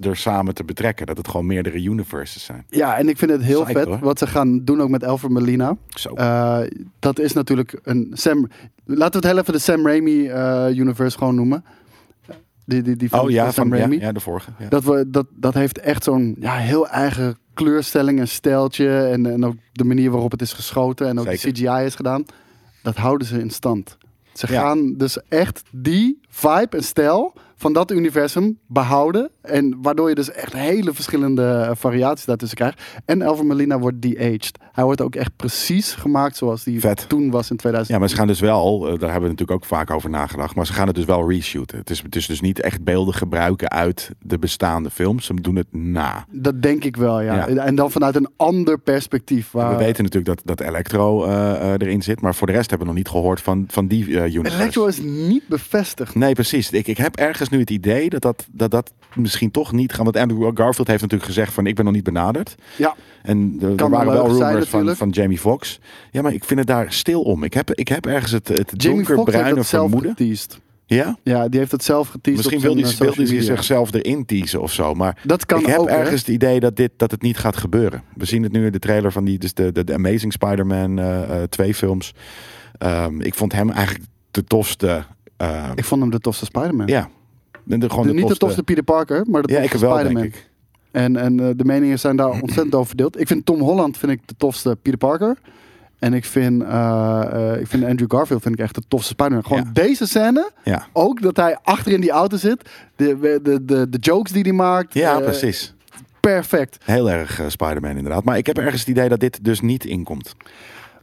er 0.00 0.16
samen 0.16 0.54
te 0.54 0.64
betrekken. 0.64 1.06
Dat 1.06 1.16
het 1.16 1.28
gewoon 1.28 1.46
meerdere 1.46 1.82
universes 1.82 2.44
zijn. 2.44 2.64
Ja, 2.68 2.96
en 2.96 3.08
ik 3.08 3.18
vind 3.18 3.30
het 3.30 3.42
heel 3.42 3.66
vet 3.66 3.86
hoor. 3.86 3.98
wat 3.98 4.18
ze 4.18 4.26
gaan 4.26 4.64
doen 4.64 4.80
ook 4.80 4.88
met 4.88 5.04
Alfred 5.04 5.32
Molina. 5.32 5.76
Zo. 5.88 6.14
Eh, 6.14 6.60
dat 6.98 7.18
is 7.18 7.32
natuurlijk 7.32 7.80
een 7.82 8.10
Sam. 8.12 8.48
Laten 8.84 9.20
we 9.20 9.26
het 9.26 9.36
heel 9.36 9.38
even 9.38 9.52
de 9.52 9.58
Sam 9.58 9.86
Raimi 9.86 10.28
eh, 10.28 10.66
universe 10.76 11.18
gewoon 11.18 11.34
noemen. 11.34 11.64
Die, 12.64 12.82
die, 12.82 12.96
die 12.96 13.20
oh 13.20 13.30
ja, 13.30 13.44
van 13.44 13.52
Sam 13.52 13.74
ja, 13.74 13.78
Raimi. 13.78 13.98
ja, 13.98 14.12
de 14.12 14.20
vorige. 14.20 14.50
Ja. 14.58 14.68
Dat, 14.68 14.84
we, 14.84 15.10
dat, 15.10 15.26
dat 15.34 15.54
heeft 15.54 15.78
echt 15.78 16.04
zo'n 16.04 16.36
ja, 16.38 16.56
heel 16.56 16.88
eigen 16.88 17.36
kleurstelling 17.54 18.18
en 18.20 18.28
stijltje. 18.28 18.98
En, 18.98 19.26
en 19.26 19.44
ook 19.44 19.54
de 19.72 19.84
manier 19.84 20.10
waarop 20.10 20.30
het 20.30 20.42
is 20.42 20.52
geschoten. 20.52 21.08
En 21.08 21.18
ook 21.18 21.24
de. 21.26 21.50
CGI 21.52 21.84
is 21.84 21.94
gedaan. 21.94 22.24
Dat 22.82 22.96
houden 22.96 23.26
ze 23.26 23.40
in 23.40 23.50
stand. 23.50 23.96
Ze 24.32 24.52
Ja. 24.52 24.60
gaan 24.60 24.94
dus 24.96 25.18
echt 25.28 25.62
die 25.70 26.20
vibe 26.28 26.76
en 26.76 26.84
stijl 26.84 27.32
van 27.62 27.72
dat 27.72 27.90
universum 27.90 28.58
behouden. 28.66 29.30
En 29.40 29.78
waardoor 29.82 30.08
je 30.08 30.14
dus 30.14 30.30
echt 30.30 30.52
hele 30.52 30.94
verschillende 30.94 31.42
eh, 31.42 31.70
variaties 31.74 32.24
daartussen 32.24 32.56
krijgt. 32.58 32.82
En 33.04 33.22
Alfred 33.22 33.46
Molina 33.46 33.78
wordt 33.78 34.02
de-aged. 34.02 34.58
Hij 34.72 34.84
wordt 34.84 35.00
ook 35.00 35.14
echt 35.14 35.36
precies 35.36 35.92
gemaakt 35.92 36.36
zoals 36.36 36.64
die 36.64 36.80
Vet. 36.80 37.08
toen 37.08 37.30
was 37.30 37.50
in 37.50 37.56
2000. 37.56 37.94
Ja, 37.94 38.00
maar 38.00 38.08
ze 38.08 38.16
gaan 38.16 38.26
dus 38.26 38.40
wel, 38.40 38.76
eh, 38.76 38.98
daar 38.98 39.10
hebben 39.10 39.22
we 39.22 39.28
natuurlijk 39.28 39.50
ook 39.50 39.64
vaak 39.64 39.90
over 39.90 40.10
nagedacht, 40.10 40.54
maar 40.54 40.66
ze 40.66 40.72
gaan 40.72 40.86
het 40.86 40.96
dus 40.96 41.04
wel 41.04 41.30
reshooten. 41.30 41.78
Het 41.78 41.90
is, 41.90 42.02
het 42.02 42.16
is 42.16 42.26
dus 42.26 42.40
niet 42.40 42.60
echt 42.60 42.84
beelden 42.84 43.14
gebruiken 43.14 43.70
uit 43.70 44.10
de 44.20 44.38
bestaande 44.38 44.90
films. 44.90 45.26
Ze 45.26 45.34
doen 45.34 45.56
het 45.56 45.66
na. 45.70 46.26
Dat 46.30 46.62
denk 46.62 46.84
ik 46.84 46.96
wel, 46.96 47.20
ja. 47.20 47.34
Ja. 47.34 47.64
En 47.64 47.74
dan 47.74 47.90
vanuit 47.90 48.16
een 48.16 48.28
ander 48.36 48.78
perspectief. 48.78 49.50
Waar... 49.50 49.70
We 49.70 49.84
weten 49.84 50.04
natuurlijk 50.04 50.36
dat, 50.36 50.56
dat 50.56 50.68
Electro 50.68 51.24
eh, 51.24 51.72
erin 51.72 52.02
zit, 52.02 52.20
maar 52.20 52.34
voor 52.34 52.46
de 52.46 52.52
rest 52.52 52.70
hebben 52.70 52.88
we 52.88 52.92
nog 52.94 53.02
niet 53.02 53.12
gehoord 53.12 53.40
van, 53.40 53.64
van 53.68 53.86
die 53.86 54.04
eh 54.04 54.34
universe. 54.34 54.56
Electro 54.56 54.86
is 54.86 55.00
niet 55.00 55.48
bevestigd. 55.48 56.14
Nee, 56.14 56.34
precies. 56.34 56.70
Ik, 56.70 56.86
ik 56.86 56.96
heb 56.96 57.16
ergens 57.16 57.48
nu 57.52 57.58
het 57.60 57.70
idee 57.70 58.08
dat 58.10 58.22
dat, 58.22 58.46
dat 58.52 58.70
dat 58.70 58.92
misschien 59.14 59.50
toch 59.50 59.72
niet 59.72 59.92
gaat. 59.92 60.04
Want 60.04 60.16
Andrew 60.16 60.50
Garfield 60.54 60.88
heeft 60.88 61.02
natuurlijk 61.02 61.30
gezegd 61.30 61.52
van 61.52 61.66
ik 61.66 61.74
ben 61.74 61.84
nog 61.84 61.94
niet 61.94 62.04
benaderd. 62.04 62.54
Ja, 62.76 62.94
En 63.22 63.56
er, 63.60 63.68
er 63.70 63.74
Kan 63.76 63.90
waren 63.90 64.12
wel 64.12 64.26
rumors 64.32 64.68
van, 64.68 64.96
van 64.96 65.08
Jamie 65.10 65.38
Foxx. 65.38 65.80
Ja, 66.10 66.22
maar 66.22 66.32
ik 66.32 66.44
vind 66.44 66.58
het 66.58 66.68
daar 66.68 66.92
stil 66.92 67.22
om. 67.22 67.44
Ik 67.44 67.54
heb, 67.54 67.70
ik 67.74 67.88
heb 67.88 68.06
ergens 68.06 68.32
het, 68.32 68.48
het 68.48 68.72
donkerbruine 68.82 69.62
zelf 69.62 69.68
vermoeden. 69.68 70.10
geteased. 70.16 70.60
Ja? 70.86 71.16
Ja, 71.22 71.48
die 71.48 71.58
heeft 71.60 71.72
het 71.72 71.84
zelf 71.84 72.08
geteased 72.08 72.36
Misschien 72.36 72.60
wil 72.74 72.84
eh, 72.84 72.98
wil 72.98 73.26
hij 73.26 73.42
zichzelf 73.42 73.94
erin 73.94 74.24
teasen 74.26 74.60
of 74.62 74.72
zo. 74.72 74.94
Maar 74.94 75.20
Dat 75.24 75.46
kan 75.46 75.60
ik 75.60 75.66
heb 75.66 75.78
ook, 75.78 75.88
ergens 75.88 76.20
het 76.20 76.28
idee 76.28 76.60
dat, 76.60 76.76
dit, 76.76 76.90
dat 76.96 77.10
het 77.10 77.22
niet 77.22 77.38
gaat 77.38 77.56
gebeuren. 77.56 78.02
We 78.14 78.24
zien 78.24 78.42
het 78.42 78.52
nu 78.52 78.66
in 78.66 78.72
de 78.72 78.78
trailer 78.78 79.12
van 79.12 79.24
die, 79.24 79.38
dus 79.38 79.54
de, 79.54 79.72
de, 79.72 79.84
de 79.84 79.94
Amazing 79.94 80.32
Spider-Man 80.32 80.98
eh, 80.98 81.22
eh, 81.22 81.48
twee 81.48 81.74
films. 81.74 82.14
Ehm, 82.78 83.20
ik 83.20 83.34
vond 83.34 83.52
hem 83.52 83.70
eigenlijk 83.70 84.04
de 84.30 84.44
tofste. 84.44 85.04
eh, 85.36 85.70
Ik 85.74 85.84
vond 85.84 86.00
hem 86.00 86.10
de 86.10 86.18
tofste 86.18 86.44
Spider-Man. 86.44 86.86
ja, 86.86 87.08
de, 87.64 87.78
de- 87.78 87.90
gewoon 87.90 88.06
De- 88.06 88.12
niet 88.12 88.28
de 88.28 88.36
tofste 88.36 88.62
Peter 88.62 88.82
Parker, 88.82 89.24
maar 89.30 89.42
de 89.42 89.52
Ja, 89.52 89.58
ik 89.60 89.68
tofste 89.70 89.86
wel, 89.86 89.94
Spider-Man. 89.96 90.22
denk 90.22 90.34
ik. 90.34 90.50
En, 90.90 91.16
en 91.16 91.40
eh, 91.40 91.46
de 91.56 91.64
meningen 91.64 91.98
zijn 91.98 92.16
daar 92.16 92.30
ontzettend 92.30 92.74
over 92.74 92.86
verdeeld. 92.88 93.20
Ik 93.20 93.26
vind 93.26 93.46
Tom 93.46 93.60
Holland 93.60 93.96
vind 93.98 94.12
ik 94.12 94.20
de 94.26 94.34
tofste 94.36 94.76
Peter 94.82 94.98
Parker. 94.98 95.36
En 95.98 96.14
ik 96.14 96.24
vind, 96.24 96.62
eh, 96.62 97.22
eh, 97.52 97.60
ik 97.60 97.66
vind 97.66 97.84
Andrew 97.84 98.12
Garfield 98.12 98.42
vind 98.42 98.54
ik 98.54 98.60
echt 98.60 98.74
de 98.74 98.82
tofste 98.88 99.08
Spider-Man. 99.12 99.44
Gewoon 99.44 99.62
Ja. 99.64 99.70
deze 99.82 100.06
scène, 100.06 100.50
Ja, 100.64 100.86
ook 100.92 101.22
dat 101.22 101.36
hij 101.36 101.58
achter 101.62 101.92
in 101.92 102.00
die 102.00 102.10
auto 102.10 102.36
zit. 102.36 102.70
De, 102.96 103.40
de, 103.42 103.64
de, 103.64 103.88
de 103.88 103.98
jokes 103.98 104.32
die 104.32 104.42
hij 104.42 104.52
maakt. 104.52 104.94
ja 104.94 105.20
precies. 105.20 105.74
Perfect. 106.20 106.78
Heel 106.84 107.10
erg 107.10 107.40
Spider-Man 107.48 107.96
inderdaad. 107.96 108.24
Maar 108.24 108.36
ik 108.36 108.46
heb 108.46 108.58
ergens 108.58 108.80
het 108.80 108.88
idee 108.90 109.08
dat 109.08 109.20
dit 109.20 109.44
dus 109.44 109.60
niet 109.60 109.84
inkomt. 109.84 110.34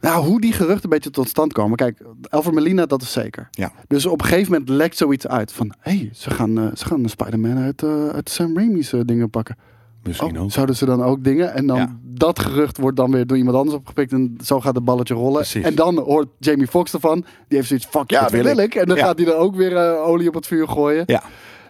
Nou, 0.00 0.24
hoe 0.26 0.40
die 0.40 0.52
geruchten 0.52 0.84
een 0.84 0.90
beetje 0.90 1.10
tot 1.10 1.28
stand 1.28 1.52
komen. 1.52 1.76
Kijk, 1.76 1.98
Alfred 2.28 2.54
Molina, 2.54 2.86
dat 2.86 3.02
is 3.02 3.12
zeker. 3.12 3.48
Ja. 3.50 3.72
Dus 3.88 4.06
op 4.06 4.20
een 4.20 4.26
gegeven 4.26 4.52
moment 4.52 4.68
lekt 4.70 4.96
zoiets 4.96 5.26
uit. 5.26 5.52
Van, 5.52 5.72
hé, 5.80 5.92
hey, 5.96 6.10
ze 6.12 6.30
gaan, 6.30 6.58
eh, 6.58 6.66
ze 6.74 6.84
gaan 6.84 7.02
de 7.02 7.08
Spider-Man 7.08 7.58
uit, 7.58 7.82
eh, 7.82 8.08
uit 8.08 8.30
Sam 8.30 8.56
Raimi's 8.56 8.92
eh, 8.92 9.00
dingen 9.04 9.30
pakken. 9.30 9.56
Misschien 10.02 10.36
Oh, 10.36 10.42
ook. 10.42 10.50
zouden 10.52 10.76
ze 10.76 10.84
dan 10.86 11.02
ook 11.02 11.24
dingen? 11.24 11.54
En 11.54 11.66
dan 11.66 11.76
Ja. 11.76 11.96
dat 12.02 12.38
gerucht 12.38 12.76
wordt 12.78 12.96
dan 12.96 13.10
weer 13.10 13.26
door 13.26 13.36
iemand 13.36 13.56
anders 13.56 13.76
opgepikt. 13.76 14.12
En 14.12 14.36
zo 14.44 14.60
gaat 14.60 14.74
het 14.74 14.84
balletje 14.84 15.14
rollen. 15.14 15.32
Precies. 15.32 15.64
En 15.64 15.74
dan 15.74 15.98
hoort 15.98 16.28
Jamie 16.38 16.66
Foxx 16.66 16.92
ervan. 16.92 17.14
Die 17.48 17.56
heeft 17.58 17.68
zoiets 17.68 17.86
fuck 17.86 18.10
ja, 18.10 18.20
Dat 18.20 18.30
wil 18.30 18.46
ik. 18.46 18.58
ik. 18.58 18.74
En 18.74 18.86
dan 18.86 18.96
Ja. 18.96 19.04
gaat 19.04 19.16
hij 19.16 19.26
dan 19.26 19.34
ook 19.36 19.54
weer 19.56 19.98
olie 19.98 20.28
op 20.28 20.34
het 20.34 20.46
vuur 20.46 20.68
gooien. 20.68 21.02
Ja, 21.06 21.22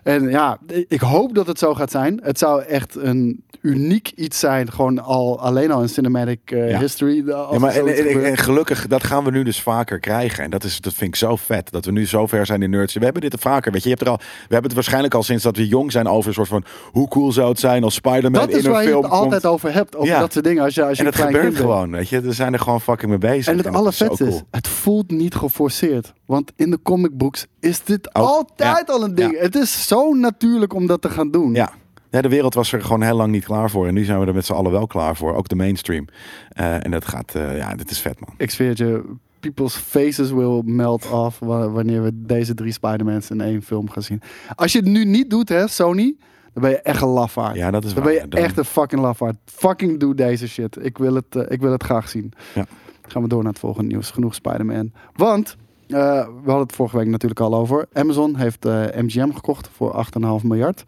En 0.03 0.29
ja, 0.29 0.59
ik 0.89 1.01
hoop 1.01 1.35
dat 1.35 1.47
het 1.47 1.59
zo 1.59 1.75
gaat 1.75 1.91
zijn. 1.91 2.21
Het 2.23 2.39
zou 2.39 2.63
echt 2.63 2.97
een 2.97 3.45
uniek 3.61 4.13
iets 4.15 4.39
zijn. 4.39 4.73
Gewoon 4.73 5.03
al, 5.03 5.41
alleen 5.41 5.71
al 5.71 5.83
in 5.83 5.89
cinematic 5.89 6.51
eh, 6.51 6.71
Ja. 6.71 6.79
history. 6.79 7.19
eh, 7.29 7.49
ja 7.51 7.59
maar 7.59 7.75
en, 7.75 8.37
gelukkig, 8.37 8.87
dat 8.87 9.05
gaan 9.05 9.25
we 9.25 9.31
nu 9.31 9.43
dus 9.43 9.63
vaker 9.63 9.99
krijgen. 10.01 10.45
En 10.45 10.51
dat, 10.51 10.65
is, 10.65 10.81
dat 10.81 10.93
vind 10.95 11.11
ik 11.11 11.17
zo 11.17 11.37
vet. 11.37 11.71
Dat 11.71 11.85
we 11.85 11.93
nu 11.93 12.07
zo 12.07 12.27
ver 12.27 12.47
zijn 12.47 12.63
in 12.63 12.71
nerds. 12.71 12.95
We 12.95 13.05
hebben 13.05 13.23
dit 13.23 13.35
vaker. 13.39 13.73
Weet 13.73 13.83
je, 13.83 13.89
je 13.89 13.95
hebt 13.95 14.07
er 14.07 14.13
al, 14.13 14.19
we 14.19 14.25
hebben 14.43 14.63
het 14.65 14.75
waarschijnlijk 14.75 15.15
al 15.15 15.23
sinds 15.23 15.43
dat 15.43 15.57
we 15.57 15.69
jong 15.69 15.93
zijn 15.93 16.07
over 16.09 16.29
een 16.29 16.35
soort 16.35 16.49
van... 16.49 16.65
Hoe 16.93 17.09
cool 17.09 17.33
zou 17.33 17.49
het 17.49 17.61
zijn 17.61 17.85
als 17.85 17.95
Spider-Man 17.95 18.41
dat 18.41 18.51
in 18.51 18.59
is 18.59 18.65
een 18.65 18.71
waar 18.71 18.83
je 18.83 18.89
film 18.89 19.03
het 19.03 19.13
altijd 19.13 19.47
over 19.47 19.73
hebt. 19.73 19.97
Over 19.97 20.09
Ja. 20.09 20.21
dat 20.21 20.33
soort 20.33 20.45
dingen. 20.45 20.63
Als 20.65 20.75
je, 20.75 20.85
als 20.85 20.99
je 20.99 21.05
En 21.05 21.09
een 21.09 21.13
het 21.13 21.21
klein 21.21 21.35
gebeurt 21.35 21.57
gewoon, 21.57 21.91
weet 21.91 22.09
je. 22.09 22.21
We 22.21 22.33
zijn 22.33 22.53
er 22.53 22.59
gewoon 22.59 22.81
fucking 22.81 23.11
mee 23.11 23.19
bezig. 23.21 23.47
En 23.47 23.55
het 23.55 23.63
dat 23.65 23.73
is 23.73 23.79
allervetste 23.79 24.17
zo 24.17 24.25
is, 24.25 24.31
cool. 24.31 24.43
het 24.51 24.69
voelt 24.69 25.11
niet 25.11 25.35
geforceerd. 25.35 26.13
Want 26.31 26.53
in 26.57 26.71
de 26.71 26.79
comic 26.83 27.17
books 27.17 27.47
is 27.61 27.85
dit 27.85 28.15
Ook, 28.15 28.27
altijd 28.27 28.87
ja. 28.87 28.93
al 28.95 29.05
een 29.05 29.15
ding. 29.15 29.33
Ja. 29.33 29.41
Het 29.41 29.55
is 29.55 29.87
zo 29.87 30.13
natuurlijk 30.15 30.73
om 30.75 30.87
dat 30.87 31.03
te 31.03 31.11
gaan 31.11 31.31
doen. 31.31 31.55
Ja. 31.55 31.71
ja, 32.11 32.21
de 32.21 32.29
wereld 32.29 32.55
was 32.55 32.73
er 32.73 32.83
gewoon 32.83 33.03
heel 33.03 33.17
lang 33.17 33.33
niet 33.33 33.45
klaar 33.45 33.71
voor. 33.71 33.87
En 33.87 33.95
nu 33.95 34.05
zijn 34.05 34.21
we 34.21 34.27
er 34.27 34.35
met 34.35 34.47
z'n 34.47 34.53
allen 34.53 34.73
wel 34.73 34.87
klaar 34.87 35.17
voor. 35.17 35.35
Ook 35.35 35.49
de 35.49 35.55
mainstream. 35.57 36.07
Eh, 36.49 36.85
en 36.85 36.91
dat 36.91 37.09
gaat, 37.09 37.35
eh, 37.35 37.57
ja, 37.57 37.75
dit 37.75 37.91
is 37.91 37.99
vet 38.01 38.21
man. 38.21 38.35
Ik 38.37 38.51
zweer 38.51 38.69
het 38.69 38.79
je, 38.79 39.05
people's 39.41 39.75
faces 39.77 40.31
will 40.31 40.63
melt 40.65 41.11
off 41.11 41.39
wa- 41.39 41.69
wanneer 41.69 42.03
we 42.03 42.11
deze 42.15 42.55
drie 42.55 42.73
Spider-Mans 42.73 43.31
in 43.31 43.41
één 43.41 43.63
film 43.63 43.91
gaan 43.91 44.03
zien. 44.03 44.21
Als 44.55 44.73
je 44.73 44.79
het 44.79 44.89
nu 44.89 45.05
niet 45.05 45.31
doet, 45.31 45.49
hè, 45.49 45.69
Sony, 45.69 46.15
dan 46.53 46.63
ben 46.63 46.71
je 46.71 46.81
echt 46.81 47.03
een 47.03 47.09
lafaard. 47.09 47.57
Ja, 47.57 47.71
dat 47.71 47.85
is 47.85 47.95
dan 47.95 48.03
waar. 48.05 48.13
ben 48.13 48.23
je 48.23 48.29
Dan- 48.29 48.41
echt 48.41 48.59
een 48.59 48.65
fucking 48.65 49.01
lafaard. 49.01 49.37
Fucking 49.45 49.99
doe 50.01 50.15
deze 50.15 50.49
shit. 50.49 50.85
Ik 50.85 50.99
wil 50.99 51.15
het, 51.15 51.37
eh, 51.37 51.43
ik 51.49 51.61
wil 51.61 51.73
het 51.73 51.83
graag 51.83 52.09
zien. 52.09 52.33
Ja. 52.55 52.67
Gaan 53.09 53.23
we 53.23 53.29
door 53.29 53.43
naar 53.43 53.53
het 53.53 53.61
volgende 53.61 53.89
nieuws. 53.89 54.11
Genoeg 54.11 54.35
Spider-Man. 54.35 54.93
Want, 55.15 55.57
eh, 55.93 56.27
we 56.27 56.51
hadden 56.51 56.67
het 56.67 56.75
vorige 56.75 56.97
week 56.97 57.07
natuurlijk 57.07 57.41
al 57.41 57.55
over. 57.55 57.87
Amazon 57.93 58.37
heeft 58.37 58.65
eh, 58.65 58.85
MGM 58.97 59.31
gekocht 59.33 59.69
voor 59.73 60.07
8,5 60.41 60.47
miljard. 60.47 60.85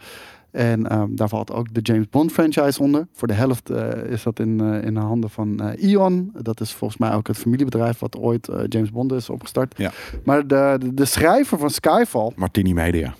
En 0.53 0.87
ehm, 0.87 1.15
daar 1.15 1.29
valt 1.29 1.53
ook 1.53 1.75
de 1.75 1.81
James 1.81 2.09
Bond 2.09 2.33
franchise 2.33 2.83
onder. 2.83 3.07
Voor 3.13 3.29
de 3.29 3.35
helft 3.35 3.71
eh, 3.71 4.11
is 4.11 4.23
dat 4.23 4.39
in, 4.39 4.61
eh, 4.61 4.85
in 4.85 4.95
de 4.95 5.01
handen 5.01 5.31
van 5.31 5.61
eh 5.61 5.91
Ion. 5.91 6.33
Dat 6.43 6.61
is 6.61 6.73
volgens 6.73 7.01
mij 7.01 7.13
ook 7.13 7.27
het 7.27 7.37
familiebedrijf 7.37 7.99
wat 7.99 8.17
ooit 8.17 8.49
eh, 8.49 8.61
James 8.69 8.91
Bond 8.91 9.13
is 9.13 9.31
opgestart. 9.31 9.75
Ja. 9.77 9.93
Maar 10.25 10.47
de, 10.47 10.77
de, 10.81 10.95
de 10.95 11.05
schrijver 11.05 11.59
van 11.59 11.71
Skyfall... 11.71 12.33
Martini 12.37 12.73
Media. 12.73 13.15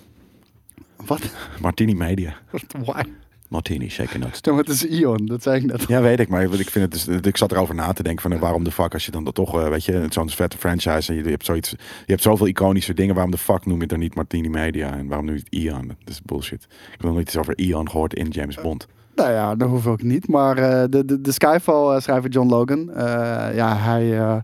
Wat? 1.05 1.21
Martini 1.61 1.93
Media. 1.93 2.33
Why? 2.85 3.01
Martini, 3.53 3.89
shaken 3.89 4.19
not 4.19 4.39
Ja, 4.45 4.51
maar 4.51 4.63
het 4.63 4.73
is 4.73 4.85
Ion, 4.85 5.25
dat 5.25 5.43
zei 5.43 5.57
ik 5.57 5.65
net. 5.65 5.83
Ja, 5.87 6.01
weet 6.01 6.19
ik. 6.19 6.29
Maar 6.29 6.43
ik, 6.43 6.69
vind 6.69 6.93
het 6.93 7.05
dus, 7.05 7.07
ik 7.21 7.37
zat 7.37 7.51
erover 7.51 7.75
na 7.75 7.93
te 7.93 8.03
denken 8.03 8.21
van 8.21 8.31
eh, 8.33 8.39
waarom 8.39 8.63
de 8.63 8.71
fuck 8.71 8.93
als 8.93 9.05
je 9.05 9.11
dan 9.11 9.23
dat 9.23 9.35
toch, 9.35 9.59
eh, 9.59 9.67
weet 9.67 9.85
je, 9.85 10.05
zo'n 10.09 10.29
vette 10.29 10.57
franchise 10.57 11.11
en 11.11 11.17
je, 11.17 11.23
je 11.23 11.29
hebt 11.29 11.45
zoiets, 11.45 11.69
je 11.69 11.77
hebt 12.05 12.21
zoveel 12.21 12.47
iconische 12.47 12.93
dingen. 12.93 13.13
Waarom 13.13 13.31
de 13.31 13.37
fuck 13.37 13.65
noem 13.65 13.75
je 13.75 13.81
het 13.81 13.89
dan 13.89 13.99
niet 13.99 14.15
Martini 14.15 14.49
Media 14.49 14.97
en 14.97 15.07
waarom 15.07 15.25
noem 15.25 15.35
je 15.35 15.41
het 15.41 15.53
Ion? 15.53 15.87
Dat 15.87 15.97
is 16.05 16.21
bullshit. 16.21 16.63
Ik 16.63 16.91
heb 16.91 17.01
nog 17.01 17.13
nooit 17.13 17.27
iets 17.27 17.37
over 17.37 17.57
Ion 17.57 17.89
gehoord 17.89 18.13
in 18.13 18.27
James 18.27 18.61
Bond. 18.61 18.87
Nou 19.15 19.31
ja, 19.31 19.55
dat 19.55 19.69
hoef 19.69 19.85
ik 19.85 19.91
ook 19.91 20.01
niet. 20.03 20.27
Maar 20.27 20.57
eh, 20.57 20.83
de, 20.89 21.05
de, 21.05 21.21
de 21.21 21.31
Skyfall-schrijver 21.31 22.29
John 22.29 22.49
Logan, 22.49 22.91
eh, 22.93 23.55
ja, 23.55 23.77
hij, 23.77 24.19
eh, 24.19 24.35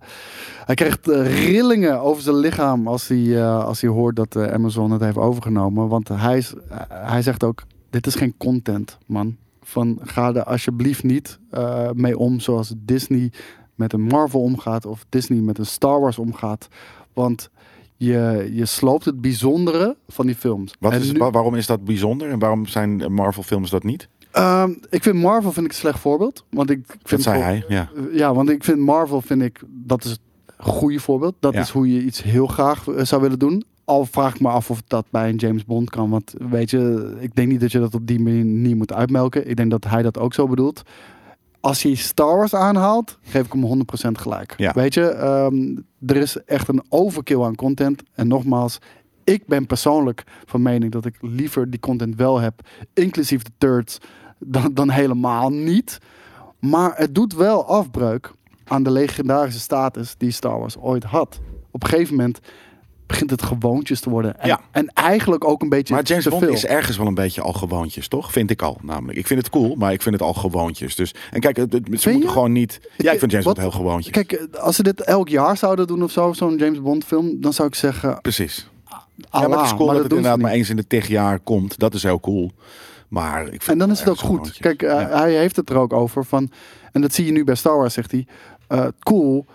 hij 0.65 0.75
krijgt 0.75 1.09
eh, 1.09 1.45
rillingen 1.45 2.01
over 2.01 2.21
zijn 2.21 2.35
lichaam 2.35 2.87
als 2.87 3.07
hij, 3.07 3.37
eh, 3.37 3.65
als 3.65 3.81
hij 3.81 3.89
hoort 3.89 4.15
dat 4.15 4.35
eh, 4.35 4.53
Amazon 4.53 4.91
het 4.91 5.01
heeft 5.01 5.17
overgenomen. 5.17 5.87
Want 5.87 6.07
hij, 6.07 6.43
eh, 6.69 6.77
hij 6.89 7.21
zegt 7.21 7.43
ook, 7.43 7.63
dit 7.89 8.07
is 8.07 8.15
geen 8.15 8.33
content, 8.37 8.97
man. 9.05 9.35
Van, 9.61 9.99
ga 10.01 10.33
er 10.33 10.43
alsjeblieft 10.43 11.03
niet 11.03 11.39
eh, 11.49 11.89
mee 11.93 12.17
om 12.17 12.39
zoals 12.39 12.73
Disney 12.77 13.31
met 13.75 13.93
een 13.93 14.01
Marvel 14.01 14.41
omgaat 14.41 14.85
of 14.85 15.05
Disney 15.09 15.39
met 15.39 15.57
een 15.57 15.65
Star 15.65 15.99
Wars 16.01 16.17
omgaat. 16.19 16.67
Want 17.13 17.49
je, 17.95 18.49
je 18.53 18.65
sloopt 18.65 19.05
het 19.05 19.21
bijzondere 19.21 19.97
van 20.07 20.25
die 20.25 20.35
films. 20.35 20.73
Wat 20.79 20.93
is, 20.93 21.11
nu- 21.11 21.19
waarom 21.19 21.55
is 21.55 21.65
dat 21.65 21.83
bijzonder 21.85 22.29
en 22.29 22.39
waarom 22.39 22.65
zijn 22.65 23.13
Marvel 23.13 23.43
films 23.43 23.69
dat 23.69 23.83
niet? 23.83 24.07
Ehm, 24.31 24.71
ik 24.89 25.03
vind 25.03 25.15
Marvel 25.15 25.51
vind 25.51 25.65
ik 25.65 25.71
een 25.71 25.77
slecht 25.77 25.99
voorbeeld. 25.99 26.45
Want 26.49 26.69
ik, 26.69 26.77
ik 26.79 26.87
Dat 26.87 26.97
vind 27.03 27.21
zei 27.23 27.41
hij, 27.41 27.63
ja. 27.67 27.89
Ja, 28.11 28.33
want 28.33 28.49
ik 28.49 28.63
vind 28.63 28.79
Marvel 28.79 29.21
vind 29.21 29.41
ik 29.41 29.61
dat 29.67 30.03
is 30.03 30.09
het 30.11 30.19
goede 30.57 30.99
voorbeeld. 30.99 31.35
Dat 31.39 31.53
Ja. 31.53 31.59
is 31.59 31.69
hoe 31.69 31.93
je 31.93 32.03
iets 32.03 32.23
heel 32.23 32.47
graag 32.47 32.87
eh, 32.87 33.03
zou 33.05 33.21
willen 33.21 33.39
doen. 33.39 33.63
Al 33.89 34.05
vraag 34.05 34.33
ik 34.33 34.41
me 34.41 34.47
af 34.47 34.69
of 34.69 34.81
dat 34.87 35.05
bij 35.09 35.29
een 35.29 35.35
James 35.35 35.65
Bond 35.65 35.89
kan. 35.89 36.09
Want 36.09 36.33
weet 36.37 36.69
je, 36.69 37.13
ik 37.19 37.35
denk 37.35 37.47
niet 37.47 37.59
dat 37.59 37.71
je 37.71 37.79
dat 37.79 37.93
op 37.93 38.07
die 38.07 38.19
manier 38.19 38.75
moet 38.75 38.93
uitmelken. 38.93 39.49
Ik 39.49 39.55
denk 39.55 39.71
dat 39.71 39.83
hij 39.83 40.01
dat 40.01 40.17
ook 40.17 40.33
zo 40.33 40.47
bedoelt. 40.47 40.81
Als 41.59 41.83
hij 41.83 41.95
Star 41.95 42.37
Wars 42.37 42.53
aanhaalt, 42.53 43.17
geef 43.21 43.45
ik 43.45 43.53
hem 43.53 43.63
100% 43.63 44.11
gelijk. 44.11 44.53
Ja. 44.57 44.71
Weet 44.73 44.93
je, 44.93 45.09
ehm, 45.09 45.77
er 46.05 46.15
is 46.15 46.43
echt 46.43 46.67
een 46.67 46.83
overkill 46.89 47.41
aan 47.41 47.55
content. 47.55 48.03
En 48.13 48.27
nogmaals, 48.27 48.79
ik 49.23 49.47
ben 49.47 49.65
persoonlijk 49.65 50.23
van 50.45 50.61
mening 50.61 50.91
dat 50.91 51.05
ik 51.05 51.15
liever 51.21 51.69
die 51.69 51.79
content 51.79 52.15
wel 52.15 52.39
heb, 52.39 52.67
inclusief 52.93 53.43
de 53.43 53.51
turds, 53.57 53.97
dan, 54.39 54.73
dan 54.73 54.89
helemaal 54.89 55.49
niet. 55.49 55.97
Maar 56.59 56.93
het 56.95 57.15
doet 57.15 57.33
wel 57.33 57.67
afbreuk 57.67 58.33
aan 58.63 58.83
de 58.83 58.91
legendarische 58.91 59.59
status 59.59 60.15
die 60.17 60.31
Star 60.31 60.59
Wars 60.59 60.77
ooit 60.77 61.03
had. 61.03 61.39
Op 61.71 61.83
een 61.83 61.89
gegeven 61.89 62.15
moment 62.15 62.39
begint 63.09 63.29
het 63.29 63.41
gewoontjes 63.41 63.99
te 63.99 64.09
worden. 64.09 64.39
En, 64.39 64.47
Ja. 64.47 64.59
en 64.71 64.87
eigenlijk 64.93 65.45
ook 65.47 65.61
een 65.61 65.69
beetje 65.69 65.93
Maar 65.93 66.03
James 66.03 66.27
Bond 66.27 66.43
veel. 66.43 66.53
is 66.53 66.65
ergens 66.65 66.97
wel 66.97 67.07
een 67.07 67.13
beetje 67.13 67.41
al 67.41 67.53
gewoontjes, 67.53 68.07
toch? 68.07 68.31
Vind 68.31 68.49
ik 68.51 68.61
al, 68.61 68.77
namelijk. 68.81 69.17
Ik 69.17 69.27
vind 69.27 69.39
het 69.39 69.49
cool, 69.49 69.75
maar 69.75 69.93
ik 69.93 70.01
vind 70.01 70.15
het 70.15 70.23
al 70.23 70.33
gewoontjes. 70.33 70.95
Dus, 70.95 71.13
en 71.31 71.39
kijk, 71.39 71.57
het, 71.57 71.73
het- 71.73 72.01
ze 72.01 72.07
je? 72.09 72.13
moeten 72.15 72.31
gewoon 72.33 72.51
niet... 72.51 72.79
Ja, 72.97 73.11
ik 73.11 73.19
vind 73.19 73.31
James 73.31 73.45
Wat- 73.45 73.55
Bond 73.55 73.67
heel 73.67 73.77
gewoontjes. 73.81 74.13
Kijk, 74.13 74.31
eh, 74.31 74.59
als 74.61 74.75
ze 74.75 74.83
dit 74.83 75.01
elk 75.01 75.29
jaar 75.29 75.57
zouden 75.57 75.87
doen 75.87 76.03
of 76.03 76.11
zo, 76.11 76.33
zo'n 76.33 76.57
James 76.57 76.81
Bond 76.81 77.03
film, 77.05 77.41
dan 77.41 77.53
zou 77.53 77.67
ik 77.67 77.75
zeggen, 77.75 78.21
Precies. 78.21 78.69
Allah, 79.29 79.43
ja, 79.43 79.47
maar 79.49 79.57
het 79.63 79.67
is 79.71 79.75
cool 79.77 79.87
dat, 79.87 80.03
het 80.03 80.09
inderdaad 80.11 80.39
maar 80.39 80.51
eens 80.51 80.69
in 80.69 80.75
de 80.75 80.87
tig 80.87 81.07
jaar 81.07 81.39
komt. 81.39 81.79
Dat 81.79 81.93
is 81.93 82.03
heel 82.03 82.19
cool. 82.19 82.51
Maar 83.07 83.41
ik 83.43 83.49
vind 83.49 83.67
En 83.67 83.77
dan 83.77 83.91
is 83.91 83.99
het 83.99 84.09
ook 84.09 84.17
goed. 84.17 84.25
gewoontjes. 84.27 84.57
Kijk, 84.57 84.81
eh, 84.83 84.89
Ja. 84.89 85.09
hij 85.19 85.33
heeft 85.33 85.55
het 85.55 85.69
er 85.69 85.77
ook 85.77 85.93
over 85.93 86.25
van, 86.25 86.51
en 86.91 87.01
dat 87.01 87.13
zie 87.13 87.25
je 87.25 87.31
nu 87.31 87.43
bij 87.43 87.55
Star 87.55 87.77
Wars, 87.77 87.93
zegt 87.93 88.11
hij, 88.11 88.27
eh, 88.67 88.85
cool, 88.99 89.45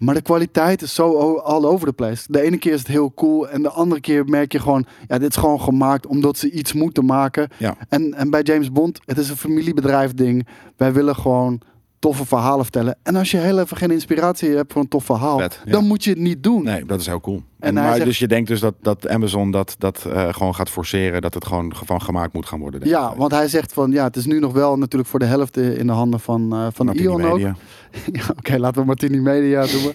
Maar 0.00 0.14
de 0.14 0.22
kwaliteit 0.22 0.82
is 0.82 0.94
zo 0.94 1.36
all 1.36 1.64
over 1.64 1.86
the 1.86 1.92
place. 1.92 2.24
De 2.28 2.40
ene 2.40 2.58
keer 2.58 2.72
is 2.72 2.78
het 2.78 2.88
heel 2.88 3.12
cool. 3.14 3.48
En 3.48 3.62
de 3.62 3.68
andere 3.68 4.00
keer 4.00 4.24
merk 4.24 4.52
je 4.52 4.58
gewoon... 4.58 4.86
Ja, 5.08 5.18
dit 5.18 5.30
is 5.30 5.36
gewoon 5.36 5.60
gemaakt 5.60 6.06
omdat 6.06 6.38
ze 6.38 6.50
iets 6.50 6.72
moeten 6.72 7.04
maken. 7.04 7.48
Ja. 7.56 7.76
En, 7.88 8.14
en 8.14 8.30
bij 8.30 8.42
James 8.42 8.72
Bond, 8.72 9.00
het 9.04 9.18
is 9.18 9.30
een 9.30 9.36
familiebedrijf 9.36 10.14
ding. 10.14 10.46
Wij 10.76 10.92
willen 10.92 11.16
gewoon 11.16 11.60
toffe 12.00 12.26
verhalen 12.26 12.62
vertellen. 12.64 12.96
En 13.02 13.16
als 13.16 13.30
je 13.30 13.36
heel 13.36 13.58
even 13.58 13.76
geen 13.76 13.90
inspiratie 13.90 14.48
hebt 14.50 14.72
voor 14.72 14.82
een 14.82 14.88
tof 14.88 15.04
verhaal... 15.04 15.38
Vet, 15.38 15.60
ja. 15.64 15.72
dan 15.72 15.86
moet 15.86 16.04
je 16.04 16.10
het 16.10 16.18
niet 16.18 16.42
doen. 16.42 16.62
Nee, 16.64 16.84
dat 16.84 17.00
is 17.00 17.06
heel 17.06 17.20
cool. 17.20 17.42
En 17.58 17.74
maar 17.74 17.92
zegt- 17.94 18.04
dus 18.06 18.18
je 18.18 18.28
denkt 18.28 18.48
dus 18.48 18.60
dat, 18.60 18.74
dat 18.82 19.08
Amazon 19.08 19.50
dat, 19.50 19.74
dat 19.78 20.04
eh, 20.12 20.28
gewoon 20.32 20.54
gaat 20.54 20.70
forceren, 20.70 21.20
dat 21.22 21.34
het 21.34 21.46
gewoon 21.46 21.72
van 21.84 22.02
gemaakt 22.02 22.32
moet 22.32 22.46
gaan 22.46 22.60
worden. 22.60 22.80
denk 22.80 22.92
Ja, 22.92 23.10
ik. 23.10 23.16
want 23.16 23.32
hij 23.32 23.48
zegt 23.48 23.72
van... 23.72 23.90
Ja, 23.90 24.04
het 24.04 24.16
is 24.16 24.26
nu 24.26 24.38
nog 24.38 24.52
wel 24.52 24.78
natuurlijk 24.78 25.10
voor 25.10 25.18
de 25.18 25.24
helft 25.24 25.56
eh, 25.56 25.78
in 25.78 25.86
de 25.86 25.92
handen 25.92 26.20
van, 26.20 26.52
eh 26.52 26.66
van 26.72 26.86
Martini 26.86 27.06
Ion 27.08 27.24
ook. 27.24 27.32
Media. 27.32 27.54
Ja, 28.12 28.22
Oké, 28.36 28.58
laten 28.58 28.80
we 28.80 28.86
Martini 28.86 29.18
Media 29.20 29.66
doen. 29.66 29.92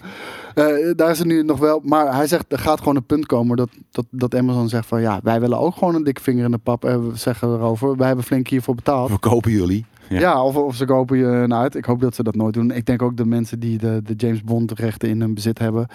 Daar 0.96 1.10
is 1.10 1.18
het 1.18 1.26
nu 1.26 1.42
nog 1.42 1.58
wel. 1.58 1.80
Maar 1.84 2.14
hij 2.14 2.26
zegt, 2.26 2.44
er 2.52 2.58
gaat 2.58 2.78
gewoon 2.78 2.96
een 2.96 3.06
punt 3.06 3.26
komen 3.26 3.56
dat, 3.56 3.68
dat, 3.90 4.04
dat 4.10 4.34
Amazon 4.34 4.68
zegt 4.68 4.86
van 4.86 5.00
ja, 5.00 5.20
wij 5.22 5.40
willen 5.40 5.58
ook 5.58 5.74
gewoon 5.76 5.94
een 5.94 6.04
dikke 6.04 6.22
vinger 6.22 6.44
in 6.44 6.50
de 6.50 6.58
pap. 6.58 6.84
En 6.84 7.10
we 7.10 7.16
zeggen 7.16 7.48
erover, 7.54 7.96
wij 7.96 8.06
hebben 8.06 8.24
flink 8.24 8.48
hiervoor 8.48 8.74
betaald. 8.74 9.10
We 9.10 9.18
kopen 9.18 9.50
jullie. 9.50 9.84
Ja. 10.08 10.20
Ja, 10.20 10.42
of, 10.44 10.56
of 10.56 10.76
ze 10.76 10.84
kopen 10.84 11.18
je 11.18 11.24
een 11.24 11.54
uit. 11.54 11.74
Ik 11.74 11.84
hoop 11.84 12.00
dat 12.00 12.14
ze 12.14 12.22
dat 12.22 12.34
nooit 12.34 12.54
doen. 12.54 12.70
Ik 12.70 12.86
denk 12.86 13.02
ook 13.02 13.16
de 13.16 13.26
mensen 13.26 13.60
die 13.60 13.78
de, 13.78 14.00
de 14.04 14.14
James 14.16 14.42
Bond 14.42 14.72
rechten 14.72 15.08
in 15.08 15.20
hun 15.20 15.34
bezit 15.34 15.58
hebben. 15.58 15.86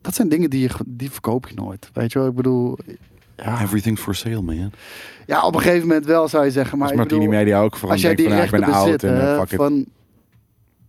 Dat 0.00 0.14
zijn 0.14 0.28
dingen 0.28 0.50
die 0.50 0.60
je, 0.60 0.70
die 0.86 1.10
verkoop 1.10 1.48
je 1.48 1.54
nooit. 1.54 1.90
Weet 1.92 2.12
je 2.12 2.18
wel, 2.18 2.28
ik 2.28 2.34
bedoel... 2.34 2.78
Ja, 3.36 3.62
Everything's 3.62 4.00
for 4.00 4.14
sale, 4.14 4.42
man. 4.42 4.72
ja, 5.26 5.46
op 5.46 5.54
een 5.54 5.60
gegeven 5.60 5.88
moment 5.88 6.06
wel 6.06 6.28
zou 6.28 6.44
je 6.44 6.50
zeggen. 6.50 6.78
Maar 6.78 6.82
Als 6.86 6.92
ik 6.92 6.98
Martini 7.02 7.20
bedoel, 7.26 7.38
Media 7.38 7.60
ook 7.60 7.76
van 7.76 7.90
als 7.90 8.00
jij 8.00 8.14
die 8.14 8.24
van, 8.28 8.34
ik 8.34 8.40
rechten 8.40 8.60
ben 8.60 8.72
oud 8.72 8.84
bezit, 8.84 9.04
en 9.04 9.20
eh, 9.20 9.38
fuck 9.38 9.50
it. 9.50 9.56
van... 9.56 9.86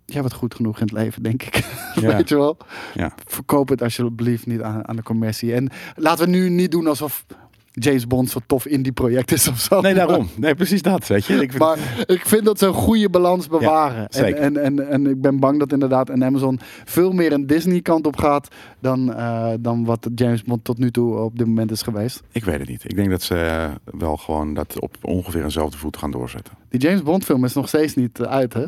Jij 0.05 0.22
bent 0.22 0.34
goed 0.34 0.55
genoeg 0.55 0.76
in 0.80 0.84
het 0.84 0.91
leven, 0.91 1.24
denk 1.24 1.43
ik. 1.43 1.59
Ja. 1.95 2.15
Weet 2.15 2.30
je 2.30 2.36
wel? 2.36 2.57
Ja. 2.93 3.11
Verkoop 3.26 3.69
het 3.69 3.82
alsjeblieft 3.82 4.45
niet 4.45 4.61
aan, 4.61 4.88
aan 4.88 4.95
de 4.95 5.03
commercie. 5.03 5.53
En 5.53 5.69
laten 5.95 6.26
we 6.26 6.32
nu 6.32 6.49
niet 6.49 6.72
doen 6.72 6.88
alsof 6.88 7.26
James 7.72 8.07
Bond 8.07 8.30
zo'n 8.30 8.41
tof 8.47 8.65
indie 8.65 8.91
project 8.91 9.32
is 9.32 9.47
of 9.47 9.59
zo. 9.59 9.82
Nee, 9.82 9.93
daarom. 9.93 10.30
Nee, 10.36 10.55
precies 10.55 10.82
dat, 10.82 11.07
weet 11.07 11.26
je. 11.26 11.34
Ik 11.34 11.39
vind, 11.51 11.57
Maar 11.57 11.78
ik 12.05 12.26
vind 12.26 12.45
dat 12.45 12.59
ze 12.59 12.65
een 12.65 12.74
goede 12.74 13.09
balans 13.09 13.47
bewaren. 13.47 13.97
en, 14.01 14.07
zeker. 14.09 14.39
en, 14.39 14.57
en, 14.57 14.89
en 14.89 15.07
ik 15.07 15.22
ben 15.22 15.39
bang 15.39 15.59
dat 15.59 15.72
inderdaad 15.72 16.09
een 16.09 16.24
Amazon 16.24 16.59
veel 16.86 17.11
meer 17.11 17.32
een 17.32 17.47
Disney 17.47 17.82
kant 17.82 18.07
op 18.07 18.17
gaat 18.17 18.47
dan, 18.80 19.13
eh, 19.13 19.53
dan 19.59 19.86
wat 19.86 20.09
James 20.15 20.43
Bond 20.43 20.63
tot 20.63 20.78
nu 20.78 20.91
toe 20.91 21.15
op 21.17 21.38
dit 21.38 21.47
moment 21.47 21.72
is 21.72 21.82
geweest. 21.82 22.22
ik 22.32 22.43
weet 22.43 22.59
het 22.59 22.69
niet. 22.69 22.84
Ik 22.84 22.95
denk 22.95 23.09
dat 23.09 23.22
ze 23.22 23.67
wel 23.84 24.17
gewoon 24.17 24.53
dat 24.53 24.80
op 24.80 24.95
ongeveer 25.01 25.43
eenzelfde 25.43 25.78
voet 25.78 25.97
gaan 25.97 26.11
doorzetten. 26.11 26.53
Die 26.69 26.80
James 26.80 27.03
Bond 27.03 27.24
film 27.26 27.45
is 27.45 27.53
nog 27.53 27.67
steeds 27.67 27.95
niet 27.95 28.19
eh, 28.19 28.32
uit, 28.32 28.53
hè? 28.53 28.65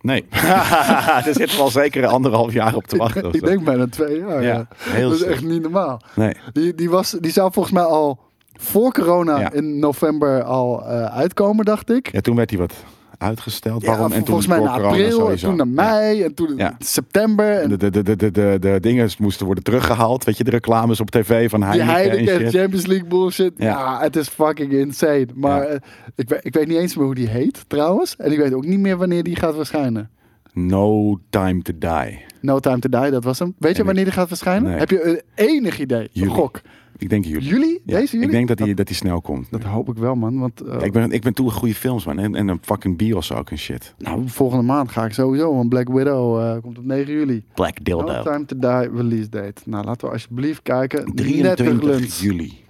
Nee. 0.00 0.24
Daar 0.30 1.22
zitten 1.24 1.56
we 1.56 1.62
al 1.62 1.70
zeker 1.70 2.06
anderhalf 2.06 2.52
jaar 2.52 2.74
op 2.74 2.86
te 2.86 2.96
wachten. 2.96 3.24
ik 3.32 3.40
zo. 3.40 3.46
denk 3.46 3.64
bijna 3.64 3.86
twee 3.86 4.18
jaar. 4.18 4.42
Ja, 4.42 4.54
Ja, 4.54 4.68
heel 4.78 5.08
dat 5.10 5.18
is 5.20 5.24
echt 5.24 5.44
niet 5.44 5.62
normaal. 5.62 6.00
Nee. 6.14 6.34
Die, 6.52 6.74
die, 6.74 6.90
was, 6.90 7.16
die 7.20 7.32
zou 7.32 7.52
volgens 7.52 7.74
mij 7.74 7.82
al 7.84 8.18
voor 8.58 8.92
corona 8.92 9.40
Ja. 9.40 9.52
in 9.52 9.78
november 9.78 10.42
al 10.42 10.86
eh, 10.86 11.04
uitkomen, 11.04 11.64
dacht 11.64 11.90
ik. 11.90 12.12
Ja, 12.12 12.20
toen 12.20 12.36
werd 12.36 12.50
hij 12.50 12.58
wat 12.58 12.74
uitgesteld. 13.18 13.82
Ja, 13.82 13.88
Waarom? 13.88 14.06
En 14.12 14.16
toen 14.18 14.26
volgens 14.26 14.46
mij 14.46 14.56
door 14.56 14.66
naar 14.66 14.76
corona 14.80 14.92
april, 15.04 15.30
en 15.30 15.36
toen 15.38 15.56
naar 15.56 15.68
mei, 15.68 16.22
en 16.22 16.34
toen 16.34 16.52
Ja. 16.56 16.74
september. 16.78 17.60
En 17.60 17.68
De, 17.68 17.76
de, 17.76 17.90
de, 17.90 18.16
de, 18.16 18.30
de, 18.30 18.56
de, 18.60 18.78
dingen 18.80 19.10
moesten 19.18 19.46
worden 19.46 19.64
teruggehaald. 19.64 20.24
Weet 20.24 20.36
je, 20.36 20.44
de 20.44 20.50
reclames 20.50 21.00
op 21.00 21.10
tv 21.10 21.50
van 21.50 21.62
Heineken, 21.62 21.92
Heineken 21.94 22.18
en 22.18 22.28
en 22.28 22.40
shit. 22.50 22.60
Champions 22.60 22.86
League 22.86 23.08
bullshit. 23.08 23.52
Ja, 23.56 23.66
Ja. 23.66 24.00
het 24.00 24.16
is 24.16 24.28
fucking 24.28 24.72
insane. 24.72 25.26
Maar 25.34 25.62
eh, 25.62 25.78
ik, 26.14 26.28
weet, 26.28 26.40
ik 26.44 26.54
weet 26.54 26.66
niet 26.66 26.76
eens 26.78 26.96
meer 26.96 27.04
hoe 27.04 27.14
die 27.14 27.28
heet, 27.28 27.64
trouwens. 27.68 28.16
En 28.16 28.32
ik 28.32 28.38
weet 28.38 28.52
ook 28.54 28.64
niet 28.66 28.80
meer 28.80 28.96
wanneer 28.96 29.22
die 29.22 29.36
gaat 29.36 29.54
verschijnen. 29.54 30.10
No 30.52 31.18
Time 31.30 31.62
to 31.62 31.72
Die. 31.78 32.24
No 32.40 32.58
Time 32.60 32.78
to 32.78 32.88
Die, 33.00 33.10
dat 33.10 33.24
was 33.24 33.38
hem. 33.38 33.54
Weet 33.58 33.76
je 33.76 33.84
wanneer 33.84 34.04
die 34.04 34.12
gaat 34.12 34.28
verschijnen? 34.28 34.70
Nee. 34.70 34.78
Heb 34.78 34.90
je 34.90 35.04
een 35.04 35.20
enig 35.34 35.78
idee? 35.80 36.08
Juli. 36.12 36.30
gok. 36.30 36.60
Ik 36.96 37.08
denk 37.08 37.24
juli. 37.24 37.46
Juli? 37.46 37.80
Ja, 37.84 37.98
Deze 37.98 38.12
juli? 38.12 38.26
Ik 38.26 38.32
denk 38.32 38.48
dat 38.48 38.58
hij 38.58 38.74
dat 38.74 38.88
hij 38.88 38.96
snel 38.96 39.20
komt. 39.20 39.50
Dat 39.50 39.62
hoop 39.62 39.88
ik 39.88 39.96
wel, 39.96 40.14
man. 40.14 40.38
Want 40.38 40.60
eh, 40.60 40.82
ik, 40.82 40.92
ben, 40.92 41.10
ik 41.10 41.22
ben 41.22 41.34
toe 41.34 41.50
goede 41.50 41.74
films, 41.74 42.04
man. 42.04 42.18
En, 42.18 42.34
en 42.34 42.48
een 42.48 42.58
fucking 42.62 42.96
bios 42.96 43.32
ook 43.32 43.50
en 43.50 43.58
shit. 43.58 43.94
nou, 43.98 44.22
volgende 44.26 44.64
maand 44.64 44.90
ga 44.90 45.04
ik 45.04 45.12
sowieso. 45.12 45.54
Want 45.54 45.68
Black 45.68 45.88
Widow 45.88 46.40
eh, 46.40 46.62
komt 46.62 46.78
op 46.78 46.84
9 46.84 47.12
juli. 47.12 47.44
Black 47.54 47.78
No 47.84 48.22
Time 48.22 48.44
to 48.44 48.58
Die 48.58 48.90
release 48.96 49.28
date. 49.28 49.62
Nou, 49.64 49.84
laten 49.84 50.06
we 50.06 50.12
alsjeblieft 50.12 50.62
kijken. 50.62 51.04
Net 51.04 51.16
23 51.16 51.82
lunch. 51.82 52.12
juli. 52.12 52.63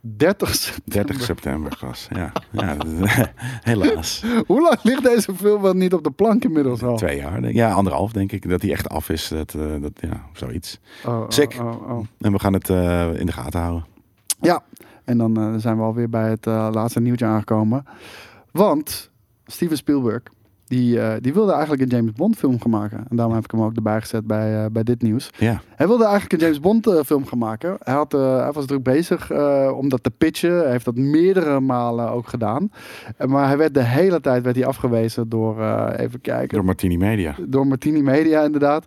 30 0.00 0.54
september. 0.54 1.06
30 1.06 1.22
september 1.22 1.76
pas. 1.80 2.08
Ja, 2.10 2.32
ja 2.50 2.76
helaas. 3.70 4.24
Hoe 4.46 4.62
lang 4.62 4.78
ligt 4.82 5.02
deze 5.02 5.34
film 5.34 5.62
wel 5.62 5.72
niet 5.72 5.92
op 5.92 6.04
de 6.04 6.10
plank 6.10 6.44
inmiddels 6.44 6.82
al? 6.82 6.96
Twee 6.96 7.16
jaar. 7.16 7.40
denk. 7.40 7.54
Ja, 7.54 7.72
anderhalf 7.72 8.12
denk 8.12 8.32
ik. 8.32 8.48
Dat 8.48 8.62
hij 8.62 8.70
echt 8.70 8.88
af 8.88 9.08
is. 9.08 9.28
Dat, 9.28 9.54
eh, 9.54 9.80
dat, 9.80 9.92
ja, 9.94 10.26
zoiets. 10.32 10.80
Oh, 11.04 11.20
oh, 11.20 11.24
Sick. 11.28 11.56
oh, 11.60 11.90
oh. 11.90 12.06
En 12.18 12.32
we 12.32 12.38
gaan 12.38 12.52
het 12.52 12.70
eh, 12.70 13.14
in 13.14 13.26
de 13.26 13.32
gaten 13.32 13.60
houden. 13.60 13.86
Ja, 14.40 14.62
en 15.04 15.18
dan 15.18 15.36
eh, 15.36 15.54
zijn 15.56 15.76
we 15.76 15.82
alweer 15.82 16.08
bij 16.08 16.28
het 16.28 16.44
laatste 16.46 17.00
nieuwtje 17.00 17.26
aangekomen. 17.26 17.84
Want 18.50 19.10
Steven 19.46 19.76
Spielberg, 19.76 20.22
die, 20.68 21.00
eh, 21.00 21.12
die 21.20 21.34
wilde 21.34 21.52
eigenlijk 21.52 21.82
een 21.82 21.88
James 21.88 22.12
Bond 22.12 22.36
film 22.36 22.60
gaan 22.60 22.70
maken. 22.70 23.04
En 23.10 23.16
daarom 23.16 23.34
heb 23.34 23.44
ik 23.44 23.50
hem 23.50 23.62
ook 23.62 23.76
erbij 23.76 24.00
gezet 24.00 24.26
bij, 24.26 24.64
eh, 24.64 24.70
bij 24.70 24.82
dit 24.82 25.02
nieuws. 25.02 25.30
Ja. 25.38 25.60
Hij 25.76 25.86
wilde 25.86 26.04
eigenlijk 26.04 26.32
een 26.32 26.38
James 26.38 26.60
Bond 26.60 26.86
eh, 26.86 27.00
film 27.04 27.26
gaan 27.26 27.38
maken. 27.38 27.76
Hij, 27.82 27.94
had, 27.94 28.12
hij 28.12 28.52
was 28.52 28.66
druk 28.66 28.82
bezig 28.82 29.32
om 29.72 29.88
dat 29.88 30.02
te 30.02 30.10
pitchen. 30.10 30.58
Hij 30.58 30.70
heeft 30.70 30.84
dat 30.84 30.96
meerdere 30.96 31.60
malen 31.60 32.10
ook 32.10 32.28
gedaan. 32.28 32.70
Maar 33.26 33.46
hij 33.46 33.56
werd 33.56 33.74
de 33.74 33.82
hele 33.82 34.20
tijd 34.20 34.42
werd 34.42 34.56
hij 34.56 34.66
afgewezen 34.66 35.28
door, 35.28 35.62
even 35.96 36.20
kijken, 36.20 36.56
Door 36.56 36.64
Martini 36.64 36.96
Media. 36.96 37.34
door 37.40 37.66
Martini 37.66 38.02
Media 38.02 38.42
inderdaad. 38.42 38.84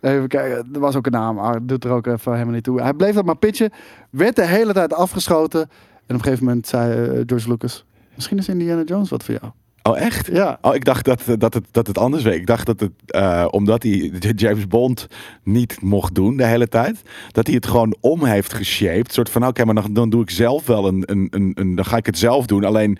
Even 0.00 0.28
kijken, 0.28 0.68
er 0.72 0.80
was 0.80 0.96
ook 0.96 1.06
een 1.06 1.12
naam, 1.12 1.38
ah, 1.38 1.56
doet 1.62 1.84
er 1.84 1.90
ook 1.90 2.06
even 2.06 2.32
helemaal 2.32 2.54
niet 2.54 2.64
toe. 2.64 2.80
Hij 2.80 2.94
bleef 2.94 3.14
dat 3.14 3.24
maar 3.24 3.36
pitchen, 3.36 3.70
werd 4.10 4.36
de 4.36 4.46
hele 4.46 4.72
tijd 4.72 4.94
afgeschoten. 4.94 5.60
En 5.60 6.16
op 6.16 6.20
een 6.20 6.22
gegeven 6.22 6.44
moment 6.44 6.66
zei 6.66 7.22
George 7.26 7.48
Lucas, 7.48 7.84
misschien 8.14 8.38
is 8.38 8.48
Indiana 8.48 8.82
Jones 8.82 9.10
wat 9.10 9.24
voor 9.24 9.34
jou. 9.40 9.52
Oh, 9.82 10.00
echt? 10.00 10.26
Ja, 10.26 10.58
Oh, 10.62 10.74
ik 10.74 10.84
dacht 10.84 11.04
dat, 11.04 11.22
dat, 11.38 11.54
het, 11.54 11.64
dat 11.70 11.86
het 11.86 11.98
anders 11.98 12.22
werd. 12.22 12.36
Ik 12.36 12.46
dacht 12.46 12.66
dat 12.66 12.80
het, 12.80 12.90
eh, 13.06 13.46
omdat 13.50 13.82
hij 13.82 14.12
James 14.36 14.66
Bond 14.66 15.06
niet 15.42 15.80
mocht 15.82 16.14
doen 16.14 16.36
de 16.36 16.44
hele 16.44 16.68
tijd, 16.68 17.02
dat 17.32 17.46
hij 17.46 17.54
het 17.56 17.66
gewoon 17.66 17.96
om 18.00 18.24
heeft 18.24 18.52
geshaped. 18.52 19.06
Een 19.06 19.14
soort 19.14 19.30
van, 19.30 19.46
oké, 19.46 19.64
maar 19.64 19.74
dan, 19.74 19.92
dan 19.92 20.10
doe 20.10 20.22
ik 20.22 20.30
zelf 20.30 20.66
wel 20.66 20.86
een, 20.86 21.02
een, 21.06 21.52
een, 21.54 21.74
dan 21.74 21.84
ga 21.84 21.96
ik 21.96 22.06
het 22.06 22.18
zelf 22.18 22.46
doen. 22.46 22.64
Alleen 22.64 22.98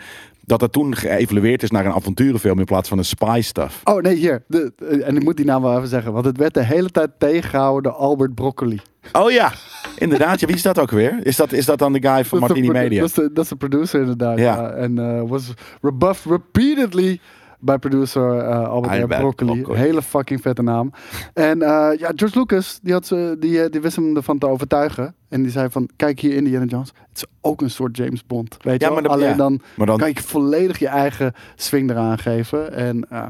dat 0.50 0.60
het 0.60 0.72
toen 0.72 0.96
geëvalueerd 0.96 1.62
is 1.62 1.70
naar 1.70 1.86
een 1.86 1.92
avonturenfilm 1.92 2.58
in 2.58 2.64
plaats 2.64 2.88
van 2.88 2.98
een 2.98 3.04
spy 3.04 3.40
stuff. 3.42 3.80
Oh 3.84 4.02
nee, 4.02 4.14
hier. 4.14 4.42
De, 4.46 4.72
eh, 4.78 5.06
en 5.06 5.16
ik 5.16 5.22
moet 5.22 5.36
die 5.36 5.44
naam 5.44 5.62
wel 5.62 5.76
even 5.76 5.88
zeggen. 5.88 6.12
Want 6.12 6.24
het 6.24 6.36
werd 6.36 6.54
de 6.54 6.64
hele 6.64 6.90
tijd 6.90 7.10
tegengehouden 7.18 7.82
door 7.82 8.00
Albert 8.00 8.34
Broccoli. 8.34 8.80
Oh 9.12 9.30
ja, 9.30 9.52
inderdaad. 9.96 10.40
Ja, 10.40 10.46
wie 10.46 10.56
is 10.56 10.62
dat 10.62 10.78
ook 10.78 10.90
weer? 10.90 11.18
Is 11.22 11.36
dat, 11.36 11.52
is 11.52 11.64
dat 11.64 11.78
dan 11.78 11.92
de 11.92 12.08
guy 12.08 12.24
van 12.24 12.38
Martini 12.38 12.70
Media? 12.70 13.00
Dat 13.00 13.38
is 13.38 13.48
de, 13.48 13.56
producer 13.56 14.00
inderdaad. 14.00 14.38
Ja. 14.38 14.54
Ja. 14.54 14.70
En 14.70 14.98
eh, 14.98 15.28
was 15.28 15.52
rebuffed 15.80 16.32
repeatedly 16.32 17.20
bij 17.60 17.78
producer 17.78 18.38
eh, 18.38 18.68
Albert 18.68 19.06
Broccoli. 19.06 19.52
Broccoli. 19.60 19.78
Hele 19.78 20.02
fucking 20.02 20.40
vette 20.40 20.62
naam. 20.62 20.92
En 21.34 21.62
eh, 21.62 21.98
ja, 21.98 22.12
George 22.14 22.38
Lucas, 22.38 22.78
die, 22.82 22.92
had, 22.92 23.06
ze- 23.06 23.36
die, 23.38 23.62
eh, 23.62 23.70
die 23.70 23.80
wist 23.80 23.96
hem 23.96 24.16
ervan 24.16 24.38
te 24.38 24.46
overtuigen. 24.48 25.14
En 25.28 25.42
die 25.42 25.50
zei 25.50 25.70
van, 25.70 25.88
kijk 25.96 26.20
hier 26.20 26.34
Indiana 26.34 26.64
Jones. 26.64 26.88
Het 27.08 27.16
is 27.16 27.24
ook 27.40 27.60
een 27.60 27.70
soort 27.70 27.96
James 27.96 28.26
Bond. 28.26 28.56
Weet 28.60 28.80
je 28.80 28.88
wel? 28.88 29.02
dat- 29.02 29.12
Alleen 29.12 29.28
ja. 29.28 29.34
dan 29.34 29.60
Maar 29.76 29.86
dan, 29.86 29.98
kan 29.98 30.08
je 30.08 30.20
volledig 30.22 30.78
je 30.78 30.88
eigen 30.88 31.32
swing 31.54 31.90
eraan 31.90 32.18
geven. 32.18 32.72
En 32.72 33.06
eh, 33.10 33.26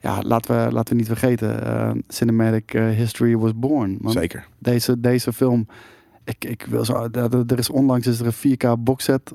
ja, 0.00 0.22
laten 0.22 0.64
we, 0.66 0.72
laten 0.72 0.92
we 0.92 0.98
niet 0.98 1.08
vergeten. 1.08 1.64
eh, 1.66 1.90
cinematic 2.08 2.74
eh, 2.74 2.88
History 2.88 3.36
was 3.36 3.54
born. 3.58 3.96
man. 4.00 4.12
zeker. 4.12 4.46
Deze, 4.58 5.00
deze 5.00 5.32
film... 5.32 5.66
Ik, 6.26 6.44
ik 6.44 6.66
wil 6.68 6.84
zo, 6.84 7.08
er 7.12 7.42
er 7.46 7.58
is 7.58 7.70
onlangs 7.70 8.06
is 8.06 8.20
er 8.20 8.26
een 8.26 8.56
4K 8.56 8.78
boxset 8.82 9.32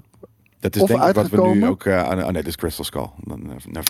Dat 0.60 0.76
is 0.76 0.82
Of 0.82 0.88
denk 0.88 1.04
ik 1.04 1.14
wat 1.16 1.30
we 1.30 1.48
nu 1.56 1.66
ook... 1.68 1.84
eh, 1.86 2.04
aan 2.04 2.18
oh 2.20 2.24
nee, 2.24 2.32
dit 2.34 2.48
is 2.48 2.56
Crystal 2.56 2.86
Skull. 2.86 3.08
Eh. 3.28 3.36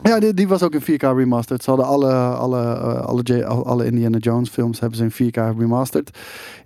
Ja, 0.03 0.19
die, 0.19 0.33
die 0.33 0.47
was 0.47 0.63
ook 0.63 0.73
in 0.73 0.81
4K 0.81 0.97
remastered. 0.99 1.63
Ze 1.63 1.69
hadden 1.69 1.87
alle, 1.87 2.13
alle, 2.13 2.61
eh, 2.61 3.01
alle, 3.05 3.21
J- 3.23 3.41
alle 3.43 3.85
Indiana 3.85 4.17
Jones 4.17 4.49
films 4.49 4.79
hebben 4.79 4.97
ze 4.97 5.03
in 5.23 5.31
4K 5.31 5.57
remastered. 5.57 6.17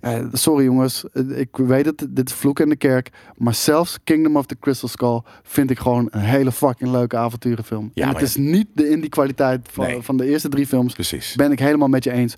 Ja, 0.02 0.28
sorry 0.32 0.64
jongens, 0.64 1.04
eh, 1.12 1.38
ik 1.38 1.48
weet 1.56 1.86
het, 1.86 2.06
dit 2.10 2.28
is 2.28 2.34
vloek 2.34 2.60
in 2.60 2.68
de 2.68 2.76
kerk. 2.76 3.10
Maar 3.36 3.54
zelfs 3.54 3.98
Kingdom 4.04 4.36
of 4.36 4.46
the 4.46 4.56
Crystal 4.60 4.88
Skull 4.88 5.20
vind 5.42 5.70
ik 5.70 5.78
gewoon 5.78 6.08
een 6.10 6.20
hele 6.20 6.52
fucking 6.52 6.90
leuke 6.90 7.16
avonturenfilm. 7.16 7.90
Ja, 7.94 8.06
en 8.08 8.12
het 8.12 8.22
is 8.22 8.36
niet 8.36 8.66
de 8.74 8.88
indie 8.90 9.10
kwaliteit 9.10 9.68
van, 9.72 9.86
Nee. 9.86 10.00
van 10.02 10.16
de 10.16 10.26
eerste 10.28 10.48
drie 10.48 10.66
films. 10.66 10.94
Precies. 10.94 11.34
Ben 11.34 11.52
ik 11.52 11.58
helemaal 11.58 11.88
met 11.88 12.04
je 12.04 12.12
eens. 12.12 12.34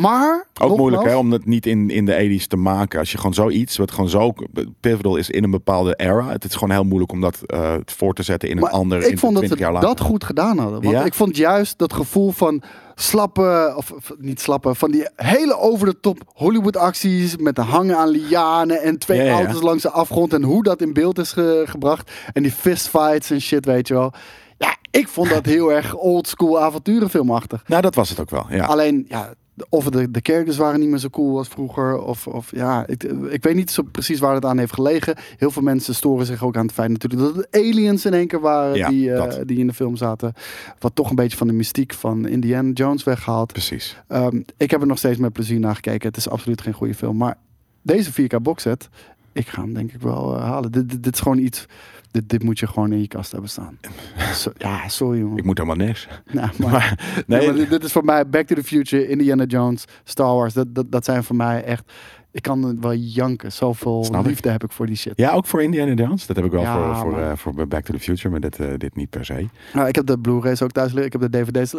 Maar, 0.00 0.46
Ook 0.60 0.76
moeilijk 0.76 1.04
hè, 1.04 1.16
om 1.16 1.32
het 1.32 1.46
niet 1.46 1.66
in, 1.66 1.90
in 1.90 2.04
de 2.04 2.38
80s 2.42 2.46
te 2.46 2.56
maken. 2.56 2.98
Als 2.98 3.10
je 3.12 3.16
gewoon 3.16 3.34
zoiets, 3.34 3.76
wat 3.76 3.90
gewoon 3.90 4.08
zo 4.10 4.32
pivotal 4.80 5.16
is 5.16 5.30
in 5.30 5.44
een 5.44 5.50
bepaalde 5.50 5.94
era. 5.96 6.28
Het 6.28 6.44
is 6.44 6.52
gewoon 6.54 6.70
heel 6.70 6.84
moeilijk 6.84 7.12
om 7.12 7.20
dat 7.20 7.42
eh, 7.46 7.74
voor 7.84 8.14
te 8.14 8.22
zetten 8.22 8.48
in 8.48 8.56
een 8.56 8.62
ander 8.64 8.98
ik 9.02 9.08
in 9.10 9.18
vond 9.18 9.32
dat 9.34 9.42
20 9.44 9.58
ze 9.58 9.64
jaar 9.64 9.72
later. 9.72 9.88
dat 9.88 10.00
goed 10.00 10.24
gedaan 10.24 10.58
hadden. 10.58 10.82
Want 10.82 10.94
Ja? 10.96 11.04
ik 11.04 11.14
vond 11.14 11.36
juist 11.36 11.78
dat 11.78 11.92
gevoel 11.92 12.30
van 12.30 12.62
slappe, 12.94 13.72
of, 13.76 13.90
of 13.90 14.12
niet 14.18 14.40
slappe, 14.40 14.74
van 14.74 14.90
die 14.90 15.08
hele 15.16 15.58
over 15.58 15.86
de 15.86 16.00
top 16.00 16.18
Hollywood 16.34 16.76
acties 16.76 17.36
met 17.36 17.56
de 17.56 17.62
hangen 17.62 17.96
aan 17.96 18.08
lianen 18.08 18.82
en 18.82 18.98
twee 18.98 19.18
Ja, 19.18 19.24
ja, 19.24 19.30
ja. 19.30 19.36
auto's 19.44 19.62
langs 19.62 19.82
de 19.82 19.90
afgrond 19.90 20.32
en 20.32 20.42
hoe 20.42 20.62
dat 20.62 20.80
in 20.82 20.92
beeld 20.92 21.18
is 21.18 21.32
ge- 21.32 21.62
gebracht. 21.66 22.10
En 22.32 22.42
die 22.42 22.52
fistfights 22.52 23.30
en 23.30 23.40
shit, 23.40 23.64
weet 23.64 23.88
je 23.88 23.94
wel. 23.94 24.12
Ja, 24.58 24.76
ik 24.90 25.08
vond 25.08 25.28
dat 25.30 25.46
heel 25.56 25.72
erg 25.72 25.94
old 25.96 26.28
school 26.28 26.60
avonturenfilmachtig. 26.60 27.62
Nou, 27.66 27.82
dat 27.82 27.94
was 27.94 28.08
het 28.10 28.20
ook 28.20 28.30
wel. 28.30 28.46
Ja. 28.50 28.64
Alleen, 28.64 29.04
ja, 29.08 29.34
of 29.68 29.90
de, 29.90 30.10
de 30.10 30.20
characters 30.22 30.56
waren 30.56 30.80
niet 30.80 30.88
meer 30.88 30.98
zo 30.98 31.08
cool 31.08 31.38
als 31.38 31.48
vroeger. 31.48 31.98
Of, 31.98 32.26
of 32.26 32.50
ja, 32.50 32.86
ik, 32.86 33.02
ik 33.28 33.42
weet 33.42 33.54
niet 33.54 33.70
zo 33.70 33.82
precies 33.82 34.18
waar 34.18 34.34
het 34.34 34.44
aan 34.44 34.58
heeft 34.58 34.72
gelegen. 34.72 35.16
Heel 35.36 35.50
veel 35.50 35.62
mensen 35.62 35.94
storen 35.94 36.26
zich 36.26 36.44
ook 36.44 36.56
aan 36.56 36.66
het 36.66 36.74
feit 36.74 36.90
natuurlijk 36.90 37.22
dat 37.22 37.36
het 37.36 37.48
aliens 37.50 38.04
in 38.04 38.14
één 38.14 38.26
keer 38.26 38.40
waren 38.40 38.76
Ja, 38.76 38.88
die, 38.88 39.12
eh, 39.12 39.42
die 39.46 39.58
in 39.58 39.66
de 39.66 39.74
film 39.74 39.96
zaten. 39.96 40.32
Wat 40.78 40.94
toch 40.94 41.10
een 41.10 41.16
beetje 41.16 41.36
van 41.36 41.46
de 41.46 41.52
mystiek 41.52 41.94
van 41.94 42.28
Indiana 42.28 42.70
Jones 42.72 43.04
weggehaald. 43.04 43.52
Precies. 43.52 43.96
Ehm, 44.08 44.40
ik 44.56 44.70
heb 44.70 44.80
er 44.80 44.86
nog 44.86 44.98
steeds 44.98 45.18
met 45.18 45.32
plezier 45.32 45.60
naar 45.60 45.74
gekeken. 45.74 46.08
Het 46.08 46.16
is 46.16 46.28
absoluut 46.28 46.60
geen 46.60 46.72
goede 46.72 46.94
film. 46.94 47.16
Maar 47.16 47.36
deze 47.82 48.12
4K 48.12 48.42
boxset, 48.42 48.88
ik 49.32 49.48
ga 49.48 49.62
hem 49.62 49.74
denk 49.74 49.92
ik 49.92 50.00
wel 50.00 50.36
eh, 50.36 50.42
halen. 50.42 50.72
Dit, 50.72 50.88
dit, 50.88 51.02
dit 51.02 51.14
is 51.14 51.20
gewoon 51.20 51.38
iets. 51.38 51.66
Dit, 52.14 52.28
dit 52.28 52.42
moet 52.42 52.58
je 52.58 52.66
gewoon 52.66 52.92
in 52.92 53.00
je 53.00 53.08
kast 53.08 53.32
hebben 53.32 53.50
staan. 53.50 53.78
Zo- 54.42 54.52
ja, 54.56 54.88
sorry. 54.88 55.20
Ik 55.36 55.44
moet 55.44 55.58
helemaal 55.58 55.86
niks. 55.86 56.08
Nou, 56.32 56.48
maar, 56.58 56.70
Maar, 56.72 57.24
nee, 57.26 57.38
nee, 57.38 57.46
maar 57.48 57.56
dit, 57.56 57.70
dit 57.70 57.84
is 57.84 57.92
voor 57.92 58.04
mij 58.04 58.28
Back 58.28 58.46
to 58.46 58.54
the 58.54 58.64
Future, 58.64 59.08
Indiana 59.08 59.44
Jones, 59.44 59.84
Star 60.04 60.34
Wars. 60.34 60.54
Dat, 60.54 60.74
dat, 60.74 60.90
dat 60.92 61.04
zijn 61.04 61.24
voor 61.24 61.36
mij 61.36 61.64
echt. 61.64 61.92
Ik 62.32 62.42
kan 62.42 62.80
wel 62.80 62.94
janken. 62.94 63.52
Zoveel 63.52 64.04
Snap 64.04 64.20
ik. 64.20 64.26
liefde 64.26 64.50
heb 64.50 64.64
ik 64.64 64.72
voor 64.72 64.86
die 64.86 64.96
shit. 64.96 65.12
ja, 65.16 65.32
ook 65.32 65.46
voor 65.46 65.62
Indiana 65.62 65.92
Jones. 65.92 66.26
Dat 66.26 66.36
heb 66.36 66.44
ik 66.44 66.50
wel 66.50 66.60
Ja, 66.62 66.94
voor, 66.94 67.10
voor, 67.10 67.20
eh, 67.20 67.32
voor 67.36 67.66
Back 67.68 67.84
to 67.84 67.92
the 67.92 68.00
Future, 68.00 68.28
maar 68.30 68.40
dit, 68.40 68.58
eh, 68.60 68.66
dit 68.76 68.96
niet 68.96 69.10
per 69.10 69.24
se. 69.24 69.48
Nou, 69.74 69.88
ik 69.88 69.94
heb 69.94 70.06
de 70.06 70.18
Blu-rays 70.18 70.62
ook 70.62 70.70
thuis 70.72 70.92
liggen. 70.92 71.12
Ik 71.12 71.20
heb 71.20 71.32
de 71.32 71.44
DVD's. 71.44 71.74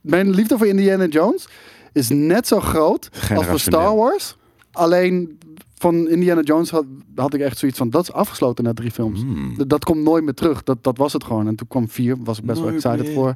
Mijn 0.00 0.30
liefde 0.30 0.58
voor 0.58 0.66
Indiana 0.66 1.06
Jones 1.06 1.48
is 1.92 2.08
net 2.08 2.46
zo 2.46 2.60
groot 2.60 3.08
als 3.36 3.46
voor. 3.46 3.60
Star 3.60 3.96
Wars. 3.96 4.36
Alleen 4.74 5.38
van 5.78 6.08
Indiana 6.08 6.40
Jones 6.40 6.70
had, 6.70 6.84
had 7.14 7.34
ik 7.34 7.40
echt 7.40 7.58
zoiets 7.58 7.78
van, 7.78 7.90
dat 7.90 8.02
is 8.02 8.12
afgesloten 8.12 8.64
na 8.64 8.72
drie 8.72 8.90
films. 8.90 9.20
Hmm. 9.20 9.56
Dat, 9.56 9.68
dat 9.68 9.84
komt 9.84 10.02
nooit 10.02 10.24
meer 10.24 10.34
terug. 10.34 10.62
Dat, 10.62 10.84
dat 10.84 10.98
was 10.98 11.12
het 11.12 11.24
gewoon. 11.24 11.46
En 11.46 11.54
toen 11.56 11.68
kwam 11.68 11.88
vier, 11.88 12.16
was 12.20 12.38
ik 12.38 12.44
best 12.44 12.60
wel 12.60 12.70
excited 12.70 13.04
meer. 13.04 13.12
voor. 13.14 13.34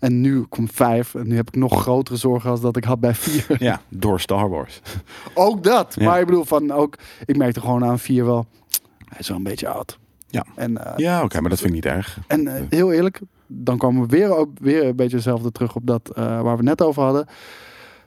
En 0.00 0.20
nu 0.20 0.42
komt 0.42 0.72
vijf. 0.72 1.14
En 1.14 1.28
nu 1.28 1.36
heb 1.36 1.48
ik 1.48 1.56
nog 1.56 1.80
grotere 1.80 2.16
zorgen 2.16 2.50
als 2.50 2.60
dat 2.60 2.76
ik 2.76 2.84
had 2.84 3.00
bij 3.00 3.14
vier. 3.14 3.56
Ja, 3.68 3.80
door 3.88 4.20
Star 4.20 4.48
Wars. 4.48 4.80
ook 5.34 5.64
dat. 5.64 5.94
Ja. 5.98 6.04
Maar 6.04 6.20
ik 6.20 6.26
bedoel, 6.26 6.44
van 6.44 6.70
ook, 6.70 6.94
ik 7.26 7.36
merkte 7.36 7.60
gewoon 7.60 7.84
aan 7.84 7.98
vier 7.98 8.24
wel, 8.24 8.46
hij 9.04 9.18
is 9.18 9.28
wel 9.28 9.36
een 9.36 9.42
beetje 9.42 9.68
oud. 9.68 9.98
Ja. 10.28 10.44
En, 10.54 10.84
eh, 10.84 10.92
Ja, 10.96 11.22
oké, 11.22 11.40
maar 11.40 11.50
dat 11.50 11.58
vind 11.60 11.74
ik 11.74 11.84
niet 11.84 11.92
erg. 11.92 12.18
en 12.26 12.56
eh, 12.56 12.62
heel 12.68 12.92
eerlijk, 12.92 13.20
dan 13.46 13.78
komen 13.78 14.02
we 14.02 14.08
weer, 14.08 14.36
ook, 14.36 14.50
weer 14.60 14.84
een 14.84 14.96
beetje 14.96 15.16
hetzelfde 15.16 15.52
terug 15.52 15.74
op 15.74 15.86
dat 15.86 16.10
eh, 16.14 16.40
waar 16.40 16.56
we 16.56 16.62
net 16.62 16.82
over 16.82 17.02
hadden. 17.02 17.26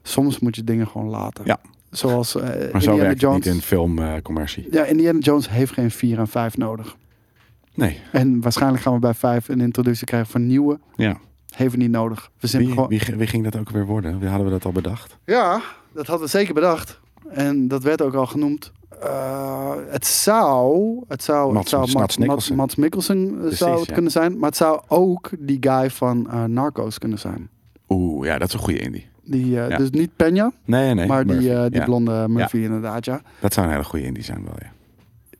Soms 0.04 0.40
moet 0.40 0.56
je 0.56 0.64
dingen 0.64 0.88
gewoon 0.88 1.10
laten. 1.10 1.46
Ja. 1.46 1.60
Zoals 1.92 2.36
eh 2.36 2.44
Maar 2.44 2.54
zo 2.82 2.90
Indiana 2.90 2.96
werkt 2.98 3.22
Jones. 3.22 3.46
niet 3.46 3.54
in 3.56 3.62
filmcommercie. 3.62 4.68
Ja, 4.72 4.84
Indiana 4.86 5.20
Jones 5.20 5.50
heeft 5.50 5.74
geen 5.74 5.92
4 5.92 6.20
en 6.20 6.28
5 6.28 6.58
nodig. 6.58 6.96
nee, 7.74 8.00
En 8.12 8.42
waarschijnlijk 8.42 8.84
gaan 8.84 8.94
we 8.94 9.00
bij 9.00 9.14
5 9.14 9.50
een 9.50 9.62
introductie 9.62 10.06
krijgen 10.06 10.30
van 10.32 10.48
nieuwe. 10.48 10.80
ja. 10.96 11.18
Heeft 11.52 11.78
niet 11.78 11.92
nodig. 11.92 12.32
We 12.40 12.48
zijn 12.48 12.64
Wie, 12.64 12.72
gewoon... 12.74 12.88
wie, 12.90 13.02
wie 13.18 13.28
ging 13.28 13.44
dat 13.44 13.58
ook 13.58 13.70
weer 13.70 13.86
worden? 13.86 14.20
Wie 14.20 14.28
hadden 14.30 14.46
we 14.48 14.52
dat 14.54 14.66
al 14.66 14.72
bedacht? 14.72 15.18
Ja, 15.26 15.62
dat 15.94 16.08
hadden 16.08 16.26
we 16.26 16.32
zeker 16.32 16.54
bedacht. 16.54 17.00
En 17.30 17.68
dat 17.68 17.84
werd 17.84 18.02
ook 18.02 18.14
al 18.14 18.26
genoemd. 18.26 18.72
Eh, 19.02 19.72
het 19.90 20.06
zou, 20.06 21.00
het 21.08 21.24
zou, 21.24 21.54
Mats- 21.54 21.72
het 21.72 21.80
zou 21.90 22.00
Mats 22.00 22.18
Mikkelsen. 22.18 22.56
Mats 22.56 22.76
Mikkelsen 22.76 23.32
eh, 23.34 23.40
Precies, 23.40 23.58
zou 23.58 23.78
het 23.80 23.88
ja. 23.88 23.94
kunnen 23.94 24.12
zijn. 24.12 24.38
Maar 24.38 24.50
het 24.50 24.58
zou 24.58 24.82
ook 24.88 25.30
die 25.40 25.58
guy 25.60 25.90
van 25.90 26.30
eh, 26.30 26.44
Narcos 26.44 26.98
kunnen 26.98 27.20
zijn. 27.20 27.50
Oeh, 27.90 28.26
ja, 28.28 28.38
dat 28.38 28.48
is 28.48 28.54
een 28.54 28.60
goede 28.60 28.80
indie. 28.80 29.08
Die, 29.24 29.60
eh, 29.60 29.70
Ja. 29.70 29.78
Dus 29.78 29.90
niet 29.90 30.10
Peña, 30.24 30.46
Nee, 30.66 30.94
nee. 30.94 31.08
maar 31.08 31.26
die, 31.26 31.54
eh, 31.54 31.62
die 31.70 31.80
Ja, 31.80 31.86
blonde 31.86 32.26
Murphy 32.30 32.58
inderdaad, 32.58 33.06
ja. 33.06 33.22
Dat 33.40 33.54
zou 33.54 33.66
een 33.66 33.72
hele 33.72 33.84
goede 33.84 34.06
indie 34.06 34.24
zijn 34.24 34.44
wel, 34.44 34.56
ja. 34.60 34.72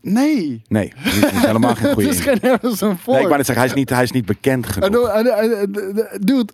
Nee, 0.02 0.62
Nee, 0.68 0.94
dat 1.04 1.14
is 1.32 1.46
helemaal 1.46 1.76
geen 1.76 1.84
het 1.86 1.94
goede 1.94 2.10
is 2.10 2.26
indie. 2.26 2.40
geen 2.40 2.50
Harrison 2.50 2.98
Ford. 2.98 3.06
Nee, 3.08 3.22
ik 3.22 3.26
wou 3.28 3.38
net 3.38 3.46
zeggen, 3.46 3.56
hij 3.66 3.66
is 3.66 3.74
niet, 3.80 3.90
hij 3.90 4.04
is 4.04 4.12
niet 4.12 4.26
bekend 4.26 4.66
En 4.66 4.72
genoeg. 4.72 5.12
Dude, 6.20 6.54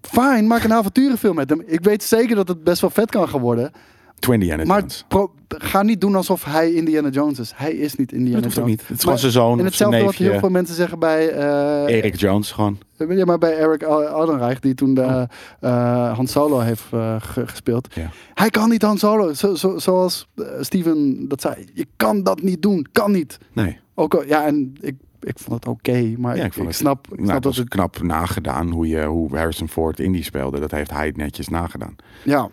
fijn, 0.00 0.46
maak 0.46 0.62
een 0.64 0.72
avonturenfilm 0.72 1.34
met 1.34 1.50
hem. 1.50 1.62
Ik 1.66 1.84
weet 1.84 2.02
zeker 2.02 2.36
dat 2.36 2.48
het 2.48 2.64
best 2.64 2.80
wel 2.80 2.90
vet 2.90 3.10
kan 3.10 3.28
gaan 3.28 3.40
worden. 3.40 3.70
Twin 4.18 4.34
Indiana 4.40 4.64
Maar 4.64 4.78
Jones. 4.80 5.04
ga 5.48 5.82
niet 5.82 6.00
doen 6.00 6.14
alsof 6.14 6.44
hij 6.44 6.72
Indiana 6.72 7.08
Jones 7.08 7.38
is. 7.38 7.52
Hij 7.56 7.72
is 7.72 7.94
niet 7.94 8.12
Indiana 8.12 8.34
Dat 8.34 8.44
hoeft 8.44 8.58
ook 8.58 8.64
Jones. 8.64 8.78
niet. 8.80 8.88
Het 8.88 8.96
is 8.96 9.02
gewoon 9.04 9.18
zijn 9.18 9.32
zoon 9.32 9.58
En 9.58 9.64
hetzelfde 9.64 10.04
wat 10.04 10.14
heel 10.14 10.38
veel 10.38 10.48
mensen 10.50 10.74
zeggen 10.74 10.98
bij... 10.98 11.30
eh, 11.30 11.94
Erik 11.96 12.16
Jones 12.16 12.52
gewoon. 12.52 12.78
Ja, 13.08 13.24
maar 13.24 13.38
bij 13.38 13.56
Eric 13.58 13.82
Aldenreich, 13.82 14.60
die 14.60 14.74
toen 14.74 14.94
de 14.94 15.28
eh, 15.60 16.14
Han 16.16 16.26
Solo 16.26 16.58
heeft 16.58 16.84
eh, 16.90 17.16
ge- 17.18 17.46
gespeeld. 17.46 17.86
Oh. 17.88 17.94
Ja. 18.02 18.10
Hij 18.34 18.50
kan 18.50 18.68
niet 18.68 18.82
Han 18.82 18.98
Solo. 18.98 19.32
Zo, 19.32 19.54
zo, 19.54 19.78
zoals 19.78 20.28
eh, 20.36 20.44
Steven 20.60 21.28
dat 21.28 21.40
zei. 21.40 21.54
Je 21.74 21.86
kan 21.96 22.22
dat 22.22 22.42
niet 22.42 22.62
doen. 22.62 22.86
Kan 22.92 23.12
niet. 23.12 23.38
Nee, 23.52 23.78
Ook 23.94 24.14
al, 24.14 24.24
ja, 24.26 24.46
en 24.46 24.74
ik, 24.80 24.94
ik 25.20 25.38
vond 25.38 25.54
het 25.64 25.68
oké. 25.68 26.14
maar 26.18 26.36
Ja, 26.36 26.44
ik, 26.44 26.52
snap, 26.52 26.62
ik 26.64 26.70
nou, 26.70 26.74
snap 26.76 27.04
het 27.18 27.32
dat 27.32 27.44
was 27.44 27.56
het... 27.56 27.68
knap 27.68 28.02
nagedaan 28.02 28.70
hoe, 28.70 28.88
je, 28.88 29.04
hoe 29.04 29.36
Harrison 29.36 29.68
Ford 29.68 30.00
Indie 30.00 30.24
speelde. 30.24 30.60
Dat 30.60 30.70
heeft 30.70 30.90
hij 30.90 31.12
netjes 31.16 31.48
nagedaan. 31.48 31.96
Ja. 32.24 32.48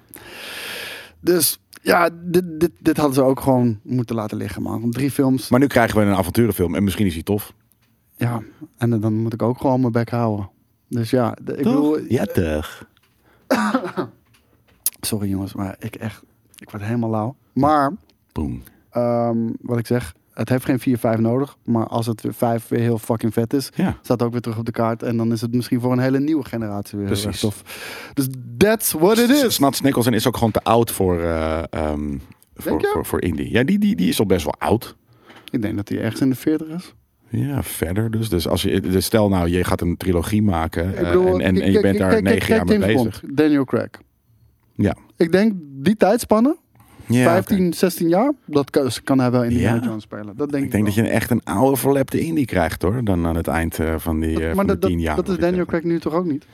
Dus 1.21 1.59
ja, 1.81 2.09
dit, 2.23 2.59
dit, 2.59 2.71
dit 2.79 2.97
hadden 2.97 3.15
ze 3.15 3.21
ook 3.21 3.39
gewoon 3.39 3.79
moeten 3.83 4.15
laten 4.15 4.37
liggen, 4.37 4.61
man. 4.61 4.91
Drie 4.91 5.11
films. 5.11 5.49
Maar 5.49 5.59
nu 5.59 5.67
krijgen 5.67 5.99
we 5.99 6.05
een 6.05 6.15
avonturenfilm 6.15 6.75
en 6.75 6.83
misschien 6.83 7.05
is 7.05 7.13
hij 7.13 7.23
tof. 7.23 7.53
Ja, 8.15 8.41
en 8.77 8.99
dan 8.99 9.13
moet 9.13 9.33
ik 9.33 9.41
ook 9.41 9.61
gewoon 9.61 9.79
mijn 9.79 9.91
bek 9.91 10.09
houden. 10.09 10.49
Dus 10.87 11.09
ja, 11.09 11.37
ik 11.37 11.45
bedoel... 11.45 11.99
Ja, 11.99 12.25
toch. 12.25 12.87
Sorry 15.01 15.29
jongens, 15.29 15.53
maar 15.53 15.75
ik 15.79 15.95
echt... 15.95 16.23
Ik 16.57 16.69
word 16.69 16.83
helemaal 16.83 17.09
lauw. 17.09 17.35
Maar, 17.53 17.93
Boom. 18.31 18.63
ehm, 18.89 19.37
wat 19.61 19.77
ik 19.77 19.87
zeg... 19.87 20.13
Het 20.41 20.49
heeft 20.49 20.65
geen 20.65 20.79
4, 20.79 20.97
5 20.97 21.19
nodig. 21.19 21.57
Maar 21.63 21.87
als 21.87 22.05
het 22.05 22.21
weer 22.21 22.33
5 22.33 22.67
weer 22.67 22.79
heel 22.79 22.97
fucking 22.97 23.33
vet 23.33 23.53
is... 23.53 23.69
Ja. 23.75 23.97
Staat 24.01 24.21
ook 24.21 24.31
weer 24.31 24.41
terug 24.41 24.57
op 24.57 24.65
de 24.65 24.71
kaart. 24.71 25.03
En 25.03 25.17
dan 25.17 25.31
is 25.31 25.41
het 25.41 25.53
misschien 25.53 25.79
voor 25.79 25.91
een 25.91 25.99
hele 25.99 26.19
nieuwe 26.19 26.45
generatie 26.45 26.97
weer 26.97 27.07
Precies. 27.07 27.39
tof. 27.39 27.63
Dus 28.13 28.27
that's 28.57 28.91
what 28.91 29.17
it 29.17 29.29
is. 29.29 29.53
Snats 29.53 29.81
Nicholson 29.81 30.13
is 30.13 30.27
ook 30.27 30.37
gewoon 30.37 30.51
te 30.51 30.63
oud 30.63 30.91
voor, 30.91 31.21
eh 31.21 31.63
ehm, 31.69 32.17
voor, 32.55 32.81
voor, 32.93 33.05
voor 33.05 33.21
Indie. 33.21 33.51
Ja, 33.51 33.63
die, 33.63 33.79
die, 33.79 33.95
die 33.95 34.09
is 34.09 34.19
al 34.19 34.25
best 34.25 34.43
wel 34.43 34.55
oud. 34.57 34.95
Ik 35.51 35.61
denk 35.61 35.75
dat 35.75 35.89
hij 35.89 36.01
ergens 36.01 36.21
in 36.21 36.29
de 36.29 36.35
40 36.35 36.67
is. 36.67 36.93
Ja, 37.29 37.63
verder 37.63 38.11
dus. 38.11 38.29
Dus 38.29 38.47
als 38.47 38.61
je, 38.61 38.79
dus 38.81 39.05
stel 39.05 39.29
nou, 39.29 39.49
je 39.49 39.63
gaat 39.63 39.81
een 39.81 39.97
trilogie 39.97 40.41
maken 40.41 40.97
eh, 40.97 41.03
bedoel, 41.03 41.33
en, 41.33 41.41
en, 41.41 41.61
en 41.61 41.71
je 41.71 41.79
bent 41.79 41.97
daar 41.97 42.21
negen 42.21 42.55
jaar 42.55 42.65
mee 42.65 42.79
bezig. 42.79 43.23
Daniel 43.33 43.65
Craig. 43.65 43.89
Ja. 44.75 44.95
Ik 45.17 45.31
denk 45.31 45.53
die 45.57 45.97
tijdspanne, 45.97 46.57
ja 47.11 47.23
15, 47.23 47.73
16 47.73 48.07
jaar, 48.07 48.31
dat 48.45 48.69
kan, 48.69 48.89
kan 49.03 49.19
hij 49.19 49.31
wel 49.31 49.43
in 49.43 49.51
Indiana 49.51 49.75
Ja. 49.75 49.83
Jones 49.83 50.03
spelen. 50.03 50.33
Dat 50.37 50.49
denk 50.49 50.53
ik, 50.53 50.63
Ik 50.63 50.71
denk 50.71 50.85
dat 50.85 50.93
je 50.93 51.01
echt 51.01 51.29
een 51.29 51.41
oude 51.43 51.77
verlepte 51.77 52.19
Indie 52.19 52.45
krijgt 52.45 52.81
hoor. 52.81 53.03
Dan 53.03 53.25
aan 53.25 53.35
het 53.35 53.47
eind 53.47 53.79
eh, 53.79 53.93
van 53.97 54.19
die, 54.19 54.47
eh, 54.47 54.55
maar 54.55 54.65
dat, 54.65 54.81
de 54.81 54.87
tien 54.87 54.97
dat, 54.97 55.05
jaar. 55.05 55.15
dat 55.15 55.29
is 55.29 55.37
Daniel. 55.37 55.65
Craig 55.65 55.83
nu 55.83 55.99
toch 55.99 56.13
ook 56.13 56.25
niet? 56.25 56.45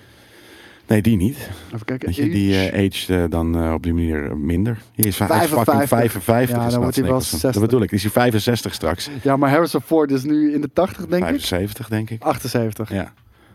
Nee, 0.88 1.02
die 1.02 1.18
niet. 1.18 1.50
Even 1.74 1.86
kijken. 1.86 2.12
Je, 2.16 2.30
die 2.30 2.70
eh 2.70 2.86
aged 2.86 3.32
dan 3.32 3.58
eh, 3.58 3.74
op 3.74 3.84
die 3.84 3.94
manier 3.94 4.38
minder. 4.38 4.78
Hier 4.94 5.06
is 5.06 5.20
hij 5.20 5.28
is 5.28 5.34
55. 5.34 5.74
fucking 5.74 5.88
55. 5.88 6.56
Ja, 6.56 6.66
is 6.66 6.72
dan 6.72 6.82
wordt 6.82 6.96
hij 6.96 7.06
wel 7.06 7.14
Nicholson. 7.14 7.40
60. 7.40 7.52
Dat 7.52 7.70
bedoel 7.70 7.82
ik. 7.82 7.90
Die 7.90 7.98
is 7.98 8.04
hij 8.04 8.12
65 8.12 8.74
straks. 8.74 9.10
Ja, 9.22 9.38
maar 9.38 9.50
Harrison 9.50 9.82
Ford 9.82 10.12
is 10.12 10.24
nu 10.24 10.54
in 10.54 10.62
de 10.62 10.70
80, 10.74 11.06
denk 11.06 11.24
ik. 11.24 11.30
75 11.30 11.90
denk 11.90 12.10
ik. 12.10 12.22
78. 12.22 12.92
Ja. 12.92 13.14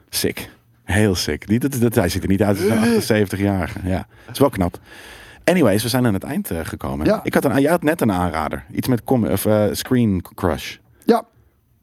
Sick. 0.08 0.48
Heel 0.84 1.14
sick. 1.14 1.46
Die, 1.46 1.58
dat, 1.58 1.80
dat, 1.80 1.94
hij 1.94 2.08
ziet 2.08 2.22
er 2.22 2.28
niet 2.28 2.42
uit 2.42 2.70
als 2.70 3.08
een 3.08 3.28
78-jarige. 3.28 3.78
Ja. 3.84 4.06
Het 4.24 4.32
is 4.32 4.38
wel 4.38 4.50
knap. 4.50 4.78
Anyways, 5.44 5.82
we 5.82 5.88
zijn 5.88 6.06
aan 6.06 6.14
het 6.14 6.24
eind 6.24 6.50
eh, 6.50 6.58
gekomen. 6.62 7.06
Ja. 7.06 7.20
Ik 7.22 7.34
had 7.34 7.44
een, 7.44 7.60
jij 7.60 7.70
had 7.70 7.82
net 7.82 8.00
een 8.00 8.12
aanrader. 8.12 8.64
Iets 8.72 8.88
met 8.88 9.04
com 9.04 9.26
of, 9.26 9.46
eh, 9.46 9.64
Screen 9.72 10.24
Crush. 10.34 10.76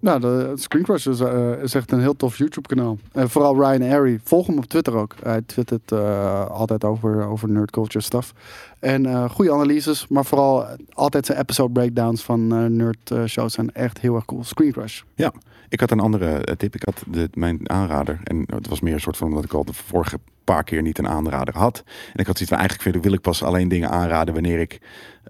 Nou, 0.02 0.20
de 0.20 0.52
Screen 0.56 0.84
Crush 0.84 1.06
is, 1.06 1.20
eh, 1.20 1.62
is 1.62 1.74
echt 1.74 1.91
een 1.91 2.00
heel 2.00 2.16
tof 2.16 2.38
YouTube-kanaal. 2.38 2.97
En 3.12 3.30
vooral 3.30 3.56
Ryan 3.56 3.91
Airy. 3.91 4.20
Volg 4.24 4.47
hem 4.47 4.58
op 4.58 4.66
Twitter 4.66 4.95
ook. 4.95 5.16
Hij 5.24 5.41
twittert 5.45 5.91
eh, 5.91 6.50
altijd 6.50 6.84
over, 6.84 7.28
over 7.28 7.50
nerd 7.50 7.72
culture 7.72 8.04
stuff. 8.04 8.34
En 8.80 9.06
eh 9.06 9.30
goede 9.30 9.52
analyses, 9.54 10.08
maar 10.08 10.26
vooral 10.26 10.66
altijd 10.93 11.26
zijn 11.26 11.39
episode 11.39 11.72
breakdowns 11.72 12.24
van 12.24 12.47
nerd 12.76 13.14
shows 13.26 13.54
zijn 13.54 13.74
echt 13.74 14.00
heel 14.00 14.16
erg 14.16 14.26
cool. 14.26 14.43
Screen 14.43 14.72
Crush. 14.72 15.02
Ja, 15.16 15.34
ik 15.70 15.80
had 15.80 15.91
een 15.91 16.00
andere 16.00 16.56
tip. 16.58 16.76
Ik 16.76 16.84
had 16.84 17.04
de, 17.08 17.30
mijn 17.34 17.70
aanrader. 17.70 18.20
En 18.24 18.43
het 18.45 18.68
was 18.68 18.80
meer 18.80 18.93
een 18.93 19.00
soort 19.00 19.18
van 19.18 19.28
omdat 19.28 19.43
ik 19.43 19.54
al 19.54 19.66
de 19.66 19.74
vorige 19.74 20.20
paar 20.54 20.64
keer 20.64 20.82
niet 20.82 20.97
een 20.97 21.08
aanrader 21.08 21.58
had. 21.58 21.84
En 21.86 22.20
ik 22.20 22.26
had 22.26 22.38
zoiets 22.38 22.56
van 22.56 22.58
eigenlijk 22.58 23.04
wil 23.04 23.14
ik 23.14 23.22
pas 23.22 23.43
alleen 23.43 23.68
dingen 23.68 23.89
aanraden 23.89 24.34
wanneer 24.34 24.60
ik 24.60 24.80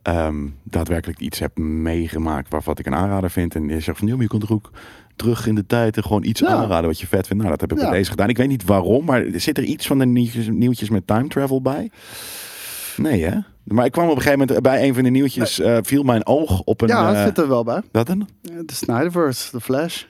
ehm, 0.02 0.48
daadwerkelijk 0.64 1.20
iets 1.20 1.40
heb 1.40 1.58
meegemaakt 1.58 2.52
waarvan 2.52 2.76
ik 2.78 2.86
een 2.86 2.96
aanrader 2.96 3.32
vind. 3.32 3.56
En 3.56 3.68
je 3.70 3.80
zegt 3.80 3.98
van 3.98 4.08
maar 4.10 4.22
je 4.22 4.28
kan 4.28 4.40
toch 4.40 4.52
ook 4.52 4.72
terug 5.16 5.48
in 5.48 5.56
de 5.56 5.66
tijd 5.66 5.98
en 5.98 6.04
gewoon 6.04 6.24
iets 6.24 6.40
Ja. 6.40 6.48
aanraden 6.48 6.90
wat 6.90 7.00
je 7.00 7.08
vet 7.08 7.28
vindt. 7.28 7.44
Nou, 7.44 7.58
dat 7.58 7.62
heb 7.62 7.72
ik 7.78 7.84
Ja. 7.84 7.90
bij 7.90 7.98
deze 7.98 8.10
gedaan. 8.10 8.30
Ik 8.30 8.38
weet 8.38 8.48
niet 8.48 8.64
waarom, 8.66 9.06
maar 9.06 9.26
zit 9.34 9.58
er 9.58 9.64
iets 9.64 9.88
van 9.88 10.00
de 10.00 10.06
nieuwtjes, 10.06 10.90
met 10.90 11.08
time 11.08 11.28
travel 11.28 11.62
bij? 11.62 11.92
Nee, 12.98 13.24
hè? 13.24 13.38
Maar 13.64 13.86
ik 13.86 13.92
kwam 13.92 14.10
op 14.10 14.16
een 14.16 14.22
gegeven 14.22 14.40
moment 14.40 14.62
bij 14.62 14.88
een 14.88 14.94
van 14.94 15.04
de 15.04 15.10
nieuwtjes, 15.10 15.60
eh, 15.60 15.78
viel 15.82 16.04
mijn 16.04 16.26
oog 16.26 16.62
op 16.62 16.82
een... 16.82 16.88
ja, 16.88 17.08
dat 17.08 17.16
eh, 17.16 17.24
zit 17.24 17.38
er 17.38 17.48
wel 17.48 17.64
bij. 17.64 17.82
wat 17.92 18.08
dan? 18.08 18.28
De 18.42 18.74
Snyderverse, 18.74 19.52
The 19.52 19.62
Flash. 19.62 20.04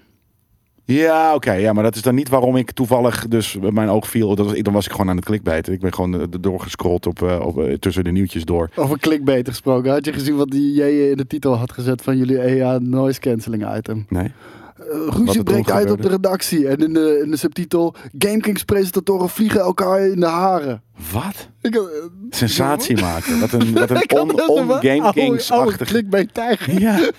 Ja, 0.94 1.36
oké. 1.36 1.52
ja, 1.52 1.74
maar 1.74 1.84
dat 1.84 1.96
is 1.96 2.02
dan 2.02 2.16
niet 2.16 2.30
waarom 2.30 2.56
ik 2.56 2.72
toevallig 2.72 3.28
dus 3.28 3.58
mijn 3.72 3.90
oog 3.90 4.08
viel. 4.10 4.36
Dat 4.36 4.46
was, 4.46 4.62
dan 4.62 4.74
was 4.74 4.86
ik 4.86 4.92
gewoon 4.92 5.10
aan 5.10 5.16
het 5.16 5.26
klikbijten. 5.26 5.74
Ik 5.74 5.80
ben 5.80 5.94
gewoon 5.94 6.20
eh, 6.20 6.28
doorgescrolld 6.40 7.08
op, 7.08 7.22
eh, 7.22 7.40
op, 7.46 7.60
eh, 7.60 7.74
tussen 7.74 8.04
de 8.04 8.12
nieuwtjes 8.12 8.46
door. 8.46 8.70
Over 8.76 9.00
clickbait 9.00 9.48
gesproken. 9.48 9.92
Had 9.92 10.06
je 10.06 10.14
gezien 10.14 10.36
wat 10.36 10.50
die 10.50 10.74
J 10.74 10.82
in 11.10 11.18
de 11.18 11.28
titel 11.28 11.56
had 11.56 11.72
gezet 11.72 12.02
van 12.02 12.18
jullie 12.18 12.42
EA 12.42 12.78
noise 12.82 13.20
cancelling 13.20 13.76
item? 13.78 14.06
Nee? 14.10 14.32
Eh, 14.80 15.26
ruzie 15.26 15.44
breekt 15.44 15.72
uit 15.72 15.92
op 15.92 16.02
de 16.02 16.10
redactie. 16.10 16.68
En 16.68 16.78
in 16.78 16.94
de, 16.94 17.22
in 17.24 17.32
de 17.32 17.38
subtitel, 17.38 17.96
GameKings 18.18 18.64
presentatoren 18.64 19.30
vliegen 19.30 19.60
elkaar 19.60 20.08
in 20.08 20.20
de 20.20 20.26
haren. 20.26 20.82
Wat? 21.12 21.50
Ik, 21.62 21.76
eh, 21.76 21.82
Sensatie 22.30 23.02
maken. 23.02 23.40
Wat 23.40 23.52
een, 23.52 23.74
wat 23.74 23.90
een 23.90 24.12
on, 24.20 24.48
on 24.50 24.72
GameKings-achtig. 24.72 25.88
clickbait 25.88 26.34
tijger. 26.34 26.80
Ja, 26.80 27.12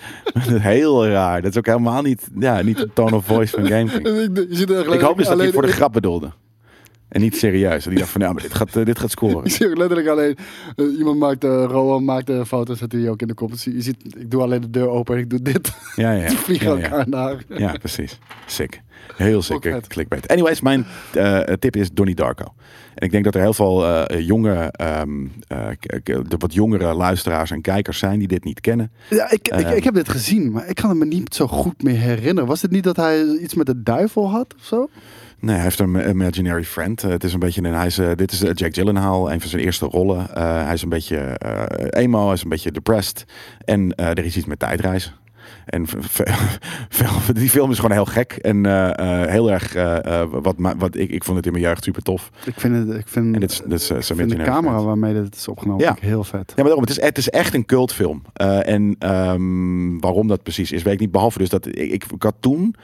heel 0.59 1.07
raar. 1.07 1.41
Dat 1.41 1.51
is 1.51 1.57
ook 1.57 1.65
helemaal 1.65 2.01
niet, 2.01 2.27
ja, 2.39 2.61
niet 2.61 2.77
de 2.77 2.89
tone 2.93 3.15
of 3.15 3.25
voice 3.25 3.55
van 3.55 3.67
GameKings. 3.73 4.59
Ik 4.61 5.01
hoop 5.01 5.17
dus 5.17 5.27
dat 5.27 5.37
hij 5.37 5.51
voor 5.51 5.65
de 5.65 5.71
grap 5.71 5.93
bedoelde. 5.93 6.31
En 7.11 7.21
niet 7.21 7.37
serieus. 7.37 7.85
Hij 7.85 7.95
dacht 7.95 8.09
van, 8.09 8.21
ja, 8.21 8.33
maar 8.33 8.41
dit 8.41 8.53
gaat, 8.53 8.75
eh, 8.75 8.85
dit 8.85 8.99
gaat 8.99 9.11
scoren. 9.11 9.43
Je 9.43 9.49
ziet 9.49 9.67
ook 9.67 9.77
letterlijk 9.77 10.07
alleen, 10.07 10.37
eh, 10.75 10.97
iemand 10.97 11.19
maakt, 11.19 11.43
uh, 11.43 11.63
Rowan 11.67 12.05
maakt 12.05 12.29
een 12.29 12.45
foto, 12.45 12.73
zet 12.73 12.91
hij 12.91 13.09
ook 13.09 13.21
in 13.21 13.27
de 13.27 13.33
comments. 13.33 13.63
Je 13.63 13.81
ziet, 13.81 14.15
ik 14.17 14.31
doe 14.31 14.41
alleen 14.41 14.61
de 14.61 14.69
deur 14.69 14.87
open 14.87 15.15
en 15.15 15.21
ik 15.21 15.29
doe 15.29 15.41
dit. 15.41 15.71
Ja, 15.95 16.11
ja. 16.21 16.27
Die 16.27 16.37
vliegen 16.37 16.77
ja, 16.77 16.83
elkaar 16.83 17.09
ja. 17.09 17.17
haren. 17.17 17.41
Ja, 17.47 17.71
precies. 17.71 18.19
Sick. 18.45 18.81
Heel 19.15 19.41
sick 19.41 19.61
vet. 19.61 19.87
clickbait. 19.87 20.27
Anyways, 20.27 20.61
mijn 20.61 20.85
tip 21.59 21.75
is 21.75 21.91
Donnie 21.91 22.15
Darko. 22.15 22.53
En 22.95 23.05
ik 23.05 23.11
denk 23.11 23.23
dat 23.23 23.35
er 23.35 23.41
heel 23.41 23.53
veel 23.53 24.05
jonge, 24.19 24.71
ehm, 24.71 25.25
eh, 25.47 26.19
wat 26.37 26.53
jongere 26.53 26.93
luisteraars 26.93 27.51
en 27.51 27.61
kijkers 27.61 27.99
zijn 27.99 28.19
die 28.19 28.27
dit 28.27 28.43
niet 28.43 28.61
kennen. 28.61 28.91
Ja, 29.09 29.31
ik, 29.31 29.47
ik, 29.47 29.47
Ehm. 29.47 29.75
ik 29.75 29.83
heb 29.83 29.93
dit 29.93 30.09
gezien, 30.09 30.51
maar 30.51 30.67
ik 30.67 30.75
kan 30.75 30.89
het 30.89 30.99
me 30.99 31.05
niet 31.05 31.35
zo 31.35 31.47
goed 31.47 31.83
meer 31.83 31.97
herinneren. 31.97 32.49
Was 32.49 32.61
het 32.61 32.71
niet 32.71 32.83
dat 32.83 32.95
hij 32.95 33.25
iets 33.25 33.53
met 33.53 33.65
de 33.65 33.83
duivel 33.83 34.29
had 34.29 34.53
of 34.59 34.65
zo? 34.65 34.89
Nee, 35.41 35.55
hij 35.55 35.63
heeft 35.63 35.79
een 35.79 36.09
imaginary 36.09 36.63
friend. 36.63 37.03
Eh, 37.03 37.09
het 37.09 37.23
is 37.23 37.33
een 37.33 37.39
beetje 37.39 37.63
een, 37.63 37.73
hij 37.73 37.85
is, 37.85 37.97
eh, 37.97 38.11
dit 38.15 38.31
is 38.31 38.43
eh, 38.43 38.51
Jack 38.53 38.73
Gyllenhaal, 38.73 39.31
een 39.31 39.39
van 39.39 39.49
zijn 39.49 39.61
eerste 39.61 39.85
rollen. 39.85 40.27
Hij 40.65 40.73
is 40.73 40.81
een 40.81 40.89
beetje 40.89 41.37
emo, 41.89 42.25
hij 42.25 42.33
is 42.33 42.43
een 42.43 42.49
beetje 42.49 42.71
depressed. 42.71 43.25
En 43.65 43.95
er 43.95 44.25
is 44.25 44.37
iets 44.37 44.45
met 44.45 44.59
tijdreizen. 44.59 45.20
En 45.71 45.85
die 47.33 47.49
film 47.49 47.71
is 47.71 47.75
gewoon 47.75 47.91
heel 47.91 48.05
gek. 48.05 48.31
En 48.31 48.65
eh, 48.65 49.21
eh, 49.23 49.29
heel 49.29 49.51
erg, 49.51 49.75
eh, 49.75 50.23
wat, 50.31 50.55
wat 50.77 50.95
ik, 50.95 51.09
ik 51.09 51.23
vond 51.23 51.37
het 51.37 51.45
in 51.45 51.51
mijn 51.51 51.63
jeugd 51.63 51.83
super 51.83 52.01
tof. 52.01 52.31
Ik 52.45 52.59
vind, 52.59 52.75
het, 52.75 52.97
ik 52.97 53.07
vind, 53.07 53.33
En 53.33 53.39
dit 53.39 53.51
is, 53.51 53.61
dit 53.65 53.81
is, 53.81 53.89
ik 54.09 54.15
vind 54.15 54.29
de 54.29 54.43
camera 54.43 54.83
waarmee 54.83 55.13
dit 55.13 55.35
is 55.35 55.47
opgenomen 55.47 55.83
Ja. 55.83 55.97
heel 55.99 56.23
vet. 56.23 56.43
Ja, 56.47 56.53
maar 56.55 56.65
daarom, 56.65 56.81
het 56.81 56.89
is, 56.89 57.01
het 57.01 57.17
is 57.17 57.29
echt 57.29 57.53
een 57.53 57.65
cultfilm. 57.65 58.21
En 58.33 58.95
ehm, 58.99 59.99
waarom 59.99 60.27
dat 60.27 60.43
precies 60.43 60.71
is, 60.71 60.83
weet 60.83 60.93
ik 60.93 60.99
niet. 60.99 61.11
Behalve 61.11 61.37
dus 61.37 61.49
dat 61.49 61.65
ik, 61.65 61.75
ik, 61.75 62.05
had 62.17 62.35
toen, 62.39 62.75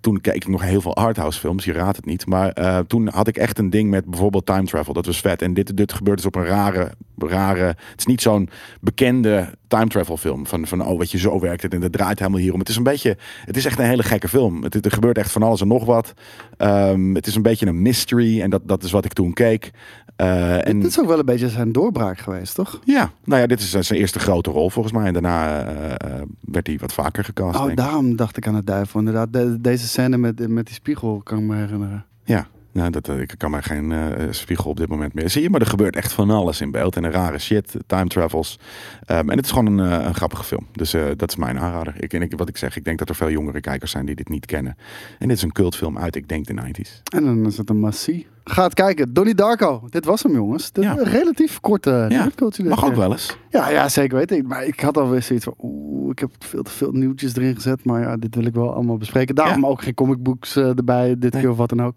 toen 0.00 0.20
keek 0.20 0.34
ik 0.34 0.48
nog 0.48 0.62
heel 0.62 0.80
veel 0.80 0.96
arthouse 0.96 1.40
films, 1.40 1.64
je 1.64 1.72
raadt 1.72 1.96
het 1.96 2.06
niet. 2.06 2.26
Maar 2.26 2.84
toen 2.86 3.08
had 3.08 3.28
ik 3.28 3.36
echt 3.36 3.58
een 3.58 3.70
ding 3.70 3.90
met 3.90 4.04
bijvoorbeeld 4.04 4.46
time 4.46 4.64
travel. 4.64 4.92
Dat 4.92 5.06
was 5.06 5.20
vet. 5.20 5.42
En 5.42 5.54
dit, 5.54 5.76
dit 5.76 5.92
gebeurt 5.92 6.16
dus 6.16 6.26
op 6.26 6.34
een 6.34 6.44
rare, 6.44 6.92
rare, 7.18 7.64
het 7.64 7.94
is 7.96 8.06
niet 8.06 8.22
zo'n 8.22 8.48
bekende 8.80 9.52
time 9.68 9.88
travel 9.88 10.16
film. 10.16 10.46
Van, 10.46 10.66
van 10.66 10.86
oh, 10.86 10.98
weet 10.98 11.10
je, 11.10 11.18
zo 11.18 11.40
werkt 11.40 11.62
het 11.62 11.74
en 11.74 11.80
dat 11.80 11.92
draait 11.92 12.18
helemaal 12.18 12.33
hier 12.40 12.52
om. 12.52 12.58
Het 12.58 12.68
is 12.68 12.76
een 12.76 12.82
beetje, 12.82 13.16
het 13.44 13.56
is 13.56 13.64
echt 13.64 13.78
een 13.78 13.84
hele 13.84 14.02
gekke 14.02 14.28
film. 14.28 14.62
Het, 14.62 14.84
er 14.84 14.90
gebeurt 14.92 15.18
echt 15.18 15.32
van 15.32 15.42
alles 15.42 15.60
en 15.60 15.68
nog 15.68 15.84
wat. 15.84 16.12
Ehm, 16.56 17.14
het 17.14 17.26
is 17.26 17.34
een 17.34 17.42
beetje 17.42 17.66
een 17.66 17.82
mystery 17.82 18.40
en 18.40 18.50
dat, 18.50 18.62
dat 18.64 18.82
is 18.82 18.90
wat 18.90 19.04
ik 19.04 19.12
toen 19.12 19.32
keek. 19.32 19.70
Eh, 20.16 20.66
en, 20.68 20.80
Dit 20.80 20.90
is 20.90 21.00
ook 21.00 21.06
wel 21.06 21.18
een 21.18 21.24
beetje 21.24 21.48
zijn 21.48 21.72
doorbraak 21.72 22.18
geweest, 22.18 22.54
toch? 22.54 22.80
ja, 22.84 23.10
nou 23.24 23.40
ja, 23.40 23.46
dit 23.46 23.60
is 23.60 23.74
eh, 23.74 23.82
zijn 23.82 23.98
eerste 24.00 24.18
grote 24.18 24.50
rol 24.50 24.70
volgens 24.70 24.94
mij. 24.94 25.06
En 25.06 25.12
daarna 25.12 25.62
eh, 25.64 26.22
werd 26.40 26.66
hij 26.66 26.78
wat 26.80 26.92
vaker 26.92 27.24
gecast. 27.24 27.58
Oh, 27.58 27.74
daarom 27.74 28.16
dacht 28.16 28.36
ik 28.36 28.46
aan 28.46 28.54
het 28.54 28.66
duivel. 28.66 28.98
Inderdaad, 28.98 29.32
de- 29.32 29.60
deze 29.60 29.86
scène 29.88 30.16
met, 30.16 30.48
met 30.48 30.66
die 30.66 30.74
spiegel 30.74 31.20
kan 31.24 31.38
ik 31.38 31.44
me 31.44 31.56
herinneren. 31.56 32.04
Ja, 32.24 32.46
nou, 32.74 32.90
dat, 32.90 33.08
eh, 33.08 33.20
ik 33.20 33.34
kan 33.36 33.50
mij 33.50 33.62
geen 33.62 33.92
eh, 33.92 34.26
spiegel 34.30 34.70
op 34.70 34.76
dit 34.76 34.88
moment 34.88 35.14
meer. 35.14 35.30
Zie 35.30 35.42
je, 35.42 35.50
maar 35.50 35.60
er 35.60 35.66
gebeurt 35.66 35.96
echt 35.96 36.12
van 36.12 36.30
alles 36.30 36.60
in 36.60 36.70
beeld. 36.70 36.96
En 36.96 37.04
een 37.04 37.10
rare 37.10 37.38
shit, 37.38 37.74
time 37.86 38.06
travels. 38.08 38.58
Ehm, 39.04 39.30
en 39.30 39.36
het 39.36 39.44
is 39.44 39.50
gewoon 39.52 39.78
een, 39.78 39.90
eh, 40.00 40.06
een 40.06 40.14
grappige 40.14 40.44
film. 40.44 40.66
Dus 40.72 40.94
eh, 40.94 41.02
dat 41.16 41.28
is 41.30 41.36
mijn 41.36 41.58
aanrader. 41.58 41.94
Ik, 41.98 42.12
en 42.12 42.22
ik, 42.22 42.32
wat 42.36 42.48
ik 42.48 42.56
zeg, 42.56 42.76
ik 42.76 42.84
denk 42.84 42.98
dat 42.98 43.08
er 43.08 43.14
veel 43.14 43.30
jongere 43.30 43.60
kijkers 43.60 43.90
zijn 43.90 44.06
die 44.06 44.14
dit 44.14 44.28
niet 44.28 44.46
kennen. 44.46 44.76
En 45.18 45.28
dit 45.28 45.36
is 45.36 45.42
een 45.42 45.52
cultfilm 45.52 45.98
uit, 45.98 46.16
ik 46.16 46.28
denk, 46.28 46.46
de 46.46 46.54
90s. 46.54 47.02
En 47.14 47.24
dan 47.24 47.46
is 47.46 47.56
het 47.56 47.70
een 47.70 47.80
massie. 47.80 48.26
Ga 48.44 48.62
het 48.62 48.74
kijken. 48.74 49.12
Donnie 49.12 49.34
Darko. 49.34 49.86
Dit 49.90 50.04
was 50.04 50.22
hem, 50.22 50.32
jongens. 50.32 50.72
Dit 50.72 50.84
Ja. 50.84 50.94
relatief 50.98 51.60
korte 51.60 52.06
Ja, 52.08 52.28
Mag 52.64 52.84
ook 52.84 52.94
wel 52.94 53.12
eens. 53.12 53.36
Ja, 53.50 53.68
ja, 53.70 53.88
zeker 53.88 54.16
weten. 54.16 54.46
Maar 54.46 54.64
ik 54.64 54.80
had 54.80 54.96
alweer 54.96 55.22
zoiets 55.22 55.44
van, 55.44 55.54
oeh, 55.62 56.10
ik 56.10 56.18
heb 56.18 56.30
veel 56.38 56.62
te 56.62 56.70
veel 56.70 56.92
nieuwtjes 56.92 57.36
erin 57.36 57.54
gezet. 57.54 57.84
Maar 57.84 58.00
ja, 58.00 58.16
dit 58.16 58.34
wil 58.34 58.44
ik 58.44 58.54
wel 58.54 58.74
allemaal 58.74 58.96
bespreken. 58.96 59.34
Daarom 59.34 59.66
ook 59.66 59.82
geen 59.82 59.94
comicbooks 59.94 60.56
eh, 60.56 60.68
erbij, 60.68 61.16
dit 61.18 61.32
Nee. 61.32 61.42
keer 61.42 61.50
of 61.50 61.56
wat 61.56 61.68
dan 61.68 61.82
ook. 61.82 61.96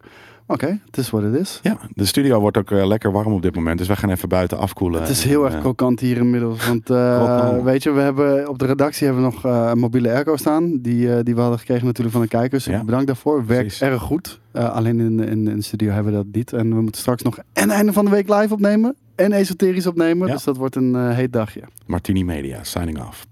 Oké, 0.49 0.79
het 0.85 0.97
is 0.97 1.09
wat 1.09 1.23
het 1.23 1.33
is. 1.33 1.59
Ja, 1.63 1.77
de 1.93 2.05
studio 2.05 2.39
wordt 2.39 2.57
ook 2.57 2.71
eh, 2.71 2.87
lekker 2.87 3.11
warm 3.11 3.33
op 3.33 3.41
dit 3.41 3.55
moment. 3.55 3.77
Dus 3.77 3.87
wij 3.87 3.95
gaan 3.95 4.09
even 4.09 4.29
buiten 4.29 4.57
afkoelen. 4.57 5.01
Het 5.01 5.09
is 5.09 5.23
heel 5.23 5.39
En, 5.39 5.45
erg 5.45 5.53
eh, 5.55 5.59
krokant 5.61 5.99
hier 5.99 6.17
inmiddels. 6.17 6.67
Want 6.67 6.89
eh, 6.89 7.63
weet 7.63 7.83
je, 7.83 7.91
we 7.91 7.99
hebben 7.99 8.47
op 8.49 8.59
de 8.59 8.65
redactie 8.65 9.05
hebben 9.07 9.25
we 9.25 9.31
nog 9.33 9.45
eh, 9.45 9.67
een 9.71 9.79
mobiele 9.79 10.11
airco 10.11 10.35
staan. 10.37 10.77
Die, 10.81 11.13
eh, 11.15 11.23
die 11.23 11.35
we 11.35 11.41
hadden 11.41 11.59
gekregen 11.59 11.85
natuurlijk 11.85 12.15
van 12.15 12.23
de 12.25 12.31
kijkers. 12.31 12.65
Ja. 12.65 12.83
Bedankt 12.83 13.07
daarvoor. 13.07 13.45
Werkt 13.45 13.61
Precies. 13.65 13.81
erg 13.81 14.01
goed. 14.01 14.39
Eh, 14.51 14.69
alleen 14.75 14.99
in, 14.99 15.19
in, 15.19 15.47
in 15.47 15.55
de 15.55 15.61
studio 15.61 15.91
hebben 15.91 16.11
we 16.11 16.17
dat 16.17 16.27
niet. 16.31 16.53
En 16.53 16.69
we 16.75 16.81
moeten 16.81 17.01
straks 17.01 17.21
nog 17.23 17.37
en 17.53 17.69
einde 17.69 17.93
van 17.93 18.05
de 18.05 18.11
week 18.11 18.29
live 18.29 18.53
opnemen. 18.53 18.95
En 19.15 19.31
esoterisch 19.31 19.87
opnemen. 19.87 20.27
Ja. 20.27 20.33
Dus 20.33 20.43
dat 20.43 20.57
wordt 20.57 20.75
een 20.75 20.95
eh, 20.95 21.09
heet 21.15 21.33
dagje. 21.33 21.61
Martini 21.85 22.23
Media, 22.23 22.63
signing 22.63 22.99
off. 23.07 23.25